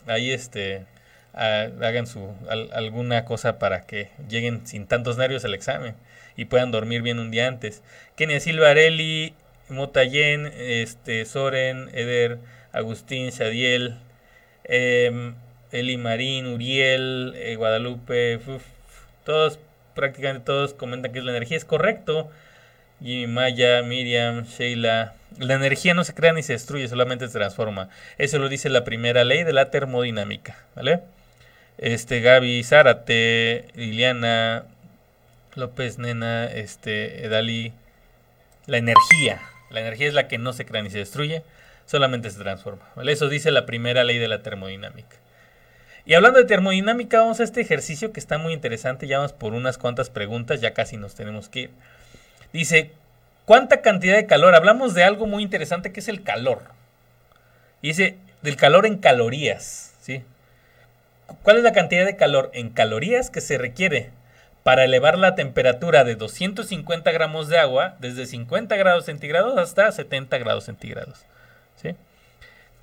ahí 0.07 0.32
este, 0.32 0.86
hagan 1.34 2.07
su, 2.07 2.30
alguna 2.74 3.26
cosa 3.26 3.59
para 3.59 3.82
que 3.82 4.09
lleguen 4.30 4.66
sin 4.68 4.88
tantos 4.88 5.18
nervios 5.18 5.43
al 5.45 5.53
examen 5.53 5.95
y 6.36 6.45
puedan 6.45 6.72
dormir 6.72 7.01
bien 7.01 7.20
un 7.20 7.32
día 7.32 7.47
antes. 7.47 7.82
Kenia 8.16 8.39
Silva 8.39 8.70
Areli, 8.70 9.34
Motayen, 9.70 10.51
este, 10.57 11.26
Soren, 11.26 11.89
Eder, 11.93 12.39
Agustín, 12.72 13.30
Shadiel, 13.30 13.97
em, 14.64 15.36
Eli 15.72 15.97
Marín, 15.97 16.47
Uriel, 16.47 17.34
eh, 17.36 17.55
Guadalupe, 17.55 18.39
todos, 19.26 19.59
prácticamente 19.93 20.45
todos 20.45 20.73
comentan 20.73 21.11
que 21.11 21.21
la 21.21 21.31
energía 21.31 21.57
es 21.57 21.65
correcto. 21.65 22.29
Jimmy 23.01 23.27
Maya, 23.27 23.81
Miriam, 23.81 24.45
Sheila. 24.45 25.13
La 25.39 25.55
energía 25.55 25.93
no 25.93 26.03
se 26.03 26.13
crea 26.13 26.33
ni 26.33 26.43
se 26.43 26.53
destruye, 26.53 26.87
solamente 26.87 27.27
se 27.27 27.33
transforma. 27.33 27.89
Eso 28.17 28.37
lo 28.37 28.49
dice 28.49 28.69
la 28.69 28.83
primera 28.83 29.23
ley 29.23 29.43
de 29.43 29.53
la 29.53 29.71
termodinámica, 29.71 30.57
¿vale? 30.75 31.01
Este, 31.77 32.21
Gaby, 32.21 32.63
Zárate, 32.63 33.65
Liliana, 33.73 34.65
López, 35.55 35.97
Nena, 35.97 36.45
este, 36.45 37.25
Edali. 37.25 37.73
La 38.67 38.77
energía. 38.77 39.41
La 39.71 39.79
energía 39.79 40.07
es 40.07 40.13
la 40.13 40.27
que 40.27 40.37
no 40.37 40.53
se 40.53 40.65
crea 40.65 40.83
ni 40.83 40.91
se 40.91 40.99
destruye, 40.99 41.43
solamente 41.85 42.29
se 42.29 42.39
transforma. 42.39 42.83
Eso 43.03 43.29
dice 43.29 43.51
la 43.51 43.65
primera 43.65 44.03
ley 44.03 44.17
de 44.19 44.27
la 44.27 44.43
termodinámica. 44.43 45.15
Y 46.05 46.15
hablando 46.15 46.39
de 46.39 46.45
termodinámica, 46.45 47.19
vamos 47.19 47.39
a 47.39 47.43
este 47.43 47.61
ejercicio 47.61 48.11
que 48.11 48.19
está 48.19 48.37
muy 48.37 48.53
interesante. 48.53 49.07
Ya 49.07 49.17
vamos 49.17 49.33
por 49.33 49.53
unas 49.53 49.77
cuantas 49.77 50.09
preguntas, 50.09 50.61
ya 50.61 50.73
casi 50.73 50.97
nos 50.97 51.15
tenemos 51.15 51.49
que 51.49 51.59
ir. 51.59 51.69
Dice, 52.53 52.91
¿cuánta 53.45 53.81
cantidad 53.81 54.15
de 54.15 54.25
calor? 54.25 54.55
Hablamos 54.55 54.93
de 54.93 55.03
algo 55.03 55.27
muy 55.27 55.43
interesante 55.43 55.91
que 55.91 55.99
es 55.99 56.07
el 56.07 56.23
calor. 56.23 56.63
Y 57.81 57.89
dice, 57.89 58.17
del 58.41 58.55
calor 58.55 58.85
en 58.85 58.97
calorías. 58.97 59.93
¿sí? 60.01 60.23
¿Cuál 61.43 61.57
es 61.57 61.63
la 61.63 61.71
cantidad 61.71 62.05
de 62.05 62.15
calor 62.15 62.49
en 62.53 62.69
calorías 62.69 63.29
que 63.29 63.41
se 63.41 63.57
requiere 63.57 64.11
para 64.63 64.83
elevar 64.83 65.17
la 65.17 65.35
temperatura 65.35 66.03
de 66.03 66.15
250 66.15 67.11
gramos 67.11 67.47
de 67.47 67.57
agua 67.57 67.95
desde 67.99 68.25
50 68.25 68.75
grados 68.75 69.05
centígrados 69.05 69.57
hasta 69.57 69.91
70 69.91 70.37
grados 70.39 70.65
centígrados? 70.65 71.25
¿sí? 71.75 71.95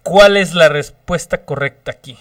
¿Cuál 0.02 0.36
es 0.36 0.54
la 0.54 0.68
respuesta 0.68 1.42
correcta 1.44 1.90
aquí? 1.90 2.16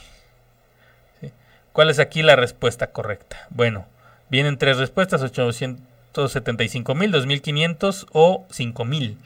¿Cuál 1.77 1.91
es 1.91 1.99
aquí 1.99 2.23
la 2.23 2.35
respuesta 2.35 2.87
correcta? 2.87 3.45
Bueno, 3.51 3.85
vienen 4.29 4.57
tres 4.57 4.77
respuestas, 4.77 5.21
875 5.21 6.95
mil, 6.95 7.11
2500 7.11 8.07
o 8.13 8.47
5000 8.49 9.19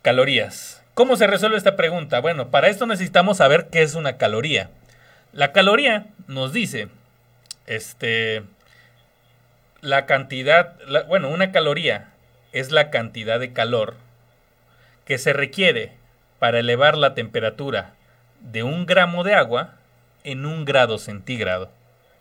calorías. 0.00 0.82
¿Cómo 0.94 1.16
se 1.16 1.26
resuelve 1.26 1.58
esta 1.58 1.76
pregunta? 1.76 2.20
Bueno, 2.22 2.48
para 2.48 2.68
esto 2.68 2.86
necesitamos 2.86 3.36
saber 3.36 3.66
qué 3.70 3.82
es 3.82 3.94
una 3.94 4.16
caloría. 4.16 4.70
La 5.34 5.52
caloría 5.52 6.06
nos 6.28 6.54
dice, 6.54 6.88
este, 7.66 8.44
la 9.82 10.06
cantidad, 10.06 10.76
bueno, 11.08 11.28
una 11.28 11.52
caloría 11.52 12.08
es 12.52 12.72
la 12.72 12.88
cantidad 12.88 13.38
de 13.38 13.52
calor 13.52 13.96
que 15.04 15.18
se 15.18 15.34
requiere 15.34 15.92
para 16.38 16.60
elevar 16.60 16.96
la 16.96 17.12
temperatura 17.12 17.92
de 18.40 18.62
un 18.62 18.86
gramo 18.86 19.24
de 19.24 19.34
agua 19.34 19.74
en 20.30 20.44
un 20.46 20.64
grado 20.64 20.98
centígrado. 20.98 21.70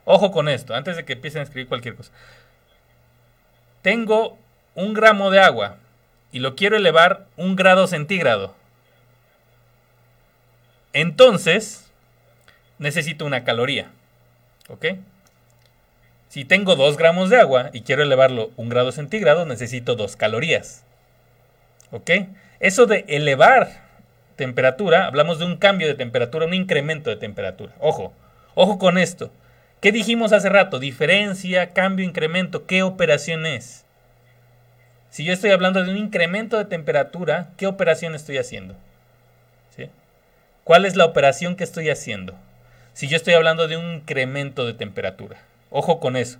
Ojo 0.05 0.31
con 0.31 0.47
esto, 0.47 0.73
antes 0.73 0.95
de 0.95 1.03
que 1.03 1.13
empiecen 1.13 1.41
a 1.41 1.43
escribir 1.43 1.67
cualquier 1.67 1.95
cosa. 1.95 2.11
Tengo 3.81 4.37
un 4.75 4.93
gramo 4.93 5.31
de 5.31 5.39
agua 5.39 5.77
y 6.31 6.39
lo 6.39 6.55
quiero 6.55 6.77
elevar 6.77 7.25
un 7.35 7.55
grado 7.55 7.87
centígrado. 7.87 8.55
Entonces, 10.93 11.91
necesito 12.79 13.25
una 13.25 13.43
caloría. 13.43 13.91
¿Ok? 14.69 14.85
Si 16.29 16.45
tengo 16.45 16.75
2 16.75 16.97
gramos 16.97 17.29
de 17.29 17.39
agua 17.39 17.69
y 17.73 17.81
quiero 17.81 18.03
elevarlo 18.03 18.51
un 18.55 18.69
grado 18.69 18.91
centígrado, 18.91 19.45
necesito 19.45 19.95
2 19.95 20.15
calorías. 20.15 20.83
¿Ok? 21.91 22.11
Eso 22.59 22.85
de 22.85 23.05
elevar 23.07 23.86
temperatura, 24.37 25.07
hablamos 25.07 25.39
de 25.39 25.45
un 25.45 25.57
cambio 25.57 25.87
de 25.87 25.95
temperatura, 25.95 26.45
un 26.45 26.53
incremento 26.53 27.09
de 27.09 27.17
temperatura. 27.17 27.73
Ojo, 27.79 28.13
ojo 28.55 28.77
con 28.77 28.97
esto. 28.97 29.31
¿Qué 29.81 29.91
dijimos 29.91 30.31
hace 30.31 30.47
rato? 30.47 30.79
Diferencia, 30.79 31.73
cambio, 31.73 32.05
incremento. 32.05 32.65
¿Qué 32.65 32.83
operación 32.83 33.45
es? 33.45 33.85
Si 35.09 35.25
yo 35.25 35.33
estoy 35.33 35.51
hablando 35.51 35.83
de 35.83 35.91
un 35.91 35.97
incremento 35.97 36.57
de 36.57 36.65
temperatura, 36.65 37.49
¿qué 37.57 37.67
operación 37.67 38.15
estoy 38.15 38.37
haciendo? 38.37 38.75
¿Sí? 39.75 39.89
¿Cuál 40.63 40.85
es 40.85 40.95
la 40.95 41.05
operación 41.05 41.55
que 41.55 41.63
estoy 41.63 41.89
haciendo? 41.89 42.35
Si 42.93 43.07
yo 43.07 43.17
estoy 43.17 43.33
hablando 43.33 43.67
de 43.67 43.77
un 43.77 43.95
incremento 43.95 44.65
de 44.65 44.73
temperatura. 44.73 45.37
Ojo 45.69 45.99
con 45.99 46.15
eso. 46.15 46.39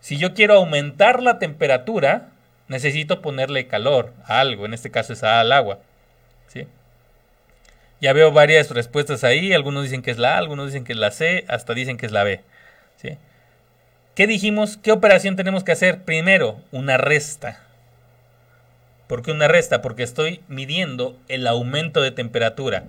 Si 0.00 0.18
yo 0.18 0.34
quiero 0.34 0.54
aumentar 0.54 1.22
la 1.22 1.38
temperatura, 1.38 2.28
necesito 2.68 3.22
ponerle 3.22 3.66
calor 3.66 4.12
a 4.24 4.40
algo, 4.40 4.66
en 4.66 4.74
este 4.74 4.90
caso 4.90 5.12
es 5.12 5.22
al 5.22 5.52
agua. 5.52 5.78
¿Sí? 6.48 6.66
Ya 8.00 8.12
veo 8.12 8.30
varias 8.30 8.70
respuestas 8.70 9.24
ahí, 9.24 9.52
algunos 9.52 9.84
dicen 9.84 10.02
que 10.02 10.10
es 10.10 10.18
la 10.18 10.34
A, 10.34 10.38
algunos 10.38 10.66
dicen 10.66 10.84
que 10.84 10.92
es 10.92 10.98
la 10.98 11.10
C, 11.10 11.44
hasta 11.48 11.74
dicen 11.74 11.96
que 11.96 12.06
es 12.06 12.12
la 12.12 12.24
B. 12.24 12.42
¿sí? 12.96 13.16
¿Qué 14.14 14.26
dijimos? 14.26 14.76
¿Qué 14.76 14.92
operación 14.92 15.36
tenemos 15.36 15.64
que 15.64 15.72
hacer? 15.72 16.02
Primero, 16.02 16.60
una 16.72 16.98
resta. 16.98 17.60
¿Por 19.06 19.22
qué 19.22 19.30
una 19.30 19.48
resta? 19.48 19.82
Porque 19.82 20.02
estoy 20.02 20.40
midiendo 20.48 21.18
el 21.28 21.46
aumento 21.46 22.02
de 22.02 22.10
temperatura. 22.10 22.84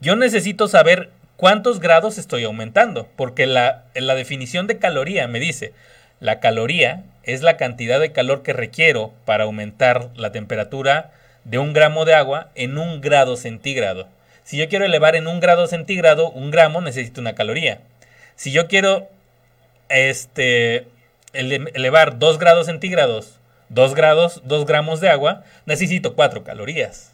Yo 0.00 0.16
necesito 0.16 0.68
saber 0.68 1.10
cuántos 1.36 1.80
grados 1.80 2.18
estoy 2.18 2.44
aumentando, 2.44 3.08
porque 3.16 3.46
la, 3.46 3.84
la 3.94 4.14
definición 4.14 4.66
de 4.66 4.78
caloría 4.78 5.26
me 5.28 5.40
dice, 5.40 5.72
la 6.20 6.40
caloría 6.40 7.04
es 7.24 7.42
la 7.42 7.56
cantidad 7.56 8.00
de 8.00 8.12
calor 8.12 8.42
que 8.42 8.52
requiero 8.52 9.12
para 9.24 9.44
aumentar 9.44 10.10
la 10.14 10.30
temperatura 10.30 11.12
de 11.44 11.58
un 11.58 11.72
gramo 11.72 12.04
de 12.04 12.14
agua 12.14 12.50
en 12.54 12.78
un 12.78 13.00
grado 13.00 13.36
centígrado. 13.36 14.08
Si 14.44 14.56
yo 14.56 14.68
quiero 14.68 14.84
elevar 14.84 15.16
en 15.16 15.26
un 15.26 15.40
grado 15.40 15.66
centígrado 15.66 16.30
un 16.30 16.50
gramo, 16.50 16.80
necesito 16.80 17.20
una 17.20 17.34
caloría. 17.34 17.80
Si 18.36 18.52
yo 18.52 18.66
quiero 18.66 19.08
este, 19.88 20.86
elevar 21.32 22.18
dos 22.18 22.38
grados 22.38 22.66
centígrados, 22.66 23.38
dos 23.68 23.94
grados, 23.94 24.42
dos 24.44 24.66
gramos 24.66 25.00
de 25.00 25.10
agua, 25.10 25.44
necesito 25.66 26.14
cuatro 26.14 26.44
calorías. 26.44 27.12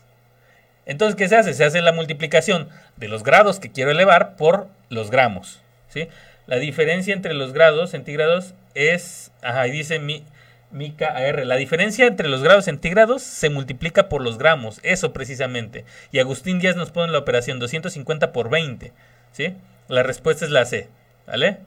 Entonces, 0.86 1.16
¿qué 1.16 1.28
se 1.28 1.36
hace? 1.36 1.52
Se 1.52 1.64
hace 1.64 1.82
la 1.82 1.92
multiplicación 1.92 2.68
de 2.96 3.08
los 3.08 3.22
grados 3.22 3.60
que 3.60 3.70
quiero 3.70 3.90
elevar 3.90 4.36
por 4.36 4.68
los 4.88 5.10
gramos. 5.10 5.60
¿sí? 5.88 6.08
La 6.46 6.56
diferencia 6.56 7.12
entre 7.12 7.34
los 7.34 7.52
grados 7.52 7.90
centígrados 7.90 8.54
es, 8.74 9.30
ajá, 9.42 9.64
dice 9.64 9.98
mi, 9.98 10.24
Mica 10.70 11.18
la 11.32 11.56
diferencia 11.56 12.06
entre 12.06 12.28
los 12.28 12.42
grados 12.42 12.66
centígrados 12.66 13.22
se 13.22 13.48
multiplica 13.48 14.08
por 14.08 14.22
los 14.22 14.36
gramos, 14.36 14.80
eso 14.82 15.12
precisamente. 15.12 15.84
Y 16.12 16.18
Agustín 16.18 16.58
Díaz 16.58 16.76
nos 16.76 16.90
pone 16.90 17.10
la 17.10 17.18
operación 17.18 17.58
250 17.58 18.32
por 18.32 18.50
20, 18.50 18.92
¿sí? 19.32 19.54
La 19.88 20.02
respuesta 20.02 20.44
es 20.44 20.50
la 20.50 20.66
C, 20.66 20.88
¿vale? 21.26 21.58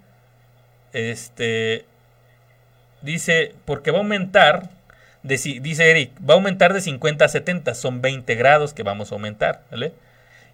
Este, 0.93 1.85
dice, 3.01 3.55
porque 3.65 3.89
va 3.89 3.97
a 3.97 4.01
aumentar 4.01 4.69
dice 5.23 5.89
Eric, 5.89 6.11
va 6.27 6.33
a 6.33 6.37
aumentar 6.37 6.73
de 6.73 6.81
50 6.81 7.25
a 7.25 7.27
70, 7.27 7.73
son 7.75 8.01
20 8.01 8.35
grados 8.35 8.73
que 8.73 8.83
vamos 8.83 9.11
a 9.11 9.15
aumentar, 9.15 9.61
¿vale? 9.69 9.93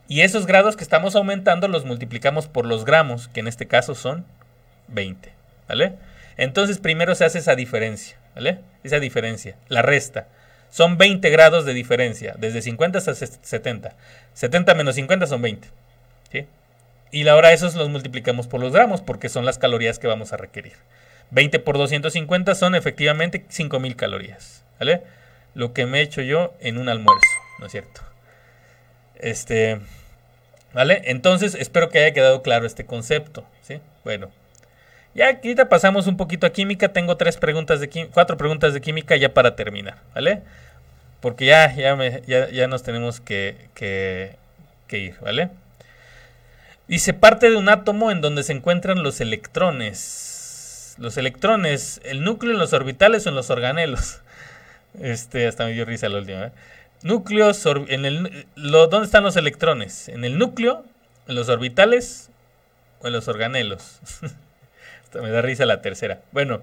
Y 0.07 0.21
esos 0.21 0.45
grados 0.45 0.75
que 0.75 0.83
estamos 0.83 1.15
aumentando 1.15 1.67
los 1.67 1.85
multiplicamos 1.85 2.47
por 2.47 2.65
los 2.65 2.85
gramos, 2.85 3.27
que 3.29 3.41
en 3.41 3.47
este 3.47 3.67
caso 3.67 3.95
son 3.95 4.25
20, 4.89 5.33
¿vale? 5.67 5.95
Entonces 6.37 6.79
primero 6.79 7.15
se 7.15 7.25
hace 7.25 7.39
esa 7.39 7.55
diferencia, 7.55 8.16
¿vale? 8.37 8.59
Esa 8.83 8.99
diferencia, 8.99 9.55
la 9.67 9.81
resta. 9.81 10.27
son 10.69 10.97
20 10.97 11.29
grados 11.31 11.65
de 11.65 11.73
diferencia, 11.73 12.35
desde 12.37 12.61
50 12.61 12.99
hasta 12.99 13.15
70. 13.15 13.95
70 14.33 14.75
menos 14.75 14.95
50 14.95 15.25
son 15.25 15.41
20. 15.41 15.67
¿sí? 16.31 16.45
Y 17.11 17.27
ahora 17.27 17.51
esos 17.51 17.73
los 17.75 17.89
multiplicamos 17.89 18.47
por 18.47 18.61
los 18.61 18.73
gramos, 18.73 19.01
porque 19.01 19.29
son 19.29 19.43
las 19.43 19.57
calorías 19.57 19.97
que 19.97 20.07
vamos 20.07 20.33
a 20.33 20.37
requerir. 20.37 20.73
20 21.31 21.59
por 21.59 21.77
250 21.77 22.53
son 22.53 22.75
efectivamente 22.75 23.43
5000 23.49 23.95
calorías. 23.95 24.63
¿Vale? 24.79 25.01
Lo 25.55 25.73
que 25.73 25.87
me 25.87 25.99
he 25.99 26.01
hecho 26.03 26.21
yo 26.21 26.53
en 26.59 26.77
un 26.77 26.89
almuerzo, 26.89 27.27
¿no 27.59 27.65
es 27.65 27.71
cierto? 27.71 28.01
Este. 29.15 29.79
¿Vale? 30.73 31.01
Entonces, 31.05 31.55
espero 31.55 31.89
que 31.89 31.97
haya 31.99 32.13
quedado 32.13 32.43
claro 32.43 32.67
este 32.67 32.85
concepto. 32.85 33.43
¿sí? 33.63 33.79
Bueno. 34.03 34.29
Ya 35.17 35.29
ahorita 35.29 35.67
pasamos 35.67 36.05
un 36.05 36.15
poquito 36.15 36.45
a 36.45 36.51
química. 36.51 36.93
Tengo 36.93 37.17
tres 37.17 37.37
preguntas 37.37 37.79
de 37.79 37.89
cuatro 38.13 38.37
preguntas 38.37 38.75
de 38.75 38.81
química 38.81 39.15
ya 39.15 39.33
para 39.33 39.55
terminar, 39.55 39.97
¿vale? 40.13 40.43
Porque 41.21 41.47
ya, 41.47 41.75
ya, 41.75 42.49
ya, 42.51 42.67
nos 42.67 42.83
tenemos 42.83 43.19
que, 43.19 43.57
que, 43.73 44.35
que 44.85 44.99
ir, 44.99 45.15
¿vale? 45.19 45.49
Dice 46.87 47.15
parte 47.15 47.49
de 47.49 47.55
un 47.55 47.67
átomo 47.67 48.11
en 48.11 48.21
donde 48.21 48.43
se 48.43 48.53
encuentran 48.53 49.01
los 49.01 49.19
electrones. 49.19 50.93
Los 50.99 51.17
electrones, 51.17 51.99
el 52.03 52.23
núcleo 52.23 52.53
en 52.53 52.59
los 52.59 52.73
orbitales 52.73 53.25
o 53.25 53.29
en 53.29 53.35
los 53.35 53.49
organelos. 53.49 54.21
Este, 54.99 55.45
hasta 55.45 55.65
me 55.65 55.73
dio 55.73 55.85
risa 55.85 56.09
la 56.09 56.17
última. 56.17 56.45
¿eh? 56.45 56.51
Núcleos, 57.03 57.63
en 57.87 58.05
el, 58.05 58.47
¿dónde 58.55 59.05
están 59.05 59.23
los 59.23 59.35
electrones? 59.35 60.09
¿En 60.09 60.25
el 60.25 60.39
núcleo, 60.39 60.85
en 61.27 61.35
los 61.35 61.49
orbitales 61.49 62.31
o 63.01 63.07
en 63.07 63.13
los 63.13 63.27
organelos? 63.27 63.99
me 65.13 65.29
da 65.29 65.41
risa 65.41 65.65
la 65.65 65.81
tercera. 65.81 66.21
Bueno, 66.31 66.61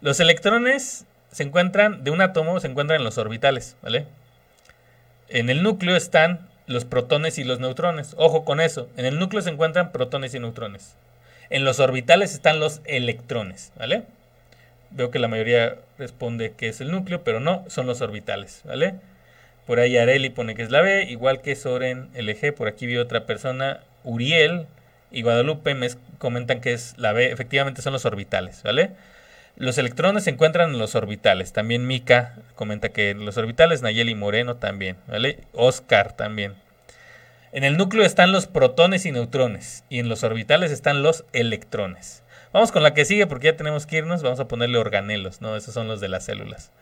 los 0.00 0.20
electrones 0.20 1.06
se 1.30 1.42
encuentran, 1.42 2.04
de 2.04 2.10
un 2.10 2.20
átomo, 2.20 2.60
se 2.60 2.68
encuentran 2.68 3.00
en 3.00 3.04
los 3.04 3.18
orbitales, 3.18 3.76
¿vale? 3.82 4.06
En 5.28 5.50
el 5.50 5.62
núcleo 5.62 5.96
están 5.96 6.48
los 6.66 6.84
protones 6.84 7.38
y 7.38 7.44
los 7.44 7.60
neutrones. 7.60 8.14
Ojo 8.16 8.44
con 8.44 8.60
eso. 8.60 8.88
En 8.96 9.04
el 9.04 9.18
núcleo 9.18 9.42
se 9.42 9.50
encuentran 9.50 9.92
protones 9.92 10.34
y 10.34 10.40
neutrones. 10.40 10.96
En 11.50 11.64
los 11.64 11.80
orbitales 11.80 12.32
están 12.32 12.60
los 12.60 12.80
electrones, 12.84 13.72
¿vale? 13.76 14.04
Veo 14.90 15.10
que 15.10 15.18
la 15.18 15.28
mayoría 15.28 15.76
responde 15.98 16.52
que 16.52 16.68
es 16.68 16.80
el 16.80 16.90
núcleo, 16.90 17.22
pero 17.22 17.40
no, 17.40 17.64
son 17.68 17.86
los 17.86 18.00
orbitales, 18.00 18.62
¿vale? 18.64 18.94
Por 19.66 19.78
ahí 19.78 19.96
Areli 19.96 20.30
pone 20.30 20.54
que 20.54 20.62
es 20.62 20.70
la 20.70 20.80
B, 20.80 21.04
igual 21.04 21.42
que 21.42 21.54
Soren 21.54 22.08
LG. 22.14 22.54
Por 22.54 22.66
aquí 22.66 22.86
vi 22.86 22.96
otra 22.96 23.26
persona, 23.26 23.80
Uriel, 24.02 24.66
y 25.10 25.22
Guadalupe 25.22 25.74
me 25.74 25.88
comentan 26.18 26.60
que 26.60 26.72
es 26.72 26.94
la 26.96 27.12
B, 27.12 27.30
efectivamente 27.32 27.82
son 27.82 27.92
los 27.92 28.04
orbitales, 28.04 28.62
¿vale? 28.62 28.92
Los 29.56 29.76
electrones 29.78 30.24
se 30.24 30.30
encuentran 30.30 30.70
en 30.70 30.78
los 30.78 30.94
orbitales. 30.94 31.52
También 31.52 31.86
Mika 31.86 32.36
comenta 32.54 32.90
que 32.90 33.10
en 33.10 33.26
los 33.26 33.36
orbitales, 33.36 33.82
Nayeli 33.82 34.14
Moreno 34.14 34.56
también, 34.56 34.96
¿vale? 35.06 35.40
Oscar 35.52 36.12
también. 36.16 36.54
En 37.52 37.64
el 37.64 37.76
núcleo 37.76 38.04
están 38.04 38.32
los 38.32 38.46
protones 38.46 39.04
y 39.06 39.12
neutrones 39.12 39.84
y 39.88 39.98
en 39.98 40.08
los 40.08 40.22
orbitales 40.22 40.70
están 40.70 41.02
los 41.02 41.24
electrones. 41.32 42.22
Vamos 42.52 42.72
con 42.72 42.82
la 42.82 42.94
que 42.94 43.04
sigue 43.04 43.26
porque 43.26 43.46
ya 43.46 43.56
tenemos 43.56 43.86
que 43.86 43.98
irnos. 43.98 44.22
Vamos 44.22 44.40
a 44.40 44.48
ponerle 44.48 44.78
organelos, 44.78 45.40
¿no? 45.40 45.56
Esos 45.56 45.74
son 45.74 45.88
los 45.88 46.00
de 46.00 46.08
las 46.08 46.24
células. 46.24 46.72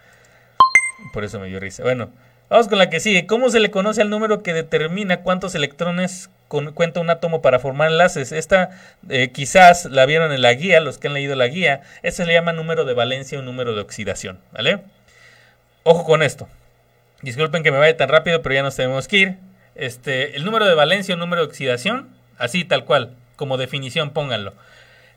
Por 1.12 1.24
eso 1.24 1.41
me 1.41 1.49
dio 1.49 1.59
risa. 1.59 1.83
Bueno, 1.83 2.11
vamos 2.49 2.69
con 2.69 2.79
la 2.79 2.91
que 2.91 3.01
sigue. 3.01 3.27
¿Cómo 3.27 3.51
se 3.51 3.61
le 3.61 3.71
conoce 3.71 4.03
al 4.03 4.11
número 4.11 4.43
que 4.43 4.53
determina 4.53 5.23
cuántos 5.23 5.55
electrones 5.55 6.31
cuenta 6.49 7.01
un 7.01 7.11
átomo 7.11 7.43
para 7.43 7.59
formar 7.59 7.91
enlaces. 7.91 8.33
Esta 8.33 8.71
eh, 9.09 9.31
quizás 9.33 9.85
la 9.85 10.07
vieron 10.07 10.33
en 10.33 10.43
la 10.43 10.55
guía, 10.55 10.81
los 10.81 10.99
que 10.99 11.09
han 11.09 11.15
leído 11.15 11.37
la 11.37 11.47
guía. 11.47 11.83
Este 12.03 12.23
se 12.23 12.27
le 12.27 12.33
llama 12.33 12.53
número 12.53 12.85
de 12.85 12.95
valencia 12.95 13.39
o 13.39 13.43
número 13.43 13.75
de 13.75 13.83
oxidación. 13.83 14.41
¿Vale? 14.53 14.81
Ojo 15.83 16.05
con 16.05 16.23
esto. 16.23 16.49
Disculpen 17.23 17.63
que 17.63 17.71
me 17.71 17.79
vaya 17.79 17.97
tan 17.97 18.09
rápido, 18.09 18.43
pero 18.43 18.55
ya 18.55 18.63
nos 18.63 18.77
tenemos 18.77 19.09
que 19.09 19.17
ir. 19.17 19.39
Este, 19.75 20.37
el 20.37 20.45
número 20.45 20.67
de 20.67 20.75
valencia 20.75 21.15
o 21.15 21.19
número 21.19 21.43
de 21.43 21.49
oxidación, 21.49 22.09
así 22.37 22.65
tal 22.65 22.85
cual, 22.85 23.15
como 23.37 23.57
definición 23.57 24.11
pónganlo. 24.11 24.55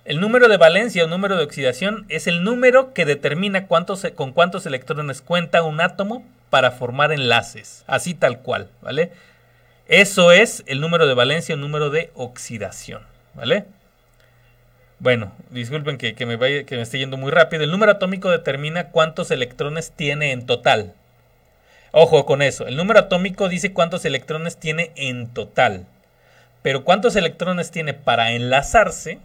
El 0.04 0.20
número 0.20 0.48
de 0.48 0.58
valencia 0.58 1.06
o 1.06 1.08
número 1.08 1.38
de 1.38 1.44
oxidación 1.44 2.06
es 2.10 2.28
el 2.28 2.44
número 2.44 2.94
que 2.94 3.06
determina 3.06 3.68
cuántos, 3.68 4.06
con 4.16 4.34
cuántos 4.34 4.66
electrones 4.66 5.22
cuenta 5.22 5.64
un 5.64 5.80
átomo 5.80 6.26
para 6.52 6.70
formar 6.70 7.12
enlaces, 7.12 7.84
así 7.88 8.14
tal 8.14 8.42
cual, 8.42 8.70
¿vale? 8.84 9.12
Eso 9.88 10.32
es 10.32 10.64
el 10.68 10.80
número 10.80 11.08
de 11.08 11.16
valencia 11.16 11.56
o 11.56 11.58
número 11.58 11.90
de 11.90 12.12
oxidación. 12.14 13.02
¿Vale? 13.34 13.66
Bueno, 15.00 15.32
disculpen 15.50 15.98
que, 15.98 16.14
me 16.26 16.36
vaya, 16.36 16.64
que 16.64 16.76
me 16.76 16.84
esté 16.84 17.00
yendo 17.00 17.18
muy 17.18 17.32
rápido. 17.32 17.64
El 17.64 17.72
número 17.72 17.94
atómico 17.94 18.30
determina 18.30 18.90
cuántos 18.90 19.32
electrones 19.32 19.92
tiene 19.92 20.32
en 20.32 20.46
total. 20.46 20.94
Ojo 21.92 22.26
con 22.26 22.42
eso. 22.42 22.68
El 22.68 22.78
número 22.78 23.00
atómico 23.00 23.50
dice 23.50 23.74
cuántos 23.74 24.06
electrones 24.06 24.58
tiene 24.58 24.92
en 24.96 25.28
total. 25.34 25.88
Pero 26.62 26.84
cuántos 26.84 27.16
electrones 27.16 27.72
tiene 27.72 27.94
para 27.94 28.34
enlazarse 28.34 29.20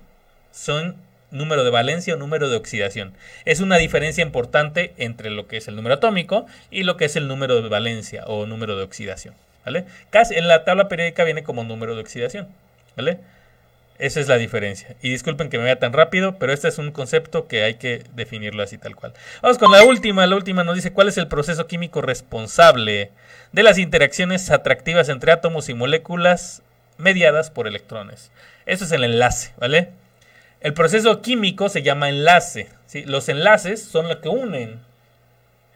son 0.50 0.96
número 1.30 1.64
de 1.64 1.70
valencia 1.70 2.14
o 2.14 2.16
número 2.16 2.48
de 2.48 2.56
oxidación. 2.56 3.14
Es 3.44 3.60
una 3.60 3.76
diferencia 3.76 4.22
importante 4.22 4.94
entre 4.96 5.30
lo 5.30 5.46
que 5.46 5.56
es 5.58 5.68
el 5.68 5.76
número 5.76 5.96
atómico 5.96 6.46
y 6.70 6.84
lo 6.84 6.96
que 6.96 7.06
es 7.06 7.16
el 7.16 7.28
número 7.28 7.60
de 7.62 7.68
valencia 7.68 8.24
o 8.26 8.46
número 8.46 8.76
de 8.76 8.84
oxidación. 8.84 9.34
¿vale? 9.66 9.84
Casi 10.10 10.34
en 10.34 10.48
la 10.48 10.64
tabla 10.64 10.88
periódica 10.88 11.24
viene 11.24 11.42
como 11.42 11.64
número 11.64 11.94
de 11.94 12.00
oxidación, 12.00 12.48
¿vale? 12.96 13.18
Esa 13.98 14.20
es 14.20 14.28
la 14.28 14.36
diferencia. 14.36 14.94
Y 15.02 15.10
disculpen 15.10 15.48
que 15.48 15.56
me 15.56 15.64
vaya 15.64 15.78
tan 15.78 15.92
rápido, 15.92 16.38
pero 16.38 16.52
este 16.52 16.68
es 16.68 16.78
un 16.78 16.92
concepto 16.92 17.48
que 17.48 17.64
hay 17.64 17.74
que 17.74 18.04
definirlo 18.14 18.62
así 18.62 18.76
tal 18.76 18.94
cual. 18.94 19.14
Vamos 19.42 19.58
con 19.58 19.72
la 19.72 19.84
última. 19.84 20.26
La 20.26 20.36
última 20.36 20.64
nos 20.64 20.76
dice 20.76 20.92
cuál 20.92 21.08
es 21.08 21.16
el 21.16 21.28
proceso 21.28 21.66
químico 21.66 22.02
responsable 22.02 23.10
de 23.52 23.62
las 23.62 23.78
interacciones 23.78 24.50
atractivas 24.50 25.08
entre 25.08 25.32
átomos 25.32 25.70
y 25.70 25.74
moléculas 25.74 26.62
mediadas 26.98 27.50
por 27.50 27.66
electrones. 27.66 28.30
Eso 28.66 28.84
es 28.84 28.92
el 28.92 29.02
enlace, 29.02 29.52
¿vale? 29.56 29.88
El 30.66 30.74
proceso 30.74 31.22
químico 31.22 31.68
se 31.68 31.82
llama 31.82 32.08
enlace. 32.08 32.66
Los 33.04 33.28
enlaces 33.28 33.80
son 33.80 34.08
lo 34.08 34.20
que 34.20 34.28
unen 34.28 34.80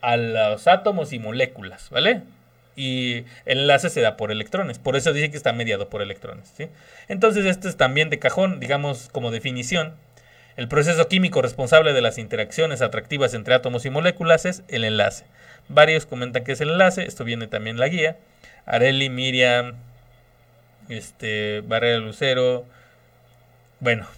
a 0.00 0.16
los 0.16 0.66
átomos 0.66 1.12
y 1.12 1.20
moléculas, 1.20 1.90
¿vale? 1.90 2.22
y 2.74 3.18
el 3.46 3.60
enlace 3.60 3.88
se 3.88 4.00
da 4.00 4.16
por 4.16 4.32
electrones. 4.32 4.80
Por 4.80 4.96
eso 4.96 5.12
dice 5.12 5.30
que 5.30 5.36
está 5.36 5.52
mediado 5.52 5.88
por 5.88 6.02
electrones. 6.02 6.52
¿sí? 6.56 6.66
Entonces, 7.06 7.46
esto 7.46 7.68
es 7.68 7.76
también 7.76 8.10
de 8.10 8.18
cajón, 8.18 8.58
digamos, 8.58 9.08
como 9.12 9.30
definición. 9.30 9.94
El 10.56 10.66
proceso 10.66 11.06
químico 11.06 11.40
responsable 11.40 11.92
de 11.92 12.00
las 12.00 12.18
interacciones 12.18 12.82
atractivas 12.82 13.32
entre 13.34 13.54
átomos 13.54 13.86
y 13.86 13.90
moléculas 13.90 14.44
es 14.44 14.64
el 14.66 14.82
enlace. 14.82 15.24
Varios 15.68 16.04
comentan 16.04 16.42
que 16.42 16.50
es 16.50 16.60
el 16.60 16.70
enlace, 16.70 17.04
esto 17.04 17.22
viene 17.22 17.46
también 17.46 17.76
en 17.76 17.80
la 17.80 17.86
guía. 17.86 18.16
Areli, 18.66 19.08
Miriam, 19.08 19.76
este, 20.88 21.60
Barrera 21.60 21.98
Lucero. 21.98 22.64
Bueno, 23.78 24.08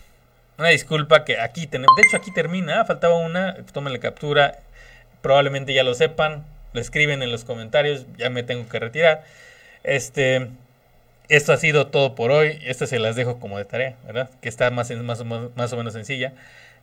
una 0.58 0.68
disculpa 0.68 1.24
que 1.24 1.40
aquí 1.40 1.66
tenemos. 1.66 1.94
De 1.96 2.02
hecho, 2.02 2.16
aquí 2.16 2.32
termina, 2.32 2.84
faltaba 2.84 3.16
una. 3.16 3.56
Tomen 3.72 3.92
la 3.92 4.00
captura. 4.00 4.58
Probablemente 5.20 5.72
ya 5.74 5.84
lo 5.84 5.94
sepan 5.94 6.44
lo 6.72 6.80
escriben 6.80 7.22
en 7.22 7.30
los 7.30 7.44
comentarios, 7.44 8.06
ya 8.16 8.30
me 8.30 8.42
tengo 8.42 8.68
que 8.68 8.78
retirar. 8.78 9.24
Este, 9.82 10.48
esto 11.28 11.52
ha 11.52 11.56
sido 11.56 11.88
todo 11.88 12.14
por 12.14 12.30
hoy. 12.30 12.58
Esto 12.64 12.86
se 12.86 12.98
las 12.98 13.16
dejo 13.16 13.38
como 13.40 13.58
de 13.58 13.64
tarea, 13.64 13.96
¿verdad? 14.04 14.30
Que 14.40 14.48
está 14.48 14.70
más, 14.70 14.90
más, 14.90 15.24
más 15.24 15.72
o 15.72 15.76
menos 15.76 15.92
sencilla. 15.92 16.32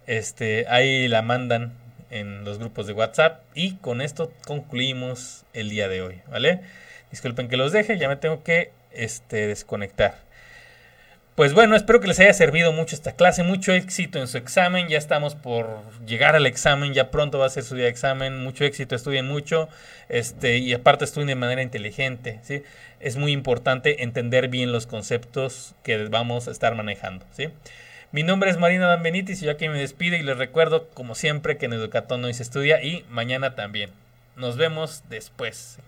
Este, 0.08 0.66
ahí 0.70 1.08
la 1.08 1.22
mandan 1.22 1.74
en 2.10 2.44
los 2.44 2.60
grupos 2.60 2.88
de 2.88 2.94
WhatsApp. 2.94 3.42
Y 3.54 3.76
con 3.78 4.02
esto 4.02 4.32
concluimos 4.46 5.46
el 5.54 5.70
día 5.70 5.88
de 5.88 6.02
hoy, 6.02 6.22
¿vale? 6.30 6.62
Disculpen 7.12 7.48
que 7.48 7.58
los 7.58 7.72
deje, 7.72 7.98
ya 7.98 8.08
me 8.08 8.16
tengo 8.16 8.44
que 8.44 8.72
este, 8.92 9.48
desconectar. 9.48 10.16
Pues 11.40 11.54
bueno, 11.54 11.78
espero 11.78 12.02
que 12.02 12.08
les 12.10 12.20
haya 12.20 12.34
servido 12.34 12.74
mucho 12.74 12.98
esta 12.98 13.14
clase, 13.14 13.44
mucho 13.44 13.72
éxito 13.72 14.20
en 14.20 14.28
su 14.28 14.38
examen, 14.38 14.90
ya 14.90 14.98
estamos 14.98 15.36
por 15.36 15.84
llegar 16.06 16.36
al 16.36 16.46
examen, 16.46 16.94
ya 16.94 17.12
pronto 17.12 17.40
va 17.40 17.46
a 17.46 17.50
ser 17.50 17.64
su 17.64 17.76
día 17.76 17.86
de 17.86 17.92
examen, 17.92 18.44
mucho 18.44 18.66
éxito, 18.66 18.94
estudien 18.94 19.26
mucho, 19.26 19.70
este, 20.10 20.58
y 20.58 20.74
aparte 20.74 21.06
estudien 21.06 21.28
de 21.28 21.36
manera 21.36 21.62
inteligente, 21.62 22.42
¿sí? 22.44 22.64
Es 23.00 23.16
muy 23.16 23.32
importante 23.32 24.04
entender 24.04 24.50
bien 24.50 24.74
los 24.74 24.86
conceptos 24.86 25.76
que 25.82 26.08
vamos 26.08 26.50
a 26.50 26.52
estar 26.52 26.76
manejando, 26.76 27.26
¿sí? 27.32 27.48
Mi 28.12 28.24
nombre 28.24 28.50
es 28.50 28.58
Marina 28.58 28.88
Dan 28.88 29.02
Benitis 29.02 29.42
y 29.42 29.46
yo 29.46 29.52
aquí 29.52 29.70
me 29.70 29.80
despido 29.80 30.18
y 30.18 30.24
les 30.24 30.38
recuerdo, 30.38 30.90
como 30.90 31.16
siempre, 31.16 31.56
que 31.56 31.68
en 31.68 31.72
Educatón 31.72 32.26
hoy 32.26 32.34
se 32.34 32.44
estudia 32.44 32.84
y 32.84 33.06
mañana 33.10 33.56
también. 33.56 33.92
Nos 34.36 34.58
vemos 34.58 35.04
después. 35.08 35.80